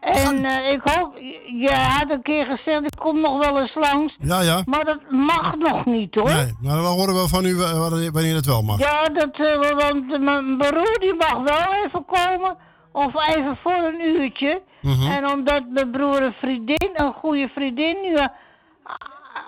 En 0.00 0.44
eh, 0.44 0.72
ik 0.72 0.80
hoop, 0.84 1.16
je 1.60 1.70
had 1.72 2.10
een 2.10 2.22
keer 2.22 2.44
gezegd, 2.44 2.82
ik 2.84 2.98
kom 2.98 3.20
nog 3.20 3.46
wel 3.46 3.60
eens 3.60 3.74
langs. 3.74 4.16
Ja, 4.20 4.40
ja. 4.40 4.62
Maar 4.64 4.84
dat 4.84 5.10
mag 5.10 5.56
nog 5.56 5.84
niet 5.84 6.14
hoor. 6.14 6.32
Nee, 6.32 6.52
maar 6.60 6.74
dan 6.76 6.84
horen 6.84 7.14
we 7.14 7.28
van 7.28 7.44
u 7.44 7.56
wa- 7.56 7.78
wanneer 8.12 8.34
het 8.34 8.46
wel 8.46 8.62
mag. 8.62 8.78
Ja, 8.78 9.04
dat, 9.04 9.34
eh, 9.36 9.58
want 9.58 10.12
eh, 10.12 10.18
mijn 10.20 10.56
broer 10.58 10.96
die 11.00 11.14
mag 11.14 11.38
wel 11.42 11.84
even 11.84 12.04
komen. 12.04 12.56
Of 12.92 13.28
even 13.28 13.58
voor 13.62 13.72
een 13.92 14.00
uurtje. 14.06 14.62
Mhm. 14.84 15.10
En 15.10 15.28
omdat 15.30 15.62
mijn 15.68 15.90
broer 15.90 16.22
een 16.22 16.32
vriendin, 16.32 16.90
een 16.94 17.12
goede 17.12 17.48
vriendin 17.54 17.96
nu 18.02 18.14
eh, 18.14 18.26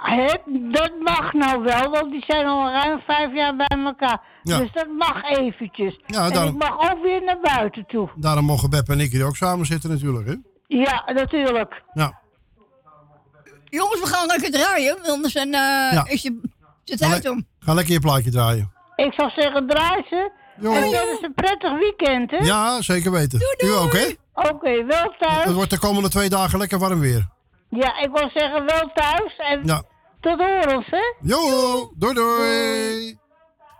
heeft, 0.03 0.41
dat 0.73 0.91
mag 1.01 1.33
nou 1.33 1.63
wel. 1.63 1.91
Want 1.91 2.11
die 2.11 2.25
zijn 2.27 2.47
al 2.47 2.71
ruim 2.71 3.01
vijf 3.07 3.35
jaar 3.35 3.57
bij 3.57 3.67
elkaar. 3.85 4.21
Ja. 4.43 4.59
Dus 4.59 4.73
dat 4.73 4.87
mag 4.99 5.23
eventjes. 5.25 6.01
Ja, 6.07 6.31
en 6.31 6.47
ik 6.47 6.55
mag 6.57 6.93
ook 6.93 7.03
weer 7.03 7.23
naar 7.25 7.39
buiten 7.41 7.85
toe. 7.87 8.09
Daarom 8.17 8.45
mogen 8.45 8.71
Beb 8.71 8.89
en 8.89 9.01
ik 9.01 9.11
hier 9.13 9.27
ook 9.27 9.37
samen 9.37 9.67
zitten 9.67 9.91
natuurlijk, 9.91 10.27
hè? 10.27 10.35
Ja, 10.67 11.03
natuurlijk. 11.15 11.83
Ja. 11.93 12.19
Jongens, 13.65 14.01
we 14.01 14.07
gaan 14.07 14.27
lekker 14.27 14.51
draaien, 14.51 14.97
anders 15.05 15.33
dan, 15.33 15.47
eh, 15.47 15.53
Ja. 15.93 16.05
is 16.07 16.23
je 16.23 16.41
uit 16.99 17.25
le- 17.25 17.31
om. 17.31 17.47
ga 17.59 17.75
lekker 17.75 17.93
je 17.93 18.01
plaatje 18.01 18.31
draaien. 18.31 18.73
Ik 18.97 19.13
zou 19.13 19.31
zeggen, 19.31 19.67
draai 19.67 20.03
ze. 20.09 20.31
Jo. 20.61 20.73
En 20.75 20.83
dat 20.91 20.93
is 21.09 21.19
een 21.23 21.35
prettig 21.35 21.79
weekend, 21.79 22.31
hè? 22.31 22.37
Ja, 22.37 22.83
zeker 22.83 23.11
weten. 23.11 23.41
U 23.65 23.69
ook, 23.71 23.93
hè? 23.93 24.07
Oké, 24.35 24.85
wel 24.85 25.15
thuis. 25.19 25.45
Het 25.45 25.55
wordt 25.55 25.71
de 25.71 25.79
komende 25.79 26.09
twee 26.09 26.29
dagen 26.29 26.59
lekker 26.59 26.79
warm 26.79 27.01
weer. 27.01 27.29
Ja, 27.71 27.99
ik 28.01 28.11
wil 28.13 28.31
zeggen 28.35 28.67
wel 28.67 28.91
thuis. 28.95 29.37
En 29.37 29.61
Ja. 29.65 29.83
tot 30.21 30.39
horens, 30.39 30.87
hè? 30.91 31.15
Jo, 31.21 31.93
doei 31.97 32.15
doei. 32.15 33.19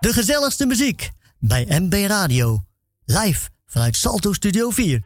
De 0.01 0.13
gezelligste 0.13 0.67
muziek 0.67 1.11
bij 1.39 1.67
MB 1.69 1.95
Radio. 2.07 2.59
Live 3.05 3.49
vanuit 3.67 3.97
Salto 3.97 4.33
Studio 4.33 4.71
4. 4.71 5.03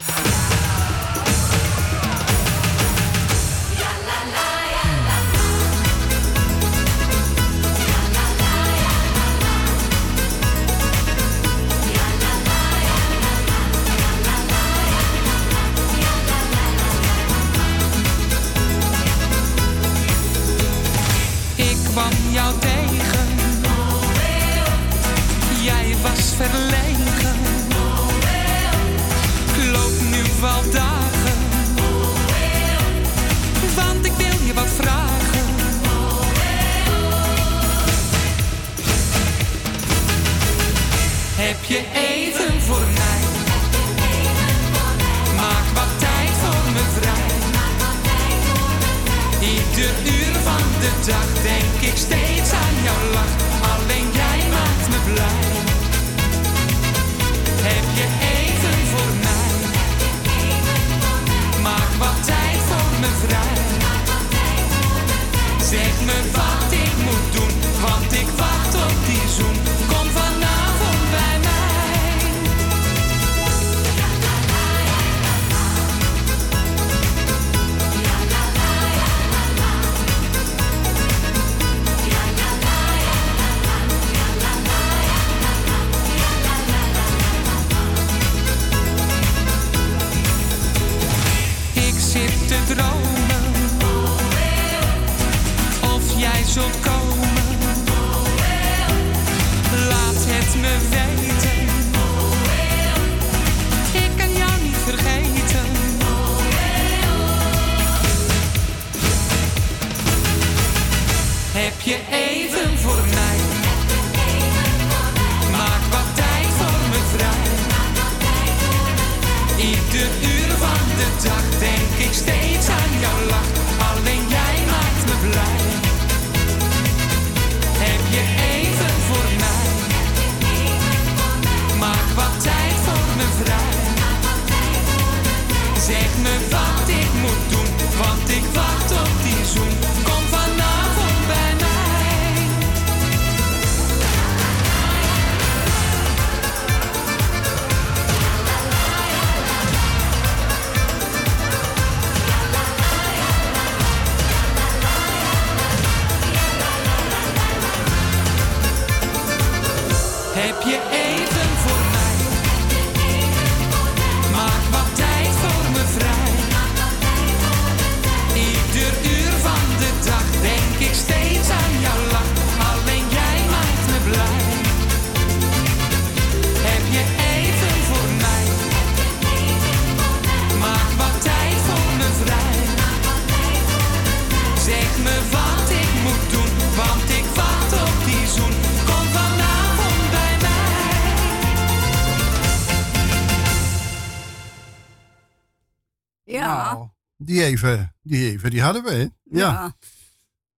Die 197.31 197.45
even, 197.45 197.95
die 198.03 198.31
even, 198.31 198.51
die 198.51 198.63
hadden 198.63 198.83
we, 198.85 198.91
hè? 198.91 199.01
Ja. 199.01 199.11
Ja. 199.53 199.77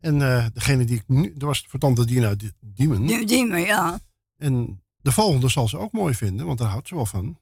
En 0.01 0.23
eh, 0.23 0.47
degene 0.53 0.85
die 0.85 0.97
ik 0.97 1.05
nu, 1.07 1.32
dat 1.32 1.43
was 1.43 1.65
voor 1.69 1.81
tante 1.81 2.05
Dina 2.07 2.35
Di- 2.35 2.53
Diemen. 2.61 3.07
Die, 3.07 3.27
die 3.27 3.47
me, 3.47 3.59
ja. 3.59 4.01
En 4.36 4.82
de 4.97 5.12
volgende 5.12 5.49
zal 5.49 5.69
ze 5.69 5.78
ook 5.78 5.93
mooi 5.93 6.15
vinden, 6.15 6.47
want 6.47 6.59
daar 6.59 6.69
houdt 6.69 6.89
ze 6.89 6.94
wel 6.94 7.07
van. 7.07 7.39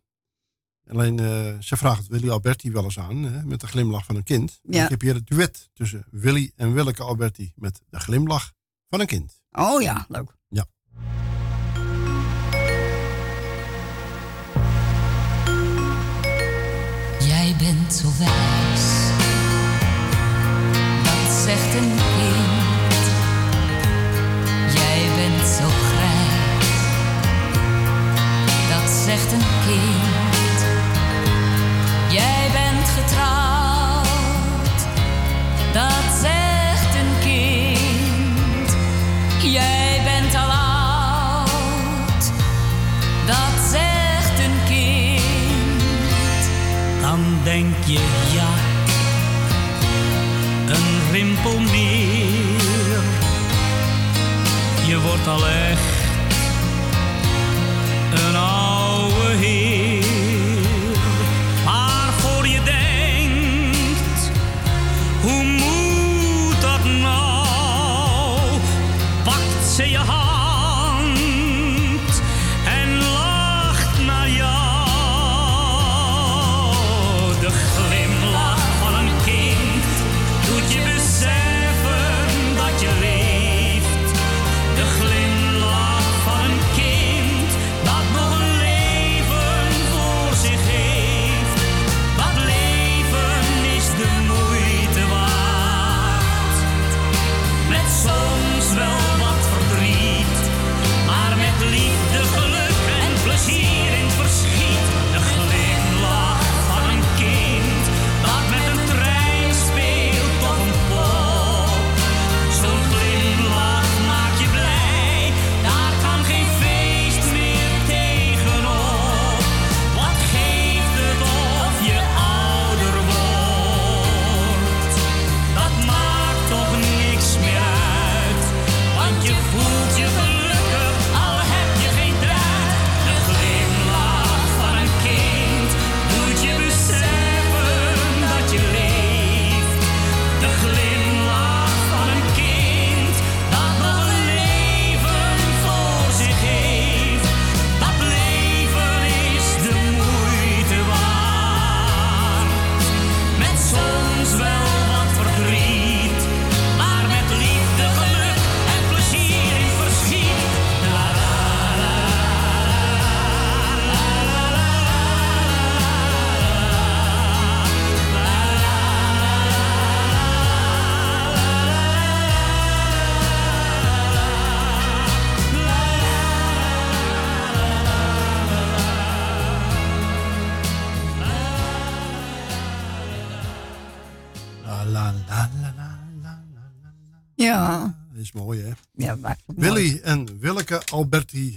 Alleen, 0.88 1.18
eh, 1.18 1.58
ze 1.60 1.76
vraagt 1.76 2.06
Willy 2.06 2.30
Alberti 2.30 2.70
wel 2.72 2.84
eens 2.84 2.98
aan, 2.98 3.22
hè, 3.22 3.44
met 3.44 3.60
de 3.60 3.66
glimlach 3.66 4.04
van 4.04 4.16
een 4.16 4.22
kind. 4.22 4.60
Ja. 4.62 4.84
Ik 4.84 4.90
heb 4.90 5.00
hier 5.00 5.14
het 5.14 5.26
duet 5.26 5.70
tussen 5.72 6.04
Willy 6.10 6.52
en 6.56 6.72
Willeke 6.72 7.02
Alberti 7.02 7.52
met 7.56 7.80
de 7.88 8.00
glimlach 8.00 8.52
van 8.88 9.00
een 9.00 9.06
kind. 9.06 9.40
Oh 9.50 9.82
ja, 9.82 10.04
leuk. 10.08 10.36
Ja. 10.48 10.66
Jij 17.26 17.54
bent 17.58 17.92
zo 17.94 18.08
wijs, 18.18 18.68
dat 18.68 18.69
zegt 21.44 21.74
een 21.74 21.92
kind, 22.16 23.04
jij 24.74 25.08
bent 25.16 25.48
zo 25.48 25.68
grijs. 25.88 26.68
Dat 28.68 28.90
zegt 28.90 29.32
een 29.32 29.46
kind, 29.66 30.64
jij 32.10 32.48
bent 32.52 32.88
getrouwd. 32.88 34.78
Dat 35.72 36.04
zegt 36.20 36.94
een 36.94 37.18
kind, 37.20 38.76
jij 39.42 40.00
bent 40.04 40.34
al 40.34 40.50
oud. 40.50 42.32
Dat 43.26 43.70
zegt 43.70 44.38
een 44.38 44.58
kind, 44.68 46.50
dan 47.00 47.20
denk 47.44 47.74
je 47.84 48.29
een 50.70 51.12
rimpel 51.12 51.58
meer. 51.58 53.02
Je 54.86 55.00
wordt 55.00 55.26
al 55.26 55.46
echt 55.46 55.80
een 58.12 58.36
oude. 58.36 58.79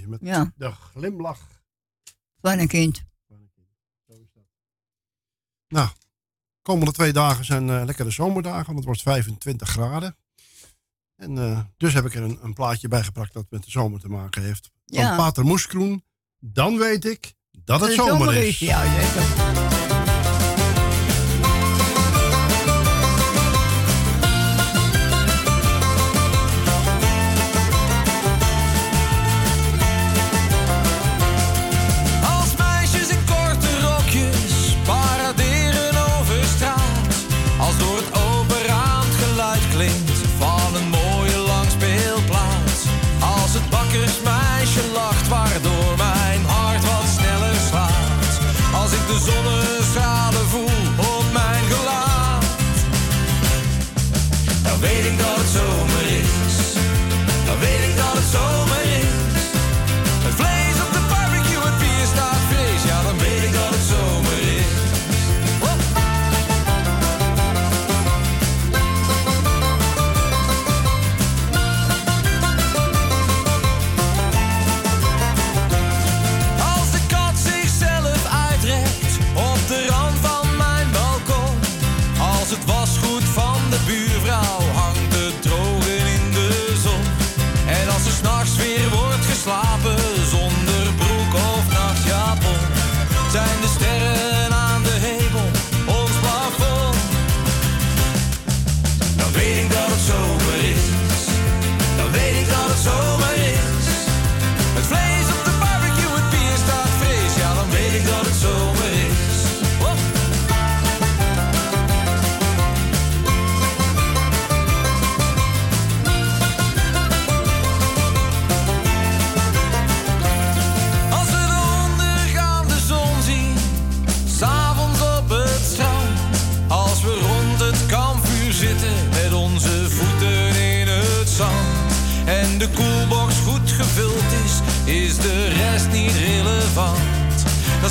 Met 0.06 0.20
ja. 0.22 0.52
de 0.56 0.70
glimlach. 0.70 1.48
Van 2.40 2.58
een 2.58 2.68
kind. 2.68 3.04
Nou, 5.68 5.88
de 5.88 6.62
komende 6.62 6.92
twee 6.92 7.12
dagen 7.12 7.44
zijn 7.44 7.68
uh, 7.68 7.82
lekkere 7.84 8.10
zomerdagen, 8.10 8.64
want 8.64 8.76
het 8.76 8.84
wordt 8.84 9.02
25 9.02 9.68
graden. 9.68 10.16
En 11.16 11.38
eh, 11.38 11.60
dus 11.76 11.92
heb 11.92 12.04
ik 12.04 12.14
er 12.14 12.22
een, 12.22 12.38
een, 12.42 12.52
plaatje 12.52 12.88
bijgebracht 12.88 13.32
dat 13.32 13.46
met 13.50 13.64
de 13.64 13.70
zomer 13.70 14.00
te 14.00 14.08
maken 14.08 14.42
heeft. 14.42 14.70
Van 14.86 14.98
ja. 14.98 15.16
Pater 15.16 15.44
Moeskroen, 15.44 16.04
dan 16.38 16.78
weet 16.78 17.04
ik 17.04 17.34
dat 17.64 17.80
het, 17.80 17.92
zomer, 17.92 18.34
is. 18.34 18.58
Ja, 18.58 19.02
zeker. 19.02 19.73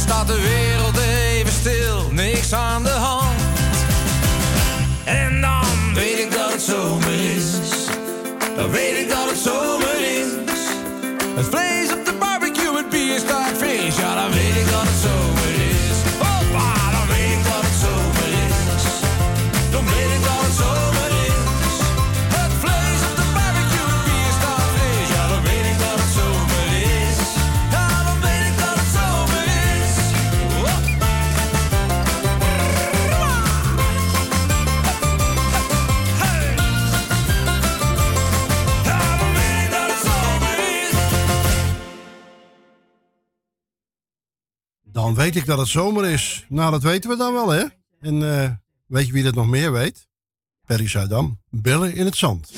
staat 0.03 0.27
de 0.27 0.41
wereld 0.41 0.97
even 0.97 1.51
stil, 1.51 2.11
niks 2.11 2.53
aan 2.53 2.83
de 2.83 2.89
hand. 2.89 3.41
En 5.03 5.41
dan 5.41 5.93
weet 5.93 6.19
ik 6.19 6.31
dat 6.31 6.51
het 6.51 6.61
zomer 6.61 7.13
is, 7.35 7.45
dan 8.55 8.69
weet 8.69 8.97
ik 8.97 9.09
dat 9.09 9.29
het 9.29 9.39
zomer 9.39 10.01
is. 10.19 10.31
Het 11.35 11.49
weet 45.11 45.35
ik 45.35 45.45
dat 45.45 45.57
het 45.57 45.67
zomer 45.67 46.05
is. 46.05 46.45
Nou, 46.49 46.71
dat 46.71 46.83
weten 46.83 47.09
we 47.09 47.15
dan 47.15 47.33
wel, 47.33 47.49
hè? 47.49 47.63
En 48.01 48.41
eh, 48.41 48.49
weet 48.87 49.07
je 49.07 49.13
wie 49.13 49.23
dat 49.23 49.35
nog 49.35 49.47
meer 49.47 49.71
weet? 49.71 50.07
Perry 50.65 50.87
Zuidam. 50.87 51.39
Billen 51.49 51.95
in 51.95 52.05
het 52.05 52.15
zand. 52.15 52.51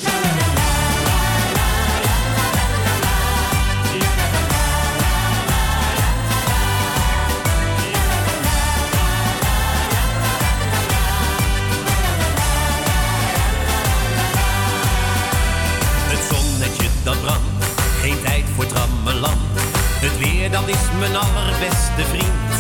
Is 20.68 20.86
mijn 21.00 21.16
allerbeste 21.16 22.04
vriend. 22.12 22.54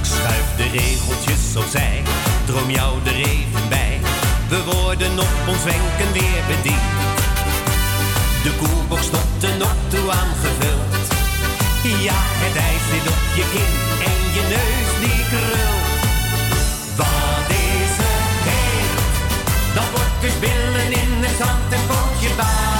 Ik 0.00 0.04
schuif 0.04 0.48
de 0.56 0.68
regeltjes 0.78 1.56
opzij, 1.56 2.02
droom 2.44 2.70
jou 2.70 2.98
er 3.04 3.14
even 3.14 3.68
bij. 3.68 4.00
We 4.48 4.64
worden 4.64 5.18
op 5.18 5.34
ons 5.48 5.64
wenken 5.64 6.12
weer 6.12 6.42
bediend. 6.52 6.94
De 8.42 8.52
koelbox 8.58 9.10
tot 9.10 9.28
de 9.38 9.56
toe 9.88 10.10
aangevuld. 10.10 11.04
Ja, 12.06 12.20
het 12.44 12.56
ijs 12.68 12.84
zit 12.90 13.06
op 13.12 13.22
je 13.38 13.44
kin 13.52 13.74
en 14.10 14.20
je 14.36 14.42
neus 14.54 14.90
die 15.02 15.22
krult. 15.32 16.00
Wat 16.96 17.48
is 17.48 17.94
het 18.04 18.44
heet? 18.50 18.94
Dat 19.74 19.88
wordt 19.94 20.20
dus 20.20 20.38
billen 20.38 20.90
in 21.02 21.12
het 21.24 21.36
zand 21.40 21.72
en 21.72 21.86
pootje 21.86 22.34
baaien. 22.36 22.75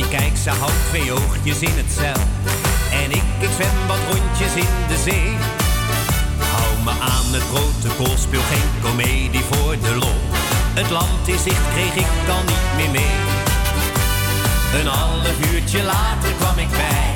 Die 0.00 0.08
kijkt, 0.08 0.38
ze 0.38 0.50
houdt 0.50 0.82
twee 0.88 1.12
oogjes 1.12 1.60
in 1.60 1.76
het 1.82 1.92
zeil. 1.98 2.22
En 3.02 3.10
ik, 3.10 3.26
ik 3.46 3.52
zwem 3.58 3.76
wat 3.86 4.02
rondjes 4.10 4.54
in 4.64 4.72
de 4.90 4.98
zee. 5.06 5.30
Hou 6.54 6.70
me 6.84 6.94
aan 7.14 7.28
het 7.36 7.46
protocol, 7.52 8.16
speel 8.26 8.46
geen 8.52 8.70
komedie 8.82 9.44
voor 9.50 9.74
de 9.86 9.94
lol. 10.02 10.20
Het 10.80 10.90
land 10.90 11.28
is 11.34 11.42
zicht, 11.42 11.66
kreeg 11.74 11.94
ik 12.04 12.12
dan 12.26 12.44
niet 12.52 12.68
meer 12.76 12.92
mee. 12.98 13.18
Een 14.78 14.86
half 14.86 15.36
uurtje 15.52 15.82
later 15.82 16.32
kwam 16.40 16.58
ik 16.64 16.70
bij. 16.82 17.08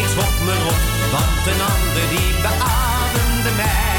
Ik 0.00 0.08
schrok 0.12 0.36
me 0.46 0.54
op, 0.72 0.82
want 1.14 1.42
een 1.52 1.62
ander 1.72 2.06
die 2.14 2.30
beademde 2.44 3.52
mij. 3.56 3.91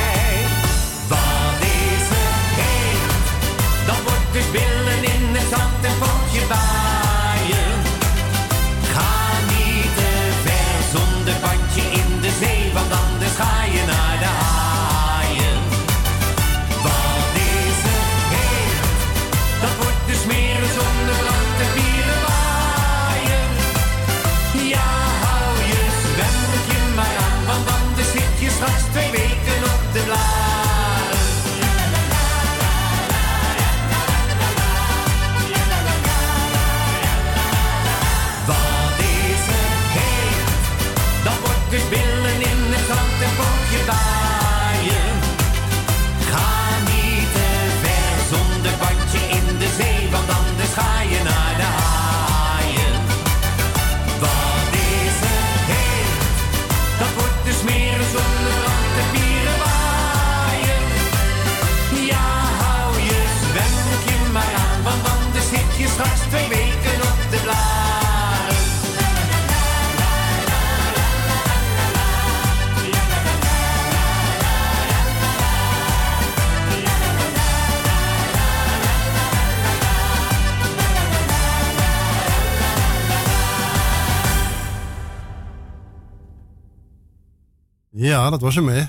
Ja, 88.23 88.29
dat 88.29 88.41
was 88.41 88.55
hem, 88.55 88.67
hè? 88.67 88.85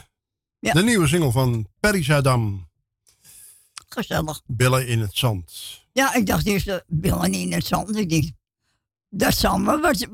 Ja. 0.59 0.73
De 0.73 0.83
nieuwe 0.83 1.07
single 1.07 1.31
van 1.31 1.69
Perry 1.81 2.03
Zuidam. 2.05 2.71
Gezellig. 3.89 4.43
Billen 4.47 4.87
in 4.87 5.01
het 5.01 5.17
zand. 5.17 5.81
Ja, 5.93 6.15
ik 6.15 6.27
dacht 6.27 6.47
eerst, 6.47 6.67
uh, 6.67 6.77
billen 6.87 7.33
in 7.33 7.53
het 7.53 7.67
zand. 7.67 7.97
Ik 7.97 8.11
dacht, 8.11 8.33
dat 9.09 9.35
zal 9.35 9.59
me 9.59 9.81
wat, 9.81 10.09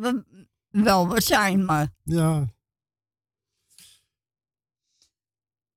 wel 0.71 1.09
wat 1.09 1.25
zijn, 1.25 1.65
maar 1.65 1.93
Ja. 2.03 2.55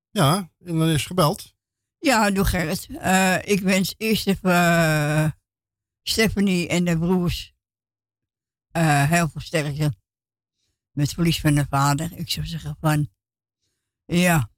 Ja, 0.09 0.51
en 0.59 0.77
dan 0.77 0.87
is 0.87 1.05
gebeld. 1.05 1.53
ja, 1.99 2.31
doe 2.31 2.45
Gerrit. 2.45 2.87
Eh, 2.99 3.37
ik 3.43 3.59
wens 3.59 3.95
eerst 3.97 4.27
even 4.27 4.51
eh, 4.51 5.31
Stephanie 6.03 6.67
en 6.67 6.83
de 6.83 6.97
broers 6.97 7.53
heel 9.07 9.29
veel 9.29 9.41
sterkte 9.41 9.93
met 10.91 11.13
verlies 11.13 11.39
van 11.39 11.55
de 11.55 11.65
vader. 11.69 12.17
Ik 12.17 12.29
zou 12.29 12.45
zeggen 12.45 12.77
van, 12.79 13.09
ja, 14.05 14.49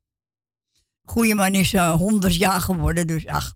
goede 1.04 1.36
man 1.36 1.54
is 1.54 1.74
eh 1.74 1.94
100 1.94 2.36
jaar 2.36 2.62
geworden, 2.62 3.08
dus 3.08 3.28
ach, 3.28 3.56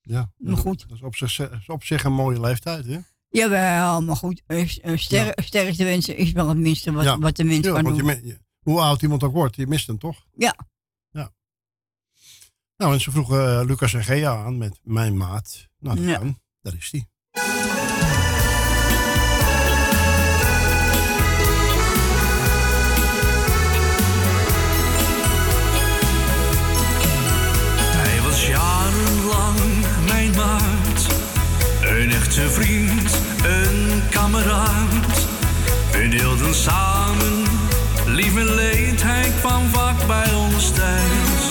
Ja, 0.00 0.32
Maar 0.36 0.56
goed. 0.56 0.88
Dat 0.88 0.96
is 0.96 1.02
op 1.02 1.16
zich, 1.16 1.50
is 1.50 1.68
op 1.68 1.84
zich 1.84 2.04
een 2.04 2.12
mooie 2.12 2.40
leeftijd, 2.40 2.84
hè? 2.86 2.98
jawel, 3.28 4.02
maar 4.02 4.16
goed, 4.16 4.42
ster, 4.94 5.32
sterkte 5.44 5.84
wensen 5.84 6.16
is 6.16 6.32
wel 6.32 6.48
het 6.48 6.58
minste 6.58 6.92
wat, 6.92 7.04
Ja. 7.04 7.18
wat 7.18 7.36
de 7.36 7.44
mens 7.44 7.66
Ja, 7.66 7.72
kan 7.82 7.94
je 7.94 8.02
doen. 8.02 8.08
je- 8.24 8.40
hoe 8.60 8.80
oud 8.80 9.02
iemand 9.02 9.22
ook 9.22 9.32
wordt, 9.32 9.56
je 9.56 9.66
mist 9.66 9.86
hem 9.86 9.98
toch? 9.98 10.26
Ja. 10.36 10.56
Ja. 11.10 11.32
Nou, 12.76 12.92
en 12.92 13.00
ze 13.00 13.10
vroegen 13.10 13.60
eh, 13.60 13.66
Lucas 13.66 13.94
en 13.94 14.04
Gea 14.04 14.44
aan 14.44 14.58
met 14.58 14.78
Mijn 14.82 15.16
Maat. 15.16 15.68
Nou, 15.78 15.96
dat 15.96 16.72
Ja. 16.72 16.78
is 16.78 16.90
die. 16.90 17.08
Een 32.04 32.10
echte 32.10 32.50
vriend, 32.50 33.18
een 33.44 34.02
kameraad. 34.10 35.26
We 35.92 36.08
deelden 36.08 36.54
samen 36.54 37.44
lief 38.06 38.36
en 38.36 38.54
leed. 38.54 39.02
Hij 39.02 39.32
kwam 39.40 39.68
vaak 39.68 40.06
bij 40.06 40.34
ons 40.34 40.70
thuis. 40.70 41.44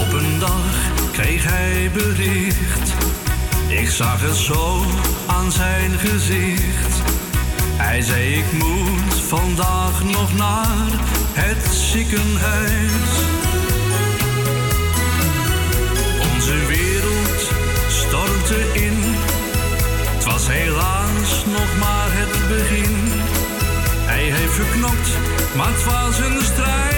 Op 0.00 0.12
een 0.12 0.38
dag 0.38 0.90
kreeg 1.12 1.44
hij 1.44 1.90
bericht. 1.92 2.94
Ik 3.68 3.90
zag 3.90 4.20
het 4.20 4.36
zo 4.36 4.84
aan 5.26 5.52
zijn 5.52 5.90
gezicht. 5.98 7.02
Hij 7.76 8.02
zei 8.02 8.34
ik 8.34 8.52
moet 8.52 9.14
vandaag 9.28 10.04
nog 10.04 10.36
naar 10.36 11.00
het 11.32 11.74
ziekenhuis. 11.74 13.47
Geknokt, 24.58 25.08
maar 25.56 25.66
het 25.66 25.84
was 25.84 26.18
een 26.18 26.42
strijd 26.42 26.97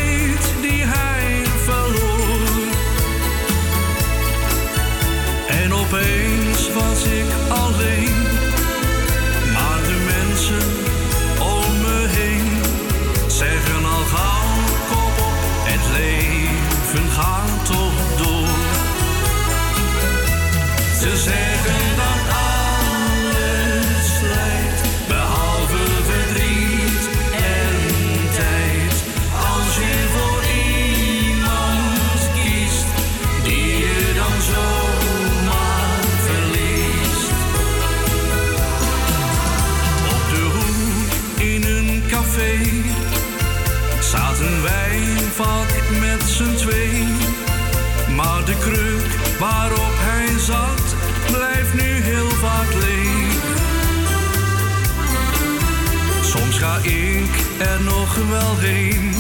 er 57.60 57.82
nog 57.82 58.14
wel 58.28 58.58
heen, 58.58 59.14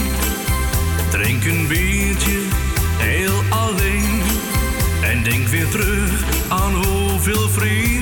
drink 1.10 1.44
een 1.44 1.66
biertje 1.66 2.38
heel 2.98 3.42
alleen. 3.48 4.22
En 5.02 5.22
denk 5.22 5.48
weer 5.48 5.68
terug 5.68 6.24
aan 6.48 6.74
hoeveel 6.74 7.48
vriendschap 7.48 7.99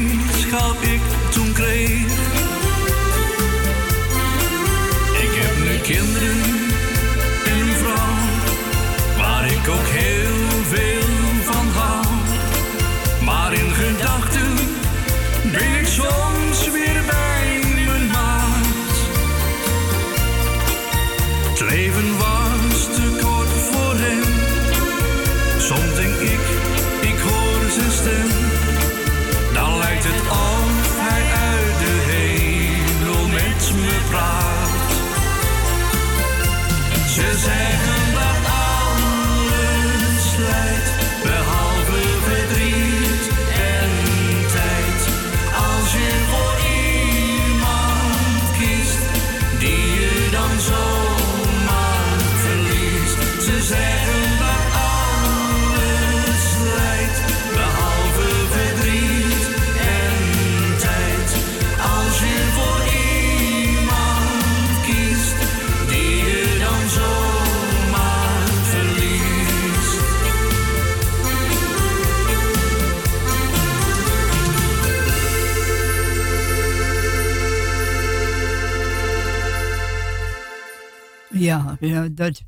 Ja, 81.81 82.09
dat, 82.09 82.43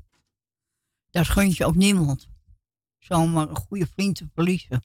dat 1.11 1.29
gun 1.29 1.51
je 1.55 1.65
ook 1.65 1.75
niemand. 1.75 2.29
Zomaar 2.99 3.49
een 3.49 3.57
goede 3.57 3.87
vriend 3.87 4.17
te 4.17 4.29
verliezen. 4.35 4.83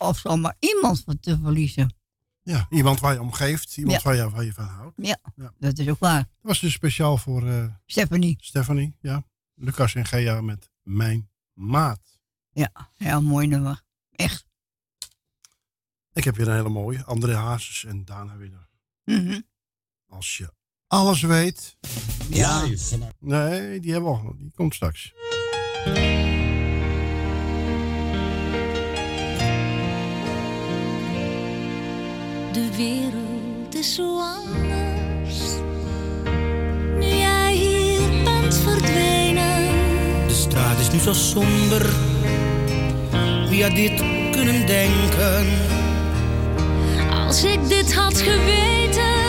Of 0.00 0.18
zomaar 0.18 0.56
iemand 0.58 1.04
te 1.22 1.38
verliezen. 1.42 1.94
Ja, 2.42 2.66
iemand 2.70 3.00
waar 3.00 3.12
je 3.12 3.20
om 3.20 3.32
geeft, 3.32 3.76
iemand 3.76 3.96
Ja. 3.96 4.02
waar, 4.02 4.16
je, 4.16 4.30
waar 4.30 4.44
je 4.44 4.52
van 4.52 4.64
houdt. 4.64 4.94
Ja, 4.96 5.18
Ja. 5.34 5.52
dat 5.58 5.78
is 5.78 5.88
ook 5.88 5.98
waar. 5.98 6.18
Dat 6.22 6.28
was 6.40 6.60
dus 6.60 6.72
speciaal 6.72 7.16
voor 7.16 7.48
eh, 7.48 7.74
Stephanie. 7.86 8.36
Stephanie, 8.40 8.96
ja. 9.00 9.24
Lucas 9.54 9.94
en 9.94 10.04
Gea 10.06 10.40
met 10.40 10.70
Mijn 10.82 11.30
Maat. 11.52 12.20
Ja, 12.50 12.90
heel 12.96 13.22
mooi 13.22 13.46
nummer. 13.46 13.82
Echt. 14.10 14.46
Ik 16.12 16.24
heb 16.24 16.36
weer 16.36 16.48
een 16.48 16.54
hele 16.56 16.68
mooie. 16.68 17.04
André 17.04 17.34
Hazes 17.36 17.84
en 17.84 18.04
Dana 18.04 18.36
Winner. 18.36 18.68
Mhm. 19.04 19.40
Als 20.06 20.36
je 20.36 20.52
alles 20.92 21.22
weet. 21.22 21.76
Ja. 22.28 22.62
Nee, 23.18 23.80
die 23.80 23.92
hebben 23.92 24.10
we 24.10 24.16
al. 24.16 24.34
Die 24.38 24.52
komt 24.54 24.74
straks. 24.74 25.12
De 32.52 32.68
wereld 32.76 33.74
is 33.74 33.94
zo 33.94 34.20
anders. 34.20 35.40
Nu 36.98 37.06
jij 37.06 37.54
hier 37.54 38.22
bent 38.24 38.56
verdwenen. 38.56 39.66
De 40.26 40.34
straat 40.34 40.78
is 40.78 40.90
nu 40.90 40.98
zo 40.98 41.12
somber. 41.12 41.92
Wie 43.48 43.62
had 43.62 43.74
dit 43.74 44.02
kunnen 44.30 44.66
denken? 44.66 45.46
Als 47.10 47.44
ik 47.44 47.68
dit 47.68 47.94
had 47.94 48.18
geweten, 48.18 49.21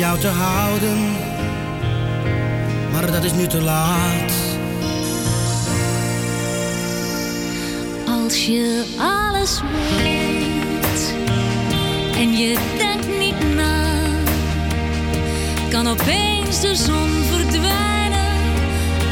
jou 0.00 0.18
te 0.18 0.28
houden. 0.28 0.98
Maar 2.92 3.10
dat 3.10 3.24
is 3.24 3.32
nu 3.32 3.46
te 3.46 3.60
laat. 3.62 4.32
Als 8.06 8.46
je 8.46 8.84
alles 8.98 9.60
weet 9.96 11.14
en 12.16 12.32
je 12.36 12.58
denkt 12.78 13.18
niet 13.18 13.54
na, 13.54 13.88
kan 15.70 15.88
opeens 15.88 16.60
de 16.60 16.76
zon 16.76 17.10
verdwijnen 17.30 18.38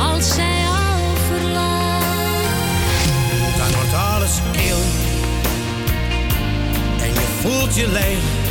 als 0.01 0.35
zij 0.35 0.61
jou 0.61 1.17
verlaat. 1.29 2.03
Dan 3.57 3.73
wordt 3.75 3.95
alles 3.95 4.39
kil. 4.53 4.81
En 7.01 7.09
je 7.09 7.27
voelt 7.41 7.75
je 7.75 7.89
leeg. 7.89 8.48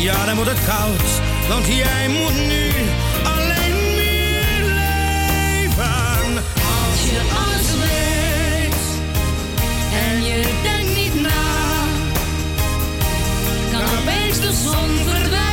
Ja, 0.00 0.24
dan 0.26 0.34
wordt 0.34 0.50
het 0.50 0.64
koud. 0.64 1.20
Want 1.48 1.66
jij 1.66 2.08
moet 2.08 2.46
nu 2.46 2.70
alleen 3.24 3.94
meer 3.96 4.64
leven. 4.64 6.36
Als 6.80 7.10
je 7.10 7.20
alles 7.44 7.68
weet 7.84 8.82
en 9.92 10.24
je 10.24 10.60
denkt 10.62 10.96
niet 10.96 11.20
na, 11.20 11.30
kan 13.70 13.98
opeens 13.98 14.40
de 14.40 14.52
zon 14.62 14.88
verdwijnen 15.08 15.51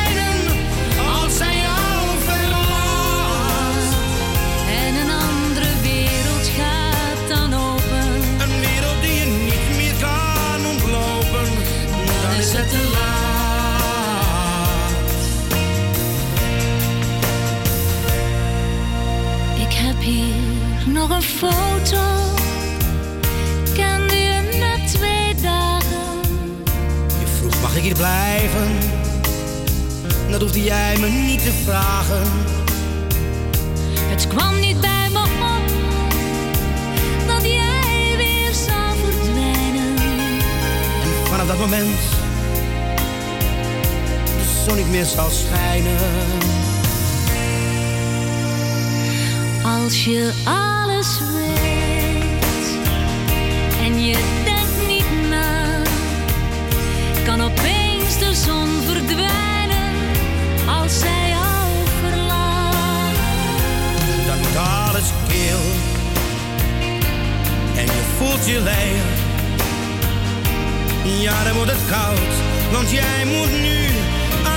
dat 30.32 30.42
hoefde 30.42 30.64
jij 30.64 30.98
me 31.00 31.08
niet 31.08 31.44
te 31.44 31.52
vragen. 31.52 32.24
Het 34.10 34.28
kwam 34.28 34.60
niet 34.60 34.82
bij 34.82 35.10
me 35.12 35.20
op 35.20 35.68
dat 37.28 37.44
jij 37.44 38.14
weer 38.18 38.54
zou 38.54 38.98
verdwijnen. 39.04 39.98
En 41.02 41.28
vanaf 41.28 41.48
dat 41.48 41.58
moment 41.58 42.00
de 44.26 44.64
zon 44.66 44.78
niet 44.78 44.90
meer 44.90 45.06
zal 45.06 45.30
schijnen. 45.30 45.98
Als 49.64 50.06
je 50.06 50.32
al 50.46 50.69
zon 58.50 58.70
verdwijnen 58.86 59.94
als 60.68 61.00
zij 61.00 61.30
jou 61.30 61.68
verlaat. 62.02 63.16
Dan 64.28 64.38
wordt 64.38 64.58
alles 64.58 65.10
kil 65.28 65.64
en 67.76 67.86
je 67.86 68.04
voelt 68.18 68.46
je 68.46 68.62
leeg. 68.62 69.04
Ja, 71.22 71.44
dan 71.44 71.54
wordt 71.54 71.72
het 71.72 71.86
koud, 71.90 72.34
want 72.72 72.92
jij 72.92 73.26
moet 73.26 73.52
nu 73.62 73.88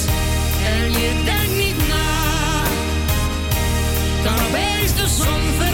en 0.75 0.93
je 1.01 1.11
denkt 1.25 1.57
niet 1.57 1.89
na, 1.89 2.63
kan 4.25 4.47
opeens 4.47 4.95
de 4.95 5.07
zon 5.07 5.41
verdwijnen 5.57 5.72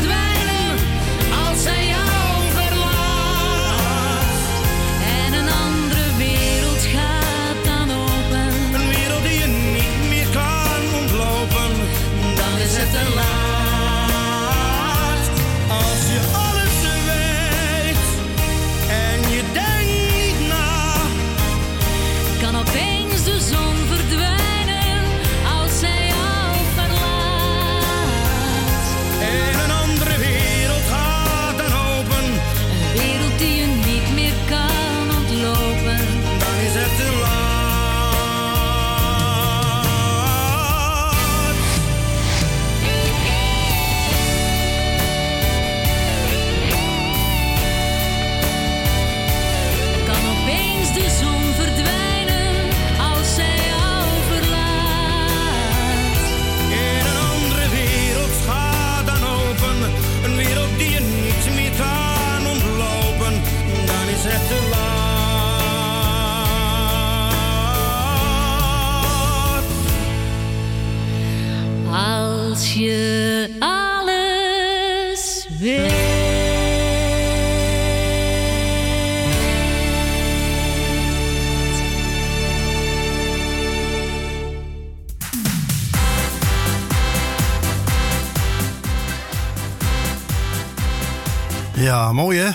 Ja, 92.09 92.15
mooi 92.15 92.39
hè? 92.39 92.51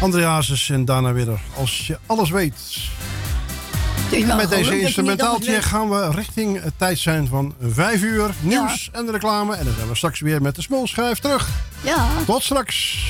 Andreasus 0.00 0.70
en 0.70 0.84
daarna 0.84 1.12
weer 1.12 1.40
als 1.56 1.86
je 1.86 1.98
alles 2.06 2.30
weet. 2.30 2.54
Met 4.36 4.48
deze 4.48 4.80
instrumentaaltje 4.80 5.62
gaan 5.62 5.88
we 5.90 6.10
richting 6.10 6.62
het 6.62 6.72
tijd 6.76 6.98
zijn 6.98 7.26
van 7.26 7.54
5 7.60 8.02
uur. 8.02 8.30
Nieuws 8.40 8.88
en 8.92 9.10
reclame. 9.10 9.54
En 9.54 9.64
dan 9.64 9.74
zijn 9.74 9.88
we 9.88 9.94
straks 9.94 10.20
weer 10.20 10.42
met 10.42 10.54
de 10.54 10.62
smulschijf 10.62 11.18
terug. 11.18 11.48
Ja. 11.80 12.06
Tot 12.26 12.42
straks. 12.42 13.06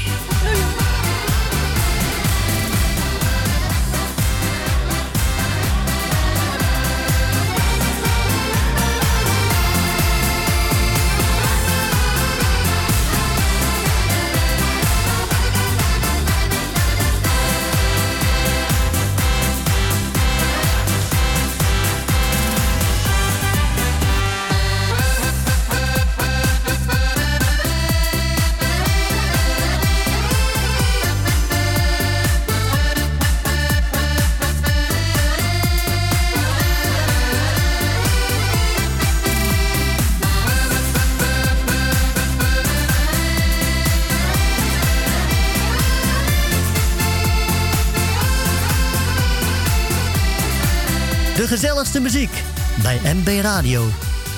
Muziek 52.12 52.42
bij 52.82 53.00
MB 53.14 53.28
Radio. 53.42 53.84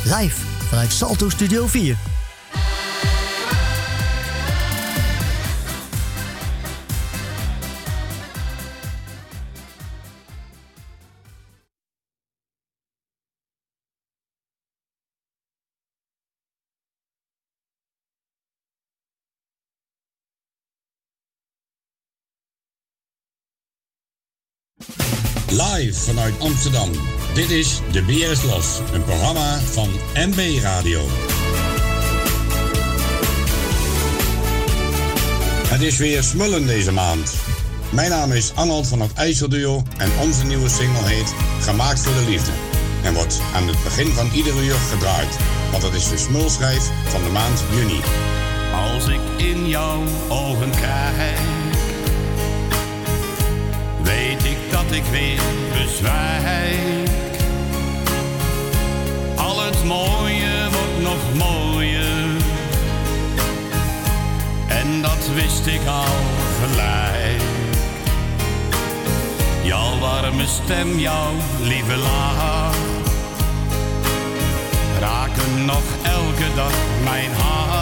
Live 0.05 0.37
vanuit 0.69 0.93
Salto 0.93 1.29
Studio 1.29 1.67
4. 1.67 2.10
Vanuit 25.99 26.35
Amsterdam. 26.39 26.91
Dit 27.35 27.51
is 27.51 27.81
De 27.93 28.03
BS 28.03 28.43
Los, 28.43 28.81
een 28.93 29.05
programma 29.05 29.59
van 29.59 29.89
MB 30.15 30.59
Radio. 30.63 31.01
Het 35.69 35.81
is 35.81 35.97
weer 35.97 36.23
smullen 36.23 36.67
deze 36.67 36.93
maand. 36.93 37.35
Mijn 37.93 38.11
naam 38.11 38.33
is 38.33 38.53
Arnold 38.55 38.87
van 38.87 39.01
het 39.01 39.13
IJsselduo 39.15 39.83
en 39.97 40.11
onze 40.21 40.45
nieuwe 40.45 40.69
single 40.69 41.09
heet 41.09 41.35
Gemaakt 41.61 42.01
voor 42.01 42.15
de 42.15 42.31
Liefde. 42.31 42.53
En 43.03 43.15
wordt 43.15 43.41
aan 43.55 43.69
het 43.69 43.83
begin 43.85 44.07
van 44.07 44.31
ieder 44.35 44.65
uur 44.65 44.75
gedraaid, 44.75 45.37
want 45.71 45.83
het 45.83 45.95
is 45.95 46.09
de 46.09 46.19
smulschijf 46.19 46.91
van 47.09 47.23
de 47.23 47.31
maand 47.31 47.63
juni. 47.75 48.01
Als 48.95 49.07
ik 49.07 49.21
in 49.37 49.69
jouw 49.69 50.03
ogen 50.29 50.71
kijk, 50.71 51.39
weet 54.11 54.45
ik 54.45 54.59
dat 54.71 54.91
ik 54.91 55.05
weer 55.05 55.41
bezwijk. 55.73 57.09
Al 59.37 59.65
het 59.65 59.85
mooie 59.85 60.69
wordt 60.71 61.01
nog 61.03 61.23
mooier, 61.35 62.29
en 64.69 65.03
dat 65.03 65.29
wist 65.35 65.67
ik 65.67 65.87
al 65.87 66.17
gelijk. 66.61 67.43
Jouw 69.63 69.99
warme 69.99 70.47
stem, 70.47 70.99
jouw 70.99 71.33
lieve 71.61 71.97
lach, 71.97 72.75
raken 75.01 75.65
nog 75.65 75.85
elke 76.03 76.55
dag 76.55 76.73
mijn 77.05 77.31
hart. 77.33 77.80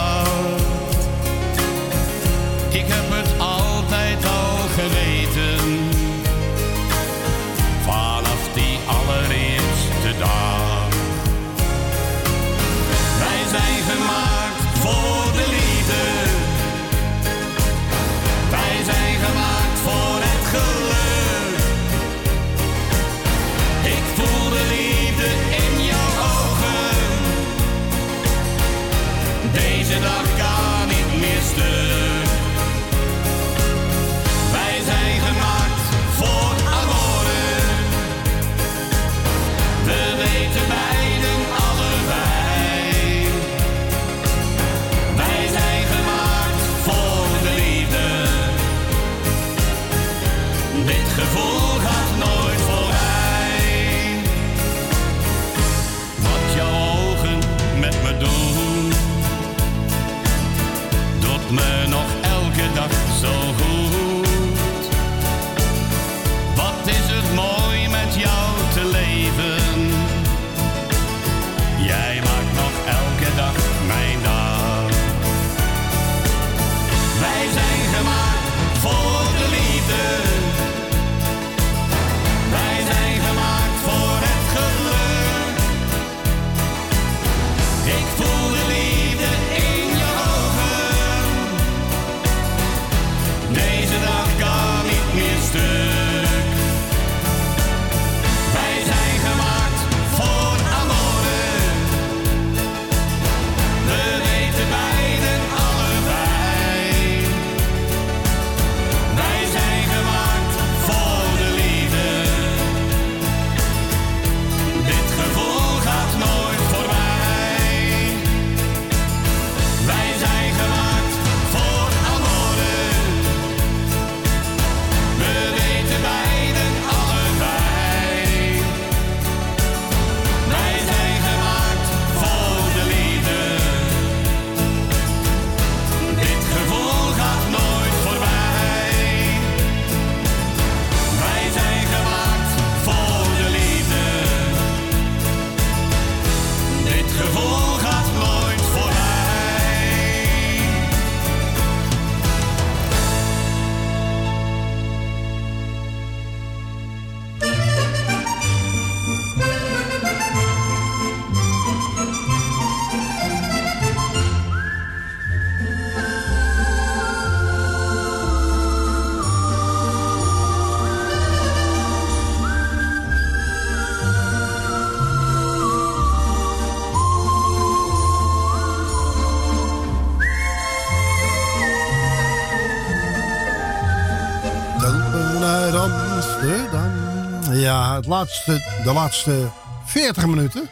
De 188.83 188.91
laatste 188.93 189.49
40 189.85 190.25
minuten. 190.25 190.69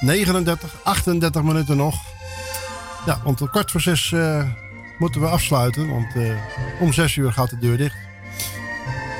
39, 0.00 0.74
38 0.82 1.42
minuten 1.42 1.76
nog. 1.76 1.94
Ja, 3.06 3.20
want 3.24 3.40
om 3.40 3.50
kwart 3.50 3.70
voor 3.70 3.80
zes 3.80 4.12
eh, 4.12 4.42
moeten 4.98 5.20
we 5.20 5.26
afsluiten. 5.26 5.90
Want 5.90 6.14
eh, 6.14 6.34
om 6.80 6.92
zes 6.92 7.16
uur 7.16 7.32
gaat 7.32 7.50
de 7.50 7.58
deur 7.58 7.76
dicht. 7.76 7.96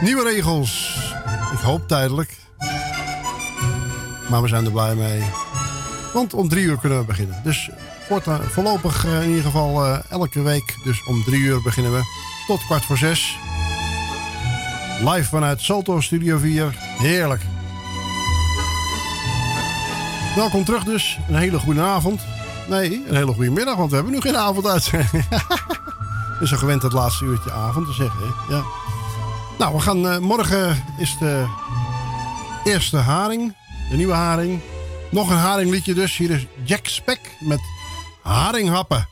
Nieuwe 0.00 0.22
regels. 0.22 0.96
Ik 1.52 1.58
hoop 1.58 1.88
tijdelijk. 1.88 2.36
Maar 4.30 4.42
we 4.42 4.48
zijn 4.48 4.64
er 4.64 4.72
blij 4.72 4.94
mee. 4.94 5.22
Want 6.12 6.34
om 6.34 6.48
drie 6.48 6.64
uur 6.64 6.78
kunnen 6.78 6.98
we 6.98 7.04
beginnen. 7.04 7.40
Dus 7.44 7.70
voorlopig 8.48 9.04
eh, 9.04 9.22
in 9.22 9.28
ieder 9.28 9.44
geval 9.44 9.86
elke 10.08 10.42
week. 10.42 10.74
Dus 10.84 11.06
om 11.06 11.24
drie 11.24 11.40
uur 11.40 11.62
beginnen 11.62 11.92
we. 11.92 12.00
Tot 12.46 12.64
kwart 12.66 12.84
voor 12.84 12.98
zes. 12.98 13.36
Live 15.04 15.28
vanuit 15.28 15.60
Salto 15.60 16.00
Studio 16.00 16.38
4. 16.38 16.74
Heerlijk. 16.98 17.42
Welkom 20.36 20.64
terug 20.64 20.84
dus. 20.84 21.18
Een 21.28 21.34
hele 21.34 21.58
goede 21.58 21.80
avond. 21.80 22.20
Nee, 22.68 23.02
een 23.08 23.16
hele 23.16 23.32
goede 23.32 23.50
middag, 23.50 23.76
want 23.76 23.88
we 23.90 23.94
hebben 23.94 24.14
nu 24.14 24.20
geen 24.20 24.36
avond 24.36 24.66
uit. 24.66 24.90
is 26.40 26.48
zo 26.48 26.56
gewend 26.56 26.82
het 26.82 26.92
laatste 26.92 27.24
uurtje 27.24 27.52
avond 27.52 27.86
te 27.86 27.92
zeggen. 27.92 28.20
Hè? 28.20 28.54
Ja. 28.54 28.62
Nou, 29.58 29.74
we 29.74 29.80
gaan 29.80 30.08
eh, 30.08 30.18
morgen 30.18 30.84
is 30.98 31.16
de 31.18 31.46
eerste 32.64 32.96
haring. 32.96 33.56
De 33.90 33.96
nieuwe 33.96 34.14
haring. 34.14 34.60
Nog 35.10 35.30
een 35.30 35.36
haringliedje 35.36 35.94
dus. 35.94 36.16
Hier 36.16 36.30
is 36.30 36.46
Jack 36.64 36.86
Speck 36.86 37.20
met 37.40 37.60
Haringhappen. 38.22 39.11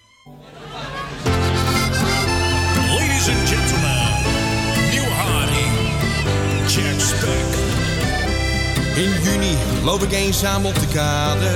In 9.01 9.23
juni 9.23 9.57
loop 9.83 10.03
ik 10.03 10.13
eenzaam 10.13 10.67
op 10.67 10.75
de 10.75 10.87
kade. 10.87 11.53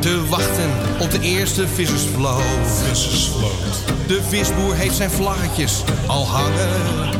Te 0.00 0.26
wachten 0.28 0.70
op 1.00 1.10
de 1.10 1.20
eerste 1.20 1.68
vissersvloot. 1.68 2.42
Vissersvloot. 2.88 3.84
De 4.06 4.22
visboer 4.28 4.74
heeft 4.74 4.94
zijn 4.96 5.10
vlaggetjes 5.10 5.82
al 6.06 6.26
hangen. 6.26 7.10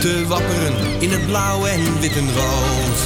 Te 0.00 0.24
wapperen 0.26 0.74
in 0.98 1.10
het 1.10 1.26
blauw 1.26 1.64
en 1.64 2.00
wit 2.00 2.16
en 2.16 2.28
rood. 2.34 2.98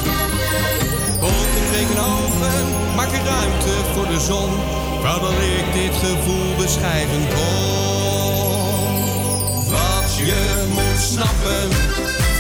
Wolken 1.21 1.69
breken 1.71 2.05
open, 2.05 2.95
maken 2.97 3.25
ruimte 3.25 3.75
voor 3.95 4.07
de 4.07 4.21
zon. 4.21 4.51
Dat 5.03 5.31
ik 5.31 5.83
dit 5.83 5.97
gevoel 5.97 6.57
beschrijven 6.57 7.29
kon. 7.35 8.55
Wat 9.71 10.17
je 10.17 10.65
moet 10.75 11.01
snappen 11.01 11.71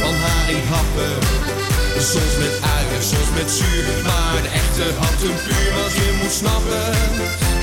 van 0.01 0.15
haringhappen. 0.15 1.54
Soms 1.99 2.37
met 2.39 2.55
uien, 2.77 3.03
soms 3.03 3.31
met 3.35 3.51
zuur. 3.51 3.85
Maar 4.03 4.43
de 4.43 4.49
echte 4.49 4.85
happen 4.99 5.35
puur 5.47 5.71
wat 5.83 5.93
je 5.93 6.19
moet 6.23 6.33
snappen. 6.33 6.87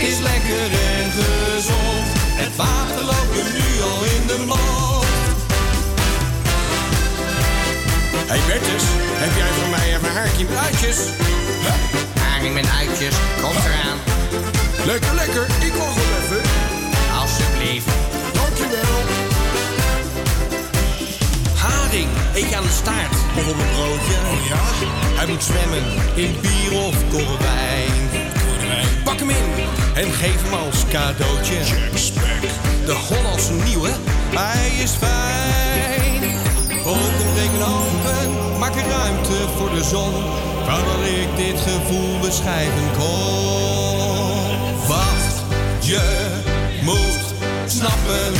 Is 0.09 0.19
lekker 0.19 0.67
en 0.95 1.11
gezond. 1.17 2.07
Het 2.41 2.55
water 2.55 3.03
loopt 3.11 3.33
er 3.41 3.49
nu 3.59 3.69
al 3.91 4.01
in 4.15 4.27
de 4.27 4.37
mond. 4.45 5.09
Hey 8.31 8.39
Bertus, 8.47 8.85
heb 9.23 9.33
jij 9.35 9.51
voor 9.57 9.69
mij 9.69 9.95
even 9.95 10.13
haartje 10.13 10.45
met 10.45 10.57
uitjes? 10.57 10.97
Haring 12.19 12.53
met 12.53 12.69
uitjes, 12.79 13.15
komt 13.41 13.63
eraan. 13.65 13.97
Lekker, 14.85 15.13
lekker, 15.15 15.45
ik 15.67 15.73
wacht 15.73 15.95
wel 15.95 16.11
even. 16.21 16.41
Alsjeblieft. 17.19 17.87
Dankjewel. 18.33 18.97
Haring, 21.55 22.09
ik 22.33 22.53
aan 22.53 22.63
de 22.63 22.69
staart 22.69 23.15
of 23.37 23.47
op 23.47 23.59
een 23.59 23.71
broodje. 23.75 24.17
Oh 24.31 24.47
ja? 24.47 24.63
Hij 25.17 25.27
moet 25.27 25.43
zwemmen 25.43 25.83
in 26.15 26.35
bier 26.41 26.79
of 26.79 26.95
korrewijn. 27.09 28.09
Pak 29.03 29.19
hem 29.19 29.29
in 29.29 29.51
en 29.93 30.11
geef 30.11 30.41
hem 30.43 30.53
als 30.53 30.85
cadeautje. 30.89 31.55
Jack 31.55 31.97
Speck. 31.97 32.49
De 32.85 32.93
Hollandse 32.93 33.53
nieuwe, 33.53 33.89
hij 34.29 34.83
is 34.83 34.91
fijn. 34.91 36.21
Wolken 36.83 37.33
breken 37.33 37.65
open, 37.67 38.57
maak 38.59 38.75
er 38.75 38.87
ruimte 38.89 39.37
voor 39.57 39.69
de 39.69 39.83
zon. 39.83 40.13
Dat 40.65 41.07
ik 41.07 41.35
dit 41.35 41.59
gevoel 41.61 42.19
beschrijven 42.19 42.91
kon. 42.97 44.87
Wat 44.87 45.43
je 45.79 46.29
moet 46.81 47.33
snappen 47.65 48.35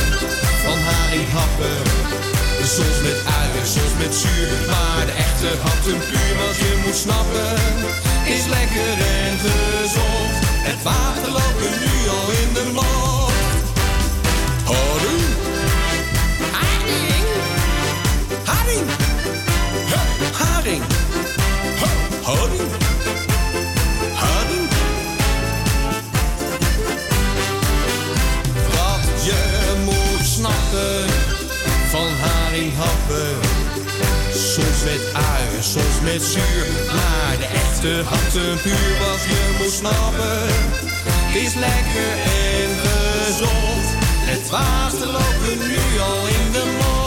van 0.64 0.78
haringhappen. 0.78 2.41
Soms 2.66 3.02
met 3.02 3.20
uien, 3.40 3.68
soms 3.68 3.94
met 3.98 4.16
zuur. 4.16 4.50
Maar 4.68 5.06
de 5.06 5.12
echte 5.12 5.48
happen 5.62 5.98
puur 6.10 6.34
wat 6.42 6.56
je 6.56 6.82
moet 6.86 6.96
snappen. 6.96 7.54
Is 8.26 8.46
lekker 8.46 8.94
en 9.24 9.38
gezond. 9.46 10.34
Het 10.68 10.84
water 10.84 11.32
loopt 11.32 11.62
nu 11.84 12.10
al 12.10 12.28
in 12.42 12.54
de 12.54 12.72
mond. 12.74 13.32
Haring. 16.52 17.28
Haring. 18.46 18.86
Haring. 20.38 20.91
Soms 34.34 34.84
met 34.84 35.14
uien, 35.14 35.64
soms 35.64 36.02
met 36.04 36.24
zuur. 36.24 36.66
Maar 36.96 37.38
de 37.38 37.46
echte 37.46 38.04
happen 38.06 38.62
puur 38.62 38.98
wat 39.00 39.22
je 39.30 39.56
moet 39.58 39.72
snappen. 39.72 40.48
Is 41.34 41.54
lekker 41.54 42.12
en 42.24 42.70
gezond. 42.84 43.86
Het 44.32 44.50
water 44.50 45.08
loopt 45.08 45.50
er 45.50 45.68
nu 45.68 46.00
al 46.00 46.28
in 46.28 46.52
de 46.52 46.78
mond. 46.80 47.01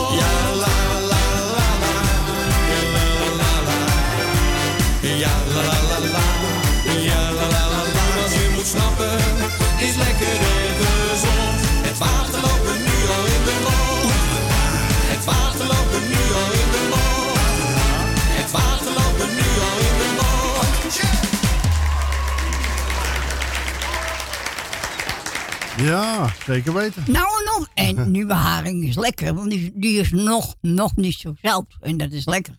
Ja, 25.84 26.32
zeker 26.46 26.72
weten. 26.74 27.04
Nou 27.06 27.44
nog. 27.44 27.68
En 27.74 28.10
nieuwe 28.10 28.32
haring 28.34 28.84
is 28.84 28.96
lekker, 28.96 29.34
want 29.34 29.50
die, 29.50 29.72
die 29.74 30.00
is 30.00 30.10
nog, 30.10 30.54
nog 30.60 30.96
niet 30.96 31.14
zo 31.14 31.34
zout. 31.42 31.76
En 31.80 31.96
dat 31.96 32.12
is 32.12 32.24
lekker. 32.26 32.58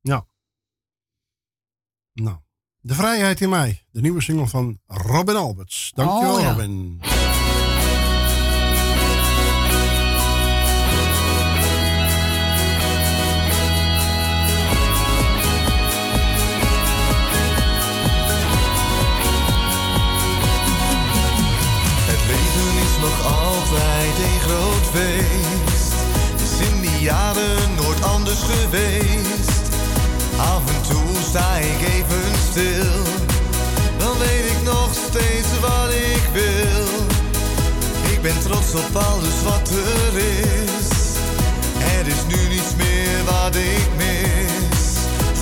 Ja. 0.00 0.26
Nou, 2.12 2.36
De 2.80 2.94
Vrijheid 2.94 3.40
in 3.40 3.48
mij. 3.48 3.86
De 3.90 4.00
nieuwe 4.00 4.22
single 4.22 4.46
van 4.46 4.80
Robin 4.86 5.36
Alberts. 5.36 5.92
Dankjewel, 5.94 6.34
Oh, 6.34 6.40
ja. 6.40 6.50
Robin. 6.50 7.00
Nog 23.00 23.26
altijd 23.26 24.14
een 24.26 24.40
groot 24.40 24.86
feest. 24.92 25.92
Is 26.44 26.66
in 26.68 26.80
die 26.80 27.00
jaren 27.00 27.74
nooit 27.76 28.02
anders 28.02 28.42
geweest. 28.52 29.62
Af 30.36 30.62
en 30.74 30.82
toe 30.88 31.22
sta 31.28 31.56
ik 31.56 31.80
even 31.94 32.30
stil. 32.50 33.02
Dan 33.98 34.18
weet 34.18 34.50
ik 34.50 34.62
nog 34.64 34.90
steeds 35.08 35.50
wat 35.60 35.90
ik 35.90 36.24
wil. 36.32 36.88
Ik 38.12 38.22
ben 38.22 38.40
trots 38.40 38.74
op 38.74 38.96
alles 38.96 39.38
wat 39.44 39.70
er 39.70 40.18
is. 40.18 40.88
Er 41.98 42.06
is 42.06 42.22
nu 42.28 42.48
niets 42.48 42.74
meer 42.76 43.24
wat 43.24 43.54
ik 43.54 43.88
mis. 43.96 44.82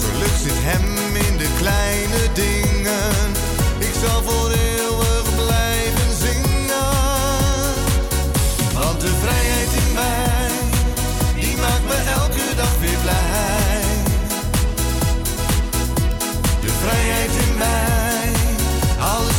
Geluk 0.05 0.37
zit 0.43 0.61
hem 0.71 1.17
in 1.27 1.37
de 1.37 1.49
kleine 1.59 2.23
dingen. 2.33 3.27
Ik 3.79 3.95
zal 4.03 4.23
voor 4.23 4.51
eeuwig 4.51 5.08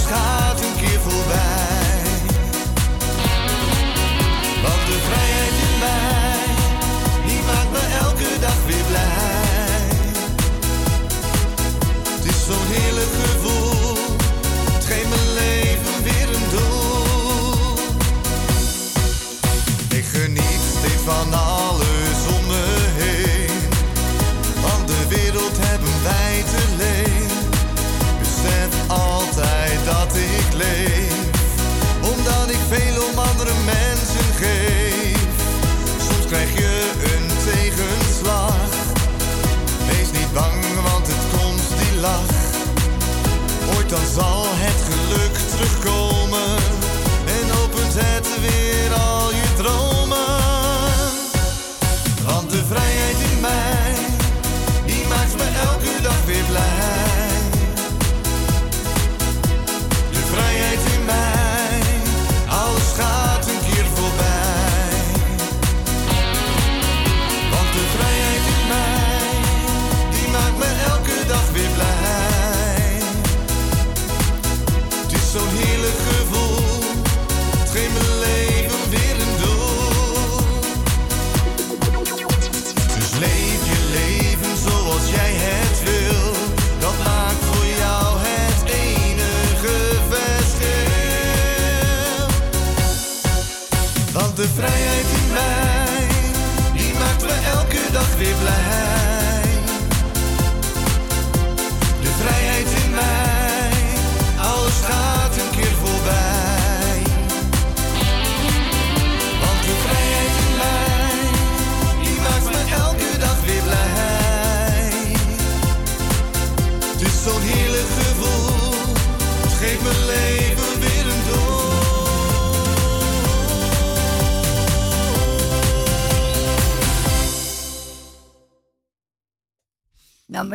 gaat 0.10 0.62
een 0.62 0.76
keer 0.78 1.00
voorbij. 1.00 2.02
Want 4.64 4.82
de 4.90 4.98
vrijheid 5.08 5.56
in 5.68 5.76
mij, 5.80 6.46
die 7.28 7.42
maakt 7.50 7.72
me 7.72 7.98
elke 8.00 8.40
dag 8.40 8.60
weer 8.66 8.86
blij. 8.88 9.88
Het 12.16 12.26
is 12.26 12.46
zo'n 12.46 12.68
heerlijk 12.68 13.14
gevoel, 13.24 13.98
het 14.74 14.86
geeft 14.86 15.10
mijn 15.10 15.34
leven 15.34 16.04
weer 16.04 16.30
een 16.36 16.50
doel. 16.50 17.78
Ik 19.98 20.06
geniet 20.06 20.62
steeds 20.78 21.04
van 21.06 21.34
alles. 21.34 21.49
Dan 43.90 44.06
zal 44.06 44.39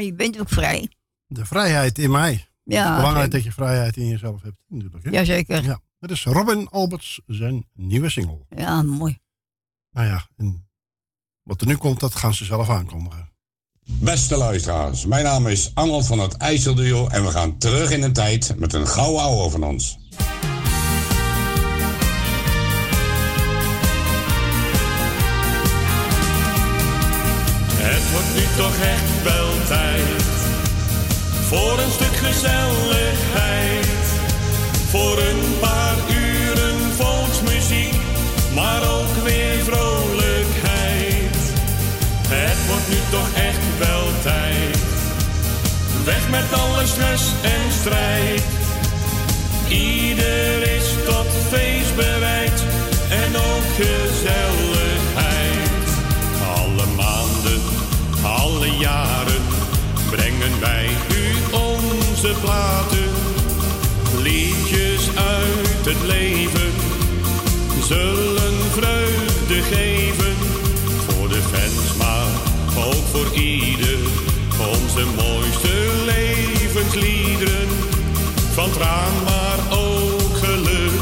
maar 0.04 0.24
je 0.24 0.30
bent 0.30 0.40
ook 0.40 0.48
vrij. 0.48 0.88
De 1.26 1.46
vrijheid 1.46 1.98
in 1.98 2.10
mij. 2.10 2.46
Ja, 2.64 2.96
Belangrijk 2.96 3.16
zeker. 3.16 3.30
dat 3.30 3.42
je 3.44 3.52
vrijheid 3.52 3.96
in 3.96 4.08
jezelf 4.08 4.42
hebt. 4.42 4.56
Natuurlijk, 4.68 5.04
hè? 5.04 5.10
Jazeker. 5.10 5.64
Ja. 5.64 5.80
Dat 5.98 6.10
is 6.10 6.24
Robin 6.24 6.68
Alberts, 6.68 7.20
zijn 7.26 7.68
nieuwe 7.72 8.10
single. 8.10 8.46
Ja, 8.48 8.82
mooi. 8.82 9.18
Nou 9.90 10.06
ja, 10.06 10.26
en 10.36 10.68
wat 11.42 11.60
er 11.60 11.66
nu 11.66 11.76
komt, 11.76 12.00
dat 12.00 12.14
gaan 12.14 12.34
ze 12.34 12.44
zelf 12.44 12.70
aankondigen. 12.70 13.32
Beste 13.86 14.36
luisteraars, 14.36 15.06
mijn 15.06 15.24
naam 15.24 15.46
is 15.46 15.70
Arnold 15.74 16.06
van 16.06 16.18
het 16.18 16.36
IJsselduo 16.36 17.08
en 17.08 17.24
we 17.24 17.30
gaan 17.30 17.58
terug 17.58 17.90
in 17.90 18.00
de 18.00 18.12
tijd 18.12 18.58
met 18.58 18.72
een 18.72 18.86
gouden 18.86 19.22
ouwe 19.22 19.50
van 19.50 19.64
ons. 19.64 19.98
Het 27.94 28.10
wordt 28.12 28.34
nu 28.34 28.44
toch 28.56 28.76
echt 28.94 29.22
wel 29.22 29.50
tijd 29.66 30.24
voor 31.48 31.78
een 31.78 31.90
stuk 31.90 32.16
gezelligheid. 32.16 33.86
Voor 34.90 35.18
een 35.18 35.58
paar 35.60 35.96
uren 36.08 36.78
volksmuziek, 36.96 37.94
maar 38.54 38.82
ook 38.96 39.14
weer 39.24 39.58
vrolijkheid. 39.62 41.36
Het 42.28 42.58
wordt 42.68 42.88
nu 42.88 42.96
toch 43.10 43.28
echt 43.34 43.64
wel 43.78 44.06
tijd. 44.22 44.78
Weg 46.04 46.30
met 46.30 46.52
alle 46.52 46.86
stress 46.86 47.24
en 47.42 47.72
strijd. 47.80 48.42
Ieder 49.68 50.76
is 50.76 50.86
tot 51.06 51.26
feest 51.48 51.96
bereid 51.96 52.64
en 53.08 53.36
ook 53.36 53.66
gezelligheid. 53.76 54.53
Wij 60.60 60.88
u 61.16 61.56
onze 61.56 62.32
platen. 62.40 63.08
Liedjes 64.22 65.08
uit 65.16 65.84
het 65.86 66.02
leven 66.06 66.72
zullen 67.82 68.54
vreugde 68.70 69.62
geven. 69.62 70.34
Voor 71.06 71.28
de 71.28 71.42
fans, 71.52 71.96
maar 71.98 72.26
ook 72.84 73.04
voor 73.12 73.34
ieder. 73.34 73.98
Onze 74.58 75.04
mooiste 75.16 75.90
levensliederen. 76.04 77.68
Van 78.54 78.70
traan, 78.70 79.12
maar 79.24 79.78
ook 79.78 80.36
geluk. 80.36 81.00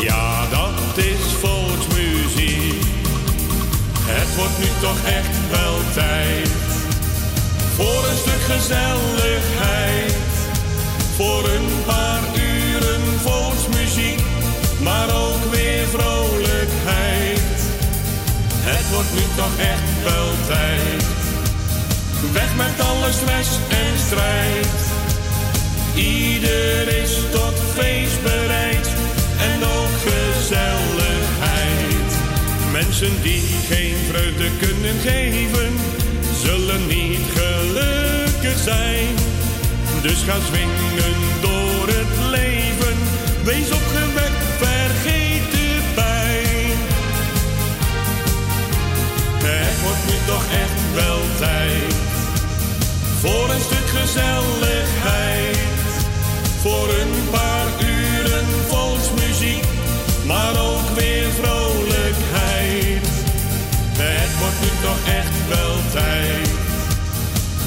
Ja, 0.00 0.46
dat 0.50 1.04
is 1.04 1.32
volksmuziek. 1.40 2.82
Het 4.04 4.36
wordt 4.36 4.58
nu 4.58 4.68
toch 4.80 5.04
echt 5.04 5.50
wel 5.50 5.78
tijd 5.94 6.51
voor 7.82 8.04
een 8.10 8.16
stuk 8.16 8.42
gezelligheid. 8.54 10.14
Voor 11.16 11.44
een 11.56 11.70
paar 11.86 12.22
uren 12.34 13.02
volksmuziek, 13.20 14.20
maar 14.80 15.08
ook 15.24 15.44
weer 15.50 15.86
vrolijkheid. 15.86 17.58
Het 18.70 18.86
wordt 18.94 19.12
nu 19.14 19.24
toch 19.36 19.56
echt 19.58 19.92
wel 20.04 20.30
tijd. 20.46 21.04
Weg 22.32 22.56
met 22.56 22.86
alle 22.86 23.12
stress 23.12 23.50
en 23.68 23.98
strijd. 24.06 24.68
Ieder 25.94 26.88
is 27.02 27.16
tot 27.30 27.54
feest 27.74 28.22
bereid 28.22 28.88
en 29.50 29.64
ook 29.64 29.94
gezelligheid. 30.08 32.10
Mensen 32.72 33.22
die 33.22 33.42
geen 33.68 33.96
vreugde 34.08 34.48
kunnen 34.58 35.00
geven, 35.00 35.72
zullen 36.44 36.86
niet 36.86 37.20
Dus 40.02 40.22
ga 40.22 40.34
swingen 40.46 41.14
door 41.40 41.86
het 41.86 42.30
leven, 42.30 42.96
wees 43.44 43.70
opgewekt, 43.70 44.42
vergeet 44.58 45.50
de 45.52 45.80
pijn. 45.94 46.78
Het 49.44 49.80
wordt 49.82 50.04
nu 50.06 50.16
toch 50.26 50.44
echt 50.44 50.94
wel 50.94 51.20
tijd 51.38 51.94
voor 53.20 53.50
een 53.50 53.60
stuk 53.60 53.88
gezelligheid. 54.00 55.58
Voor 56.62 56.88
een 56.88 57.30
paar 57.30 57.66
uren 57.80 57.91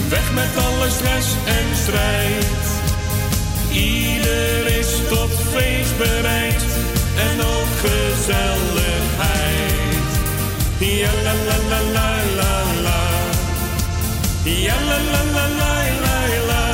Weg 0.10 0.34
met 0.34 0.65
alle 0.65 0.90
stress 0.90 1.27
en 1.45 1.76
strijd. 1.76 2.45
Ieder 3.72 4.77
is 4.80 4.88
tot 5.10 5.32
feest 5.53 5.98
bereid 5.98 6.64
en 7.18 7.41
ook 7.41 7.72
gezelligheid. 7.86 9.65
Ja 10.80 11.11
la 11.23 11.34
la 11.48 11.57
la 11.69 11.80
la 11.95 12.10
la 12.40 12.53
la. 12.86 13.03
Ja 14.44 14.76
la 14.90 14.98
la 15.11 15.23
la 15.36 15.48
la 15.61 15.73
la 16.03 16.18
la. 16.49 16.65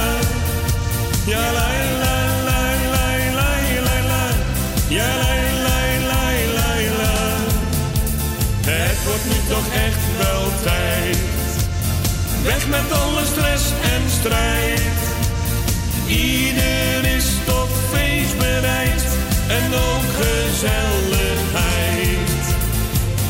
Ja 1.25 1.51
la 1.57 1.67
la 2.03 2.15
la 2.47 2.59
la 2.93 3.07
la 3.35 3.49
la 3.87 3.97
la. 4.09 4.23
Ja 4.89 5.09
la 5.21 5.33
la 5.65 5.79
la 6.09 6.21
la 6.57 6.71
la. 6.99 7.15
Het 8.71 8.99
wordt 9.05 9.25
nu 9.25 9.39
toch 9.49 9.67
echt 9.73 10.03
wel 10.17 10.43
tijd. 10.63 11.30
Weg 12.43 12.67
met 12.69 12.91
alle 12.91 13.25
stress 13.25 13.71
en 13.71 14.09
strijd. 14.09 14.81
Ieder 16.07 17.15
is 17.15 17.35
tot 17.45 17.69
feest 17.69 18.37
bereid 18.37 19.17
en 19.47 19.73
ook 19.73 20.03
gezelligheid. 20.23 22.55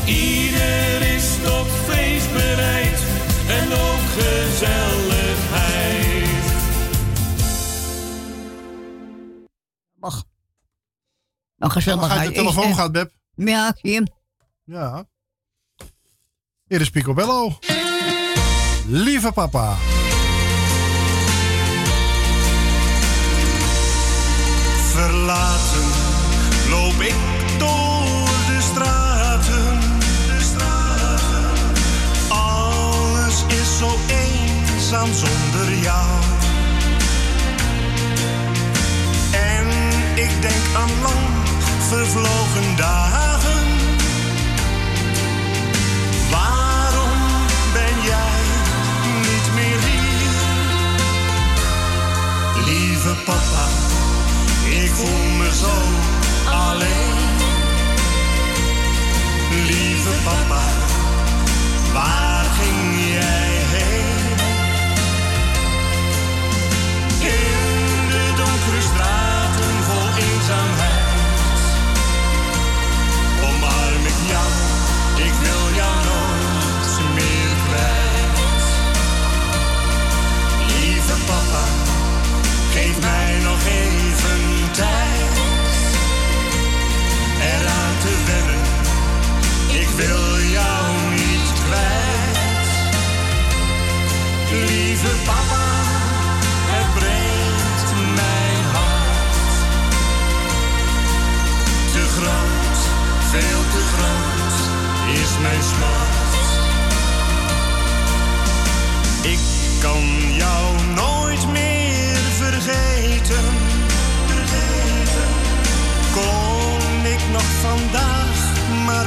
Ieder 0.06 1.14
is 1.14 1.36
tot 1.42 1.66
feest 1.66 2.32
bereid 2.32 3.02
en 3.48 3.72
ook 3.72 4.00
gezelligheid. 4.18 6.28
Mag. 9.94 10.24
Een 11.58 11.70
gezelligheid. 11.70 12.10
Dan 12.10 12.18
gaat 12.18 12.26
de 12.34 12.40
telefoon 12.40 12.68
is, 12.68 12.76
gaat, 12.76 12.92
Beb. 12.92 13.10
Ja, 13.34 13.68
ik 13.68 13.78
zie 13.80 13.94
hem. 13.94 14.06
Ja. 14.64 15.04
Hier 16.66 16.80
is 16.80 16.90
Picobello. 16.90 17.58
Lieve 18.86 19.32
papa. 19.32 19.76
Verlaten 24.90 25.88
loop 26.70 27.00
ik 27.00 27.14
door 27.58 28.28
de 28.46 28.58
straten. 28.60 29.80
De 30.26 30.40
straten. 30.40 31.50
Alles 32.28 33.44
is 33.46 33.78
zo 33.78 33.98
eenzaam 34.06 35.08
zonder 35.12 35.78
jou. 35.82 36.06
En 39.32 39.66
ik 40.14 40.42
denk 40.42 40.76
aan 40.76 40.90
lang 41.02 41.48
vervlogen 41.88 42.76
dagen. 42.76 43.21
Zo 55.62 55.74
alleen. 56.50 57.18
Lieve 59.66 60.14
papa, 60.24 60.62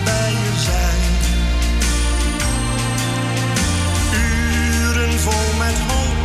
bij 0.06 0.32
je 0.32 0.52
zijn. 0.69 1.02
Uren 4.14 5.19
vol 5.19 5.57
met 5.57 5.77
hoop 5.88 6.18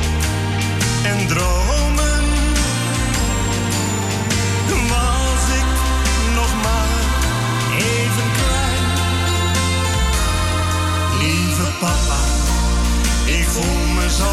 en 1.02 1.26
dromen. 1.26 2.24
Was 4.88 5.44
ik 5.60 5.68
nog 6.34 6.52
maar 6.62 7.00
even 7.78 8.28
klein. 8.40 8.84
Lieve 11.18 11.68
papa, 11.80 12.20
ik 13.24 13.46
voel 13.48 13.86
me 13.94 14.10
zo 14.10 14.32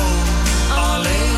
alleen. 0.76 1.38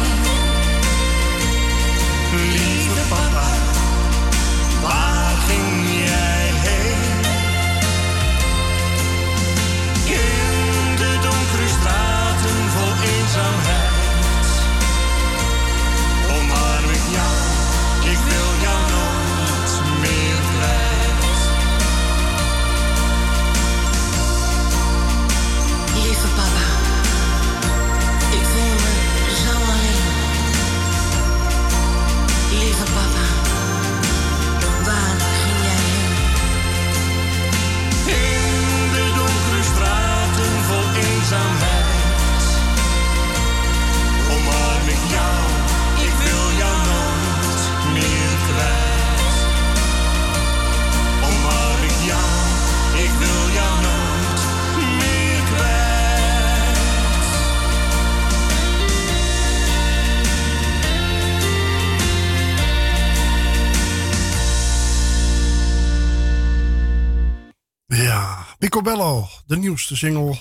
De 68.90 69.58
nieuwste 69.58 69.96
single. 69.96 70.40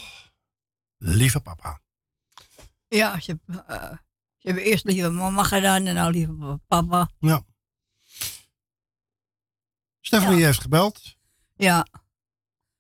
Lieve 0.99 1.41
papa. 1.41 1.81
Ja, 2.89 3.21
ze, 3.21 3.39
eh, 3.67 3.91
ze 4.37 4.47
hebben 4.47 4.63
eerst 4.65 4.85
lieve 4.85 5.11
mama 5.11 5.43
gedaan 5.43 5.87
en 5.87 5.95
nou 5.95 6.13
lieve 6.13 6.61
papa. 6.67 7.11
Ja. 7.19 7.45
Stephanie 10.01 10.45
heeft 10.45 10.61
gebeld. 10.61 11.17
Ja. 11.57 11.87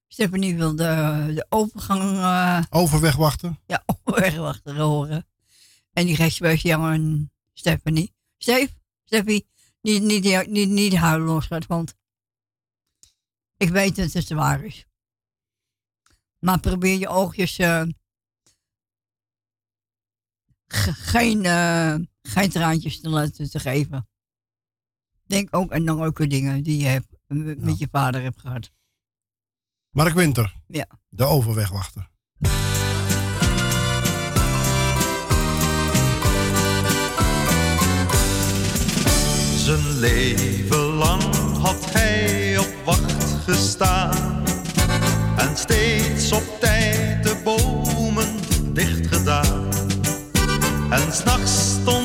Stephanie 0.06 0.56
wil 0.56 0.76
de, 0.76 1.32
de 1.34 1.46
overgang... 1.48 2.02
eh, 2.18 2.62
Overweg 2.70 3.16
wachten. 3.16 3.60
ja, 3.66 3.84
overwachten 4.04 4.76
horen. 4.76 5.26
En 5.92 6.06
die 6.06 6.16
geeft 6.16 6.40
bij 6.40 6.56
jou 6.56 6.82
aan 6.82 7.30
Stephanie. 7.52 8.14
Stef, 8.38 8.74
Steffi, 9.04 9.46
niet, 9.80 10.02
niet, 10.02 10.46
niet, 10.46 10.68
niet 10.68 10.94
huilen 10.94 11.26
losgaat, 11.26 11.66
want 11.66 11.94
ik 13.56 13.68
weet 13.68 13.96
dat 13.96 14.12
het 14.12 14.28
waar 14.30 14.64
is. 14.64 14.86
Maar 16.38 16.60
probeer 16.60 16.98
je 16.98 17.08
oogjes 17.08 17.58
eh, 17.58 17.82
ge- 20.66 20.92
geen, 20.92 21.44
eh, 21.44 21.94
geen 22.22 22.50
traantjes 22.50 23.00
te 23.00 23.08
laten 23.08 23.50
te 23.50 23.58
geven. 23.58 24.08
Denk 25.26 25.56
ook 25.56 25.72
aan 25.72 25.84
de 25.84 25.94
leuke 25.94 26.26
dingen 26.26 26.62
die 26.62 26.78
je 26.80 26.86
hebt, 26.86 27.06
met 27.26 27.60
met 27.60 27.78
je 27.78 27.88
vader 27.90 28.22
hebt 28.22 28.40
gehad. 28.40 28.70
Mark 29.90 30.14
Winter. 30.14 30.54
Ja. 30.66 30.86
De 31.08 31.24
overwegwachter. 31.24 32.10
Zijn 39.56 39.98
leven 39.98 40.78
lang 40.78 41.22
had 41.58 41.84
hij 41.92 42.58
op 42.58 42.74
wacht 42.84 43.12
gestaan 43.46 44.37
op 46.32 46.60
tijd 46.60 47.22
de 47.22 47.36
bomen 47.44 48.28
dicht 48.72 49.06
gedaan. 49.06 49.68
En 50.90 51.12
s'nachts 51.12 51.70
stond 51.80 51.97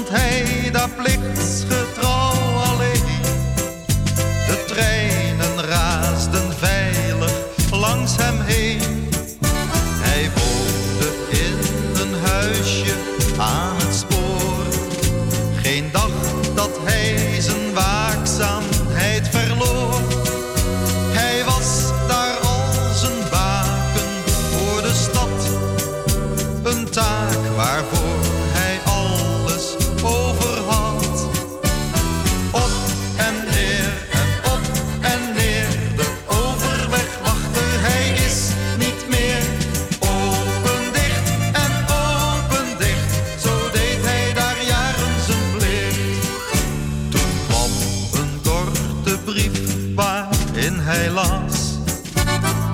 waarin 49.95 50.79
hij 50.79 51.09
las 51.09 51.77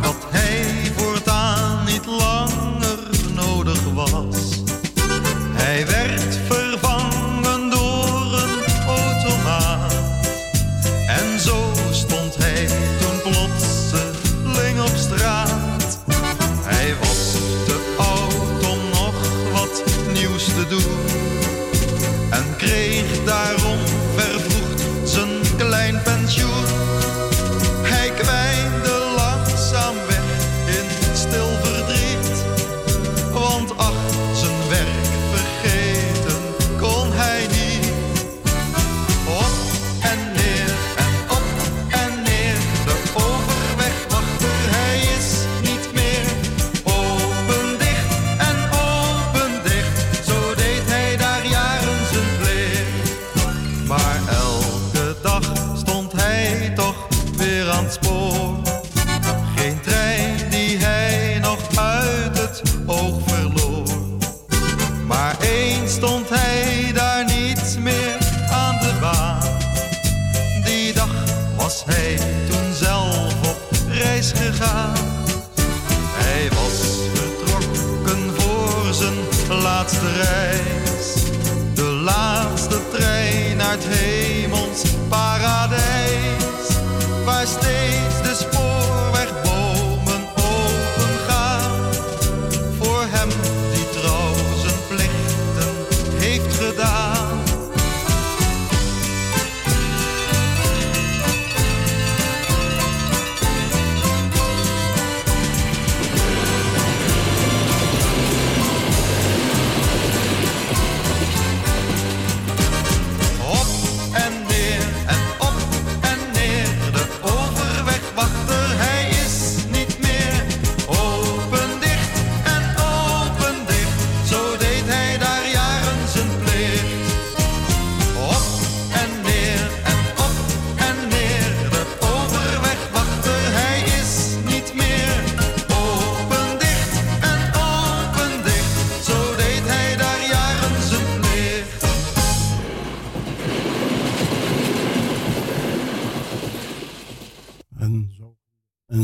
dat 0.02 0.16
hij 0.30 0.92
voortaan 0.96 1.86
niet 1.86 2.06
langer 2.06 3.00
nodig 3.34 3.84
was. 3.94 4.59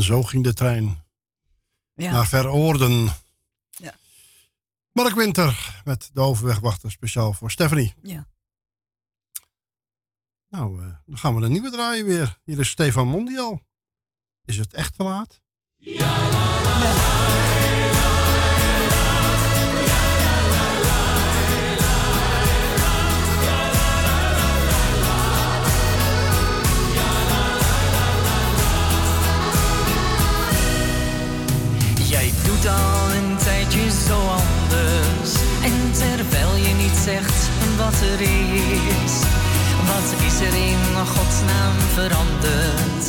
zo 0.06 0.22
ging 0.22 0.44
de 0.44 0.54
trein. 0.54 1.04
Ja. 1.94 2.10
Naar 2.10 2.26
Verorden. 2.26 3.08
Ja. 3.70 3.94
Mark 4.92 5.14
Winter 5.14 5.80
met 5.84 6.10
de 6.12 6.20
overwegwachter 6.20 6.90
speciaal 6.90 7.32
voor 7.32 7.50
Stephanie. 7.50 7.94
Ja. 8.02 8.26
Nou, 10.48 10.82
eh, 10.82 10.96
dan 11.06 11.18
gaan 11.18 11.34
we 11.34 11.44
een 11.44 11.52
nieuwe 11.52 11.70
draaien 11.70 12.04
weer. 12.04 12.38
Hier 12.44 12.58
is 12.58 12.68
Stefan 12.68 13.08
Mondial. 13.08 13.60
Is 14.44 14.58
het 14.58 14.72
echt 14.72 14.96
te 14.96 15.02
laat? 15.02 15.40
Ja. 15.76 17.45
Jij 32.08 32.32
doet 32.44 32.66
al 32.66 33.10
een 33.16 33.36
tijdje 33.36 33.90
zo 34.08 34.18
anders. 34.18 35.34
En 35.62 35.92
terwijl 35.92 36.56
je 36.56 36.74
niet 36.74 36.96
zegt 37.04 37.48
wat 37.76 37.94
er 38.12 38.20
is, 38.20 39.14
wat 39.86 40.26
is 40.26 40.40
er 40.40 40.54
in 40.54 41.06
godsnaam 41.06 41.76
veranderd? 41.94 43.04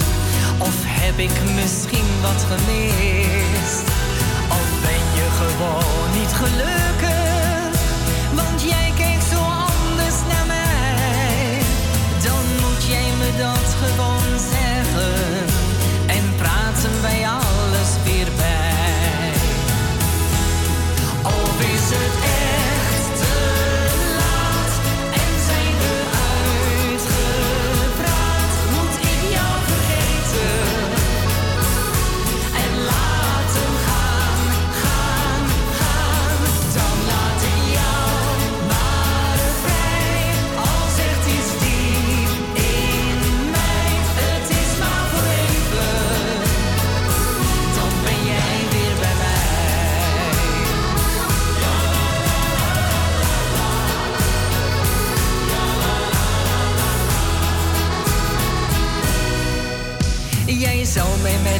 Of 0.57 0.75
heb 0.85 1.17
ik 1.17 1.53
misschien 1.55 2.07
wat 2.21 2.45
gemist? 2.49 3.87
Of 4.49 4.67
ben 4.81 5.03
je 5.15 5.27
gewoon 5.39 6.19
niet 6.19 6.33
gelukkig? 6.33 6.86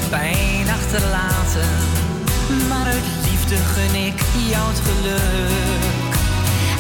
pijn 0.09 0.69
achterlaten. 0.69 1.69
Maar 2.69 2.85
uit 2.85 3.07
liefde 3.29 3.55
gun 3.55 4.05
ik 4.05 4.19
jou 4.49 4.67
het 4.67 4.79
geluk. 4.79 6.13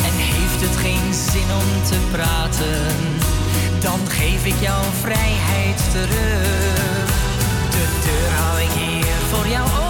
En 0.07 0.13
heeft 0.15 0.61
het 0.61 0.77
geen 0.85 1.13
zin 1.13 1.49
om 1.61 1.83
te 1.89 1.99
praten, 2.11 2.81
dan 3.79 3.99
geef 4.07 4.45
ik 4.45 4.61
jou 4.61 4.83
vrijheid 5.01 5.91
terug. 5.91 7.09
De 7.69 7.85
deur 8.05 8.31
hou 8.39 8.61
ik 8.61 8.71
hier 8.71 9.15
voor 9.31 9.47
jou 9.47 9.69
open 9.69 9.86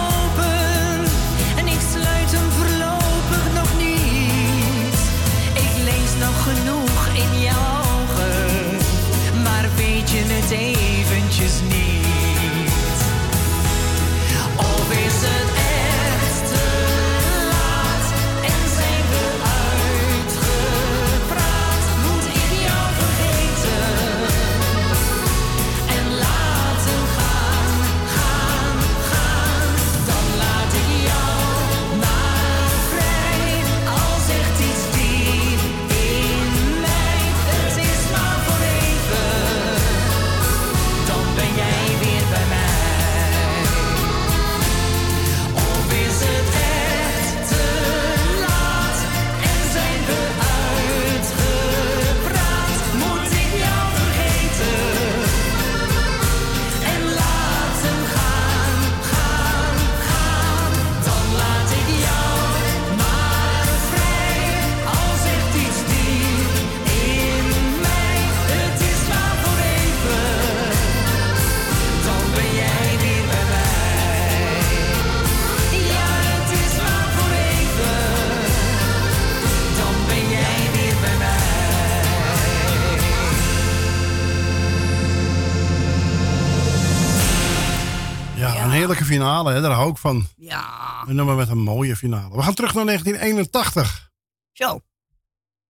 daar 89.32 89.70
hou 89.70 89.90
ik 89.90 89.96
van. 89.96 90.26
Ja. 90.36 91.04
Een 91.06 91.14
nummer 91.14 91.36
met 91.36 91.48
een 91.48 91.58
mooie 91.58 91.96
finale. 91.96 92.36
We 92.36 92.42
gaan 92.42 92.54
terug 92.54 92.74
naar 92.74 92.84
1981. 92.84 94.10
Zo. 94.52 94.80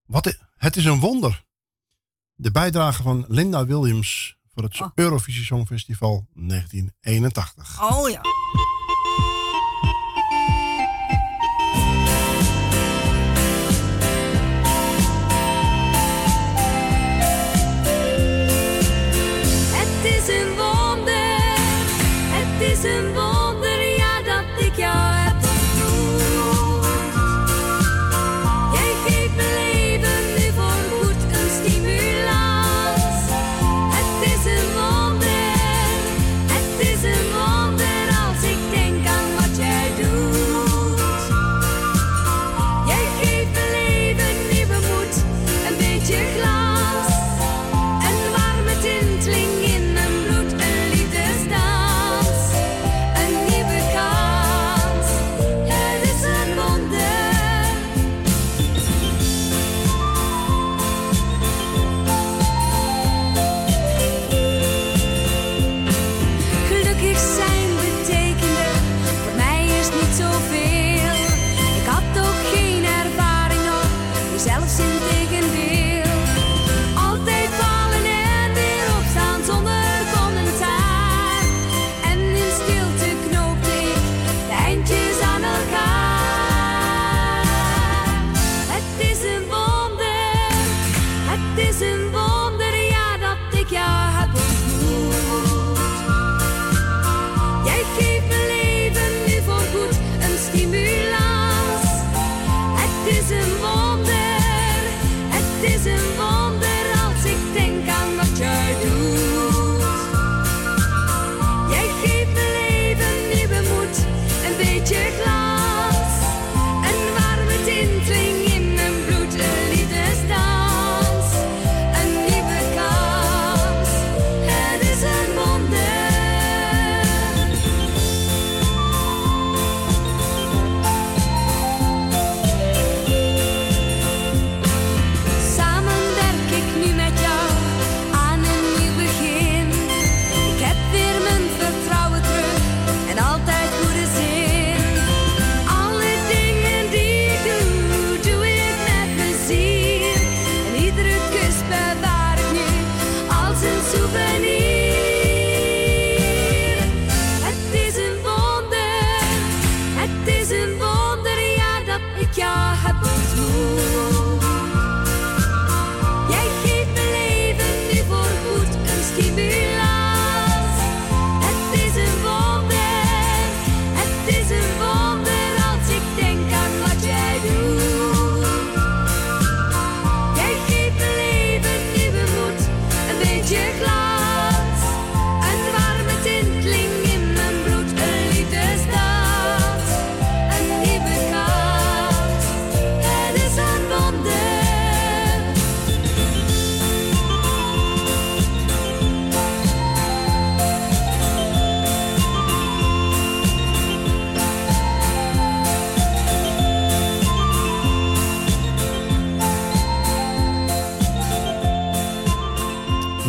Wat 0.04 0.26
is, 0.26 0.38
het 0.56 0.76
is 0.76 0.84
een 0.84 1.00
wonder. 1.00 1.44
De 2.34 2.50
bijdrage 2.50 3.02
van 3.02 3.24
Linda 3.28 3.66
Williams 3.66 4.36
voor 4.54 4.62
het 4.62 4.80
oh. 4.80 4.88
Eurovisie 4.94 5.44
Songfestival 5.44 6.26
1981. 6.34 7.82
Oh 7.82 8.08
ja. 8.08 8.20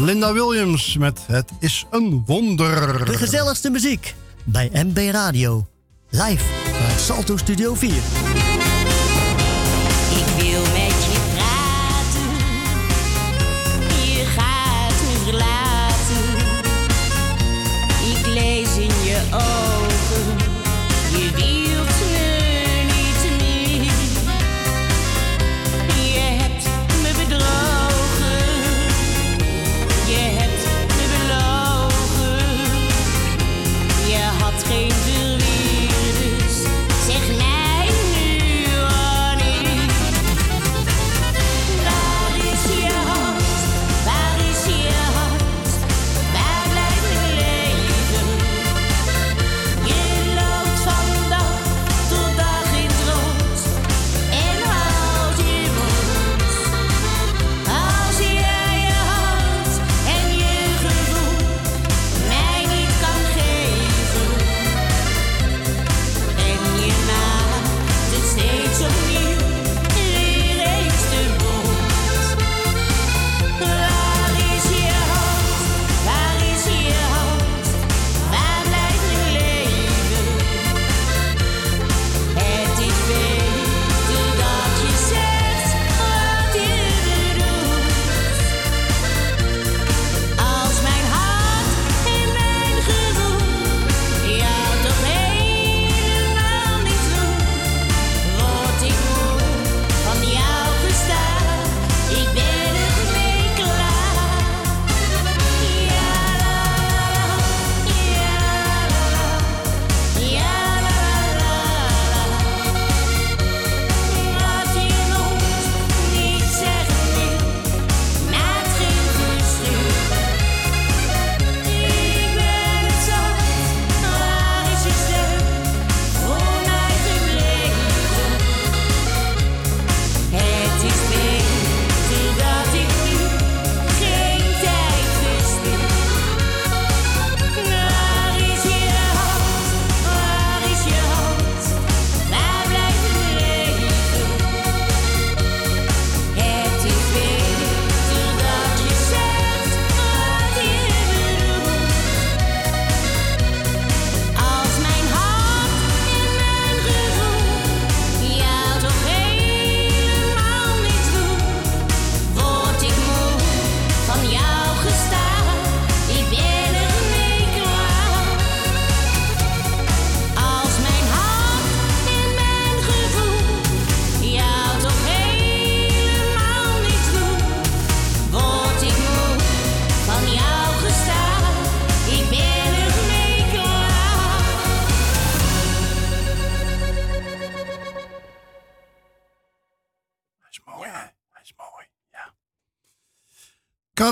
Linda 0.02 0.34
Williams 0.34 0.98
met 0.98 1.20
Het 1.28 1.52
is 1.60 1.86
een 1.90 2.24
wonder. 2.26 3.06
De 3.06 3.18
gezelligste 3.18 3.70
muziek 3.70 4.16
bij 4.44 4.70
MB 4.74 4.98
Radio. 5.12 5.68
Live 6.10 6.44
bij 6.72 6.98
Salto 6.98 7.38
Studio 7.38 7.74
4. 7.76 8.49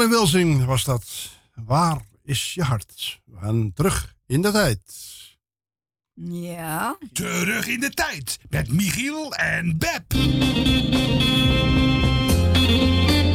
Karen 0.07 0.19
Wilsing 0.19 0.65
was 0.65 0.83
dat. 0.83 1.29
Waar 1.65 2.01
is 2.23 2.53
je 2.53 2.63
hart? 2.63 3.19
We 3.25 3.37
gaan 3.41 3.71
terug 3.73 4.15
in 4.27 4.41
de 4.41 4.51
tijd. 4.51 4.81
Ja. 6.13 6.97
Terug 7.13 7.67
in 7.67 7.79
de 7.79 7.89
tijd 7.89 8.39
met 8.49 8.71
Michiel 8.71 9.33
en 9.33 9.77
Beb. 9.77 10.13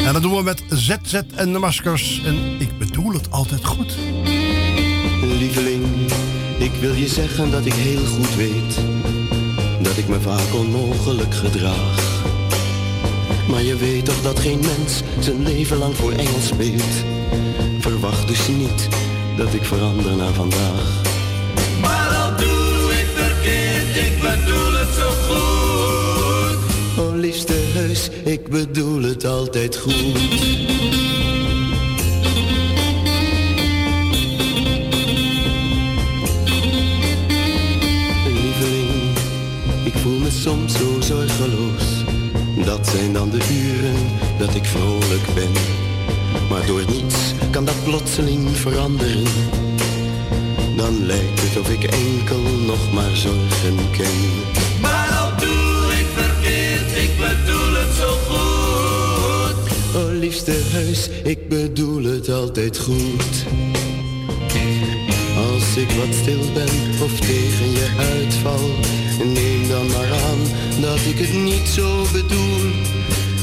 En 0.07 0.13
dat 0.13 0.23
doen 0.23 0.37
we 0.37 0.43
met 0.43 0.63
ZZ 0.69 1.13
en 1.35 1.53
de 1.53 1.59
Maskers. 1.59 2.23
En 2.25 2.61
ik 2.61 2.79
bedoel 2.79 3.13
het 3.13 3.31
altijd 3.31 3.65
goed. 3.65 3.97
Lieveling, 5.23 6.11
ik 6.59 6.73
wil 6.81 6.95
je 6.95 7.09
zeggen 7.09 7.51
dat 7.51 7.67
ik 7.67 7.75
heel 7.75 8.07
goed 8.07 8.35
weet 8.35 8.81
dat 9.83 9.97
ik 9.97 10.09
me 10.09 10.21
vaak 10.21 10.55
onmogelijk 10.55 11.35
gedraag. 11.35 12.22
Maar 13.49 13.63
je 13.63 13.77
weet 13.77 14.05
toch 14.05 14.23
dat 14.23 14.41
geen 14.41 14.61
mens 14.61 15.03
zijn 15.21 15.43
leven 15.43 15.79
lang 15.79 15.97
voor 15.97 16.13
Engels 16.13 16.47
speelt. 16.47 16.95
Verwacht 17.81 18.29
dus 18.29 18.49
niet 18.49 18.89
dat 19.37 19.55
ik 19.55 19.65
verander 19.65 20.17
naar 20.17 20.33
vandaag. 20.33 21.03
Maar 21.81 22.09
al 22.09 22.37
doe 22.37 22.93
ik 22.93 23.07
verkeerd, 23.15 23.97
ik 23.97 24.21
bedoel 24.21 24.73
het 24.73 24.95
zo 24.99 25.11
goed. 25.29 26.59
Oh 27.05 27.15
liefste 27.15 27.53
heus, 27.53 28.09
ik 28.25 28.49
bedoel 28.49 29.03
het 29.03 29.25
altijd 29.25 29.77
goed. 29.77 30.21
Lieveling, 38.27 39.17
ik 39.85 39.95
voel 40.03 40.19
me 40.19 40.31
soms 40.31 40.73
zo 40.73 41.01
zorgeloos. 41.01 41.92
Dat 42.57 42.89
zijn 42.89 43.13
dan 43.13 43.31
de 43.31 43.39
uren 43.53 44.07
dat 44.39 44.55
ik 44.55 44.65
vrolijk 44.65 45.35
ben. 45.35 45.53
Maar 46.51 46.67
door 46.67 46.85
niets 46.91 47.17
kan 47.51 47.65
dat 47.65 47.85
plotseling 47.85 48.49
veranderen. 48.57 49.25
Dan 50.77 51.07
lijkt 51.07 51.41
het 51.41 51.61
of 51.61 51.71
ik 51.71 51.85
enkel 51.85 52.41
nog 52.67 52.93
maar 52.93 53.17
zorgen 53.17 53.91
ken. 53.91 54.31
Maar 54.81 55.09
al 55.21 55.31
doe 55.39 55.93
ik 56.01 56.07
verkeerd, 56.15 57.03
ik 57.03 57.11
bedoel 57.17 57.73
het 57.73 57.95
zo 57.95 58.17
goed. 58.29 59.71
Oh 59.95 60.19
liefste 60.19 60.61
huis, 60.73 61.09
ik 61.23 61.49
bedoel 61.49 62.05
het 62.05 62.29
altijd 62.29 62.79
goed. 62.79 63.45
Als 65.73 65.81
ik 65.83 65.91
wat 65.91 66.15
stil 66.15 66.53
ben 66.53 67.03
of 67.03 67.21
tegen 67.21 67.71
je 67.71 67.89
uitval, 67.99 68.71
neem 69.25 69.69
dan 69.69 69.87
maar 69.87 70.13
aan 70.13 70.41
dat 70.81 70.99
ik 70.99 71.19
het 71.19 71.33
niet 71.33 71.69
zo 71.69 72.05
bedoel. 72.13 72.71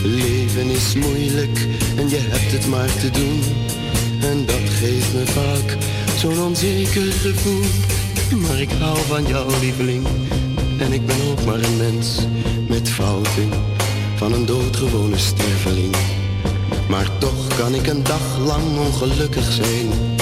Leven 0.03 0.69
is 0.69 0.95
moeilijk 0.95 1.67
en 1.95 2.09
je 2.09 2.17
hebt 2.19 2.51
het 2.51 2.67
maar 2.67 2.95
te 2.99 3.09
doen. 3.11 3.41
En 4.21 4.45
dat 4.45 4.69
geeft 4.79 5.13
me 5.13 5.25
vaak 5.25 5.77
zo'n 6.17 6.41
onzeker 6.41 7.11
gevoel. 7.11 7.65
Maar 8.47 8.59
ik 8.59 8.71
hou 8.79 8.97
van 9.07 9.25
jou, 9.27 9.53
lieveling. 9.59 10.07
En 10.77 10.93
ik 10.93 11.05
ben 11.05 11.17
ook 11.31 11.45
maar 11.45 11.59
een 11.59 11.77
mens 11.77 12.19
met 12.67 12.89
fouten 12.89 13.49
van 14.15 14.33
een 14.33 14.45
doodgewone 14.45 15.17
sterveling. 15.17 15.95
Maar 16.89 17.09
toch 17.17 17.47
kan 17.57 17.75
ik 17.75 17.87
een 17.87 18.03
dag 18.03 18.39
lang 18.45 18.77
ongelukkig 18.77 19.51
zijn. 19.51 20.17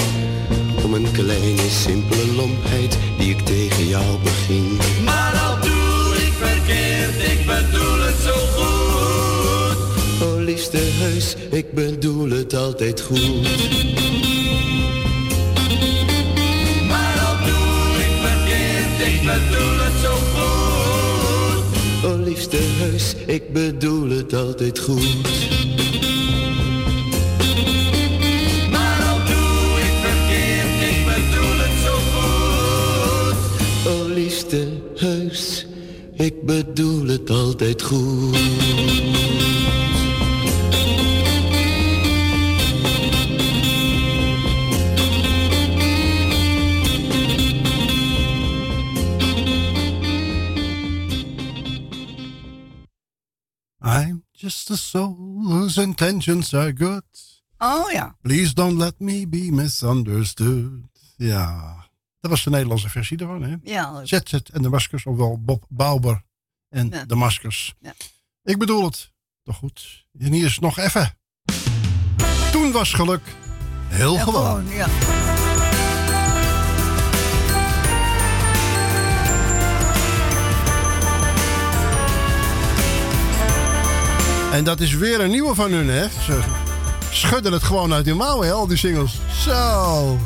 Om 0.88 0.94
een 0.94 1.12
kleine 1.12 1.68
simpele 1.70 2.34
lompheid 2.34 2.98
die 3.18 3.30
ik 3.30 3.40
tegen 3.40 3.88
jou 3.88 4.18
beging. 4.22 4.78
Maar 5.04 5.34
al 5.46 5.60
doe 5.60 6.16
ik 6.16 6.32
verkeerd, 6.32 7.30
ik 7.32 7.46
bedoel 7.46 7.98
het 7.98 8.14
zo 8.24 8.32
goed. 8.32 9.76
Oh 10.22 10.44
liefste 10.44 10.90
huis, 11.00 11.36
ik 11.50 11.72
bedoel 11.72 12.30
het 12.30 12.54
altijd 12.54 13.00
goed. 13.00 13.42
Maar 16.88 17.18
al 17.26 17.36
doe 17.46 17.98
ik 18.04 18.14
verkeerd, 18.20 19.14
ik 19.14 19.20
bedoel 19.20 19.78
het 19.78 20.00
zo 20.02 20.14
goed. 20.34 22.10
Oh 22.10 22.24
liefste 22.26 22.60
huis, 22.78 23.14
ik 23.26 23.52
bedoel 23.52 24.10
het 24.10 24.34
altijd 24.34 24.78
goed. 24.78 25.77
Bedoel 36.48 37.06
het 37.06 37.30
altijd 37.30 37.82
goed. 37.82 38.36
I'm 53.80 54.24
just 54.32 54.70
a 54.70 54.76
soul 54.76 55.42
whose 55.44 55.82
intentions 55.82 56.54
are 56.54 56.72
good. 56.76 57.02
Oh 57.58 57.90
ja. 57.90 58.16
Please 58.22 58.54
don't 58.54 58.78
let 58.78 59.00
me 59.00 59.28
be 59.28 59.50
misunderstood. 59.52 60.70
Ja, 61.16 61.74
dat 62.20 62.30
was 62.30 62.44
de 62.44 62.50
Nederlandse 62.50 62.88
versie 62.88 63.16
daarvan, 63.16 63.42
hè? 63.42 63.56
Ja. 63.62 64.04
ZZ 64.04 64.32
en 64.52 64.62
de 64.62 64.68
Maskers, 64.68 65.06
ofwel 65.06 65.42
Bob 65.42 65.64
Bauber 65.68 66.26
en 66.68 66.88
Ja. 66.90 67.04
de 67.04 67.14
Maskers. 67.14 67.74
Ja. 67.80 67.94
Ik 68.42 68.58
bedoel 68.58 68.84
het. 68.84 69.12
Toch 69.42 69.56
goed. 69.56 70.06
En 70.18 70.32
hier 70.32 70.44
is 70.46 70.58
nog 70.58 70.78
even. 70.78 71.18
Toen 72.52 72.72
was 72.72 72.92
geluk 72.92 73.22
heel 73.88 74.14
Ja, 74.14 74.22
gewoon. 74.22 74.64
En 84.52 84.64
dat 84.64 84.80
is 84.80 84.94
weer 84.94 85.20
een 85.20 85.30
nieuwe 85.30 85.54
van 85.54 85.72
hun, 85.72 85.88
hè? 85.88 86.08
Ze 86.08 86.40
schudden 87.10 87.52
het 87.52 87.62
gewoon 87.62 87.92
uit 87.92 88.06
hun 88.06 88.16
mouwen, 88.16 88.46
hè, 88.46 88.52
al 88.52 88.66
die 88.66 88.76
singles. 88.76 89.18
Zo. 89.44 90.18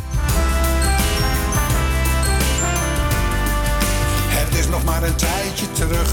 Het 4.52 4.60
is 4.60 4.68
nog 4.68 4.84
maar 4.84 5.02
een 5.02 5.16
tijdje 5.16 5.72
terug 5.72 6.10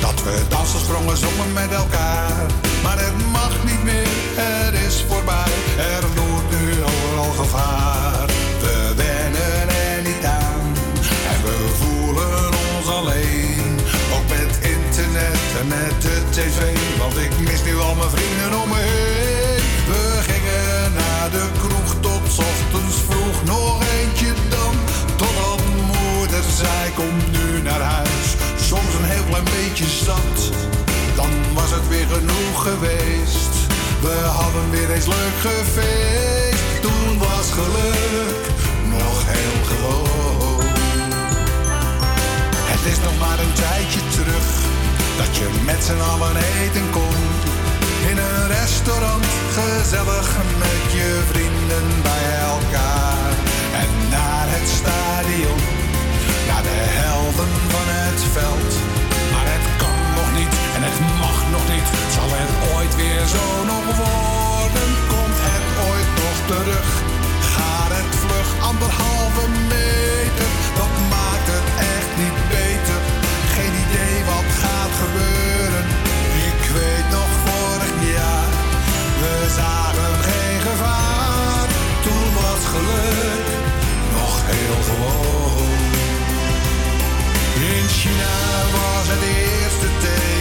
dat 0.00 0.22
we 0.22 0.42
dansen 0.48 0.80
sprongen 0.80 1.16
zongen 1.16 1.52
met 1.52 1.72
elkaar. 1.72 2.46
Maar 2.82 2.98
het 2.98 3.26
mag 3.32 3.64
niet 3.64 3.82
meer, 3.82 4.08
het 4.34 4.74
is 4.86 5.04
voorbij. 5.08 5.52
Er 5.78 6.04
loert 6.16 6.50
nu 6.50 6.82
overal 6.82 7.32
gevaar. 7.32 8.26
We 8.60 8.92
wennen 8.96 9.68
er 9.86 10.02
niet 10.02 10.24
aan 10.24 10.64
en 11.32 11.42
we 11.42 11.56
voelen 11.80 12.50
ons 12.76 12.88
alleen. 12.88 13.78
Ook 14.14 14.28
met 14.28 14.52
internet 14.76 15.40
en 15.60 15.66
met 15.68 16.02
de 16.02 16.22
tv, 16.30 16.69
zat, 29.86 30.50
dan 31.16 31.30
was 31.54 31.70
het 31.70 31.88
weer 31.88 32.06
genoeg 32.06 32.62
geweest. 32.62 33.54
We 34.00 34.16
hadden 34.26 34.70
weer 34.70 34.90
eens 34.90 35.06
leuk 35.06 35.36
gefeest, 35.40 36.82
toen 36.82 37.18
was 37.18 37.50
geluk 37.50 38.44
nog 38.84 39.16
heel 39.26 39.60
gewoon. 39.72 40.64
Het 42.72 42.92
is 42.92 42.98
nog 43.04 43.18
maar 43.18 43.38
een 43.38 43.52
tijdje 43.52 44.00
terug 44.16 44.48
dat 45.16 45.36
je 45.36 45.46
met 45.64 45.84
z'n 45.84 46.02
allen 46.12 46.36
eten 46.36 46.90
kon. 46.90 47.18
In 48.10 48.18
een 48.18 48.46
restaurant, 48.48 49.26
gezellig 49.58 50.28
met 50.58 50.82
je 50.96 51.22
vrienden 51.30 51.86
bij 52.02 52.28
elkaar. 52.52 53.30
En 53.82 53.90
naar 54.10 54.46
het 54.56 54.68
stadion, 54.68 55.62
naar 56.48 56.62
de 56.62 56.80
helden 57.00 57.52
van 57.74 57.86
het 57.96 58.22
veld. 58.32 58.89
Mag 61.24 61.38
nog 61.54 61.64
niet. 61.72 61.88
Zal 62.16 62.30
het 62.40 62.52
ooit 62.74 62.94
weer 63.00 63.24
zo 63.36 63.46
nog 63.72 63.86
worden? 64.04 64.88
Komt 65.12 65.38
het 65.48 65.66
ooit 65.88 66.10
nog 66.22 66.36
terug? 66.50 66.88
Gaat 67.54 67.92
het 67.98 68.12
vlug 68.22 68.48
anderhalve 68.70 69.44
meter? 69.74 70.48
Dat 70.80 70.92
maakt 71.14 71.48
het 71.56 71.68
echt 71.94 72.12
niet 72.22 72.38
beter. 72.56 73.00
Geen 73.54 73.74
idee 73.84 74.16
wat 74.32 74.48
gaat 74.62 74.94
gebeuren. 75.02 75.84
Ik 76.50 76.62
weet 76.78 77.08
nog 77.18 77.30
vorig 77.44 77.94
jaar, 78.16 78.50
we 79.22 79.34
zagen 79.60 80.14
geen 80.28 80.60
gevaar. 80.68 81.66
Toen 82.04 82.28
was 82.40 82.62
geluk 82.74 83.46
nog 84.18 84.34
heel 84.52 84.80
gewoon. 84.90 85.68
In 87.74 87.88
China 87.88 88.36
was 88.76 89.06
het 89.12 89.22
eerste 89.22 89.88
teken, 90.04 90.39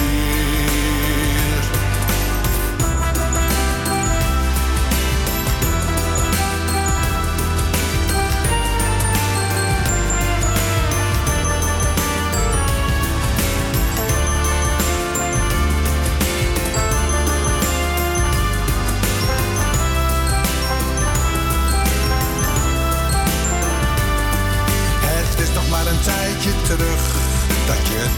plezier. 0.00 0.39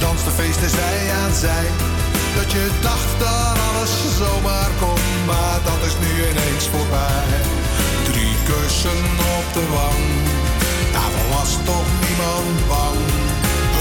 Dat 0.02 0.10
je 0.10 0.16
danste 0.16 0.42
feesten 0.42 0.70
zij 0.80 1.00
aan 1.22 1.34
zij. 1.44 1.66
Dat 2.36 2.52
je 2.52 2.64
dacht 2.88 3.12
dat 3.24 3.56
alles 3.68 3.92
zomaar 4.22 4.72
kon 4.82 5.02
Maar 5.30 5.58
dat 5.68 5.80
is 5.88 5.94
nu 6.04 6.10
ineens 6.30 6.66
voorbij. 6.74 7.34
Drie 8.08 8.34
kussen 8.48 9.02
op 9.38 9.46
de 9.56 9.64
wang 9.76 10.04
Daarvoor 10.94 11.28
was 11.36 11.52
toch 11.70 11.88
niemand 12.04 12.58
bang. 12.72 13.02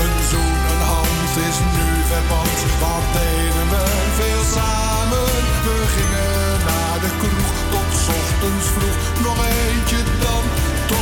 Een 0.02 0.16
zoen, 0.32 0.58
een 0.72 0.84
hand 0.94 1.32
is 1.50 1.58
nu 1.76 1.88
verband 2.12 2.60
Wat 2.84 3.06
deden 3.18 3.68
we 3.74 3.84
veel 4.20 4.44
samen. 4.58 5.28
We 5.66 5.78
gingen 5.96 6.48
naar 6.70 6.98
de 7.06 7.12
kroeg 7.22 7.50
Tot 7.74 7.92
ochtends 8.20 8.68
vroeg. 8.76 8.98
Nog 9.26 9.40
eentje 9.60 10.02
dan 10.26 10.44
de 10.90 11.00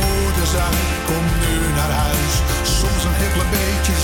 moeder 0.00 0.46
zei 0.54 0.72
Kom 1.08 1.24
nu 1.42 1.54
naar 1.78 1.94
huis. 2.06 2.34
Soms 2.78 3.02
een 3.08 3.16
klein 3.34 3.50
beetje 3.58 3.96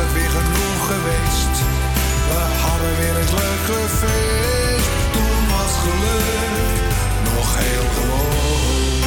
het 0.00 0.12
weer 0.12 0.30
genoeg 0.30 0.82
geweest. 0.92 1.54
We 2.30 2.40
hadden 2.64 2.96
weer 2.96 3.16
eens 3.20 3.30
leuk 3.30 3.62
gefeest 3.70 4.88
Toen 5.12 5.40
was 5.54 5.72
geluk 5.84 6.82
nog 7.24 7.48
heel 7.58 7.88
gewoon. 7.98 9.02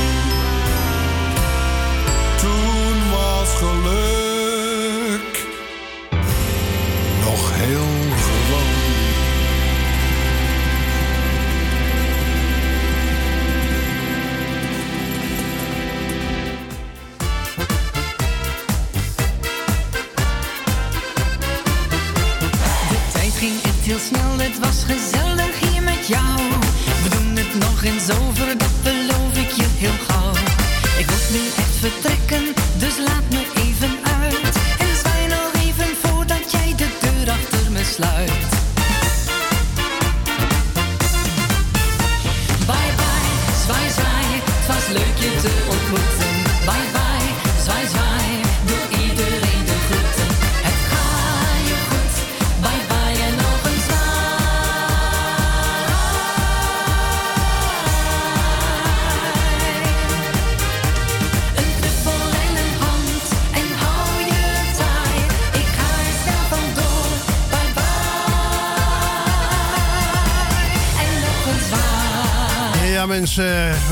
Toen 2.42 3.10
was 3.12 3.50
geluk 3.56 4.11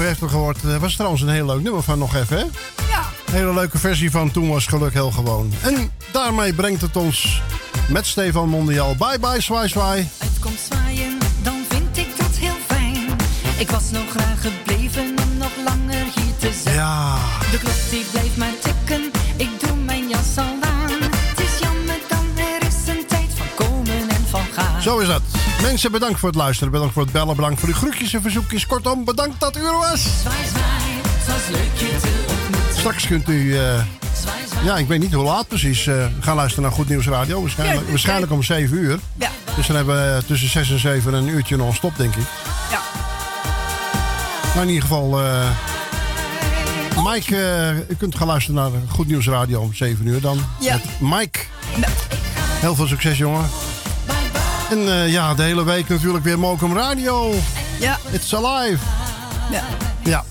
heeft 0.10 0.22
het 0.22 0.30
gehoord. 0.30 0.62
Het 0.62 0.82
was 0.82 0.96
trouwens 0.96 1.22
een 1.22 1.30
heel 1.30 1.46
leuk 1.46 1.62
nummer 1.62 1.84
van 1.84 2.00
nog 2.00 2.16
even, 2.16 2.38
hè? 2.38 2.44
Ja. 2.90 3.06
Een 3.26 3.34
hele 3.34 3.54
leuke 3.54 3.78
versie 3.78 4.12
van 4.12 4.32
Toen 4.32 4.50
was 4.50 4.66
geluk 4.66 4.94
heel 4.94 5.12
gewoon. 5.12 5.54
En 5.62 5.92
daarmee 6.12 6.54
brengt 6.54 6.82
het 6.82 6.96
ons 6.96 7.42
met 7.88 8.06
Stefan 8.06 8.50
Mondial. 8.50 8.96
Bye 8.96 9.20
bye, 9.20 9.42
zwaai 9.42 9.68
zwaai. 9.68 10.10
komt 10.40 10.60
zwaaien, 10.60 11.18
dan 11.42 11.64
vind 11.70 11.98
ik 11.98 12.18
dat 12.18 12.36
heel 12.36 12.58
fijn. 12.68 13.06
Ik 13.58 13.70
was 13.70 13.92
nog 13.92 14.10
graag 14.10 14.42
gebleven 14.42 15.16
om 15.24 15.38
nog 15.38 15.52
langer 15.66 16.04
hier 16.16 16.36
te 16.38 16.52
zijn. 16.64 16.76
Ja. 16.76 17.18
De 17.52 17.58
klok 17.58 17.90
die 17.90 18.06
blijft 18.12 18.38
maar 18.38 18.54
tikken, 18.60 19.12
ik 19.36 19.50
doe 19.60 19.78
mijn 19.78 20.10
jas 20.10 20.38
al 20.38 20.56
aan. 20.62 20.92
Het 21.02 21.40
is 21.40 21.60
jammer 21.60 22.00
dan, 22.08 22.26
er 22.38 22.68
is 22.68 22.88
een 22.88 23.06
tijd 23.08 23.30
van 23.36 23.66
komen 23.66 24.10
en 24.10 24.28
van 24.30 24.46
gaan. 24.54 24.82
Zo 24.82 24.98
is 25.00 25.08
dat. 25.08 25.39
Mensen, 25.62 25.92
bedankt 25.92 26.20
voor 26.20 26.30
het 26.30 26.38
luisteren. 26.38 26.72
Bedankt 26.72 26.94
voor 26.94 27.04
het 27.04 27.12
bellen. 27.12 27.36
Bedankt 27.36 27.60
voor 27.60 27.70
de 27.70 27.76
groetjes 27.76 28.14
en 28.14 28.22
verzoekjes. 28.22 28.66
Kortom, 28.66 29.06
bedankt 29.06 29.40
dat 29.40 29.58
u 29.58 29.60
er 29.66 29.78
was. 29.78 30.06
Straks 32.78 33.08
kunt 33.08 33.30
u... 33.30 33.58
eh, 33.58 33.82
ja, 34.64 34.78
ik 34.78 34.88
weet 34.88 35.00
niet 35.00 35.14
hoe 35.14 35.24
laat 35.24 35.48
precies. 35.48 35.88
eh, 35.88 36.06
gaan 36.20 36.36
luisteren 36.36 36.64
naar 36.64 36.74
Goed 36.74 36.90
Nieuws 36.90 37.08
Radio. 37.08 37.42
Waarschijnlijk, 37.42 37.82
Ja, 37.86 37.90
waarschijnlijk 37.90 38.32
om 38.32 38.44
7 38.44 38.78
uur. 38.78 39.00
Ja. 39.18 39.30
Dus 39.56 39.68
dan 39.68 39.76
hebben 39.76 40.16
we 40.16 40.24
tussen 40.26 40.50
6 40.50 40.72
en 40.72 40.80
7 40.80 41.14
een 41.14 41.28
uurtje 41.28 41.56
non-stop, 41.58 41.98
denk 41.98 42.16
ik. 42.16 42.24
Ja. 42.72 42.80
Maar 44.56 44.64
in 44.64 44.70
ieder 44.70 44.82
geval... 44.82 45.20
eh, 45.24 45.50
Mike, 47.06 47.36
u 47.90 47.96
kunt 47.96 48.16
gaan 48.16 48.28
luisteren 48.28 48.62
naar 48.62 48.72
Goed 48.90 49.08
Nieuws 49.08 49.28
Radio 49.28 49.60
om 49.62 49.74
7 49.74 50.08
uur 50.08 50.22
dan. 50.22 50.46
Ja. 50.60 50.74
Met 51.00 51.10
Mike. 51.12 51.40
Heel 52.60 52.76
veel 52.76 52.88
succes, 52.88 53.18
jongen. 53.18 53.50
En 54.70 54.88
eh, 54.88 55.12
ja, 55.12 55.34
de 55.34 55.44
hele 55.44 55.64
week 55.64 55.90
natuurlijk 55.90 56.24
weer 56.24 56.40
Mokum 56.40 56.78
Radio. 56.78 57.34
Ja. 57.80 57.98
It's 58.12 58.34
alive. 58.34 58.84
Ja. 60.04 60.24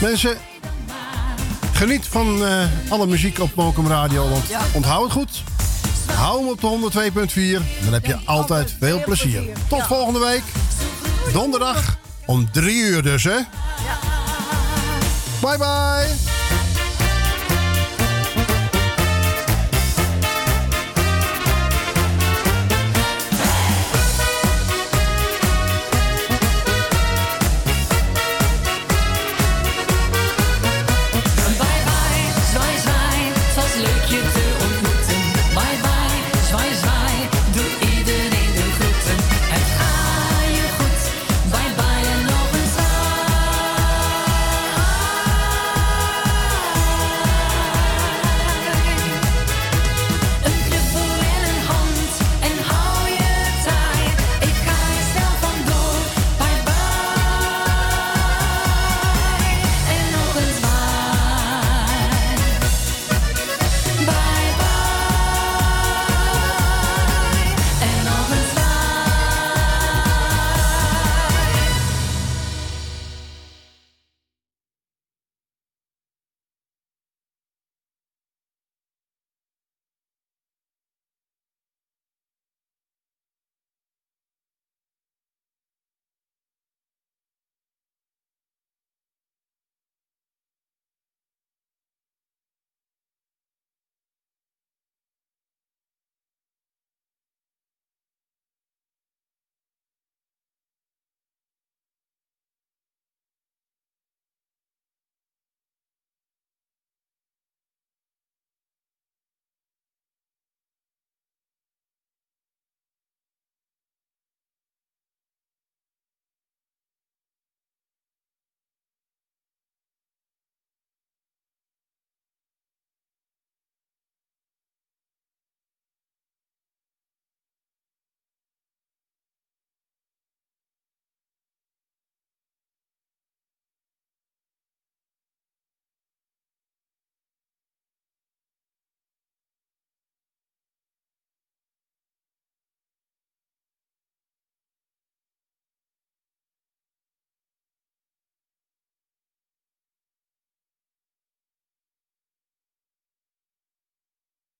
Mensen, 0.00 0.36
geniet 1.72 2.06
van 2.06 2.46
eh, 2.46 2.64
alle 2.88 3.06
muziek 3.06 3.38
op 3.38 3.54
Mokum 3.54 3.86
Radio. 3.86 4.28
Want 4.28 4.44
onthoud 4.72 5.02
het 5.02 5.12
goed. 5.12 5.42
Hou 6.12 6.38
hem 6.38 6.48
op 6.48 6.60
de 6.60 7.60
102.4. 7.60 7.84
Dan 7.84 7.92
heb 7.92 8.06
je 8.06 8.16
altijd 8.24 8.74
veel 8.80 9.02
plezier. 9.04 9.42
Tot 9.68 9.82
volgende 9.82 10.18
week. 10.18 10.42
Donderdag 11.32 11.98
om 12.26 12.50
3 12.50 12.74
uur 12.74 13.02
dus, 13.02 13.24
hè? 13.24 13.36
Bye 15.40 15.58
bye. 15.58 16.35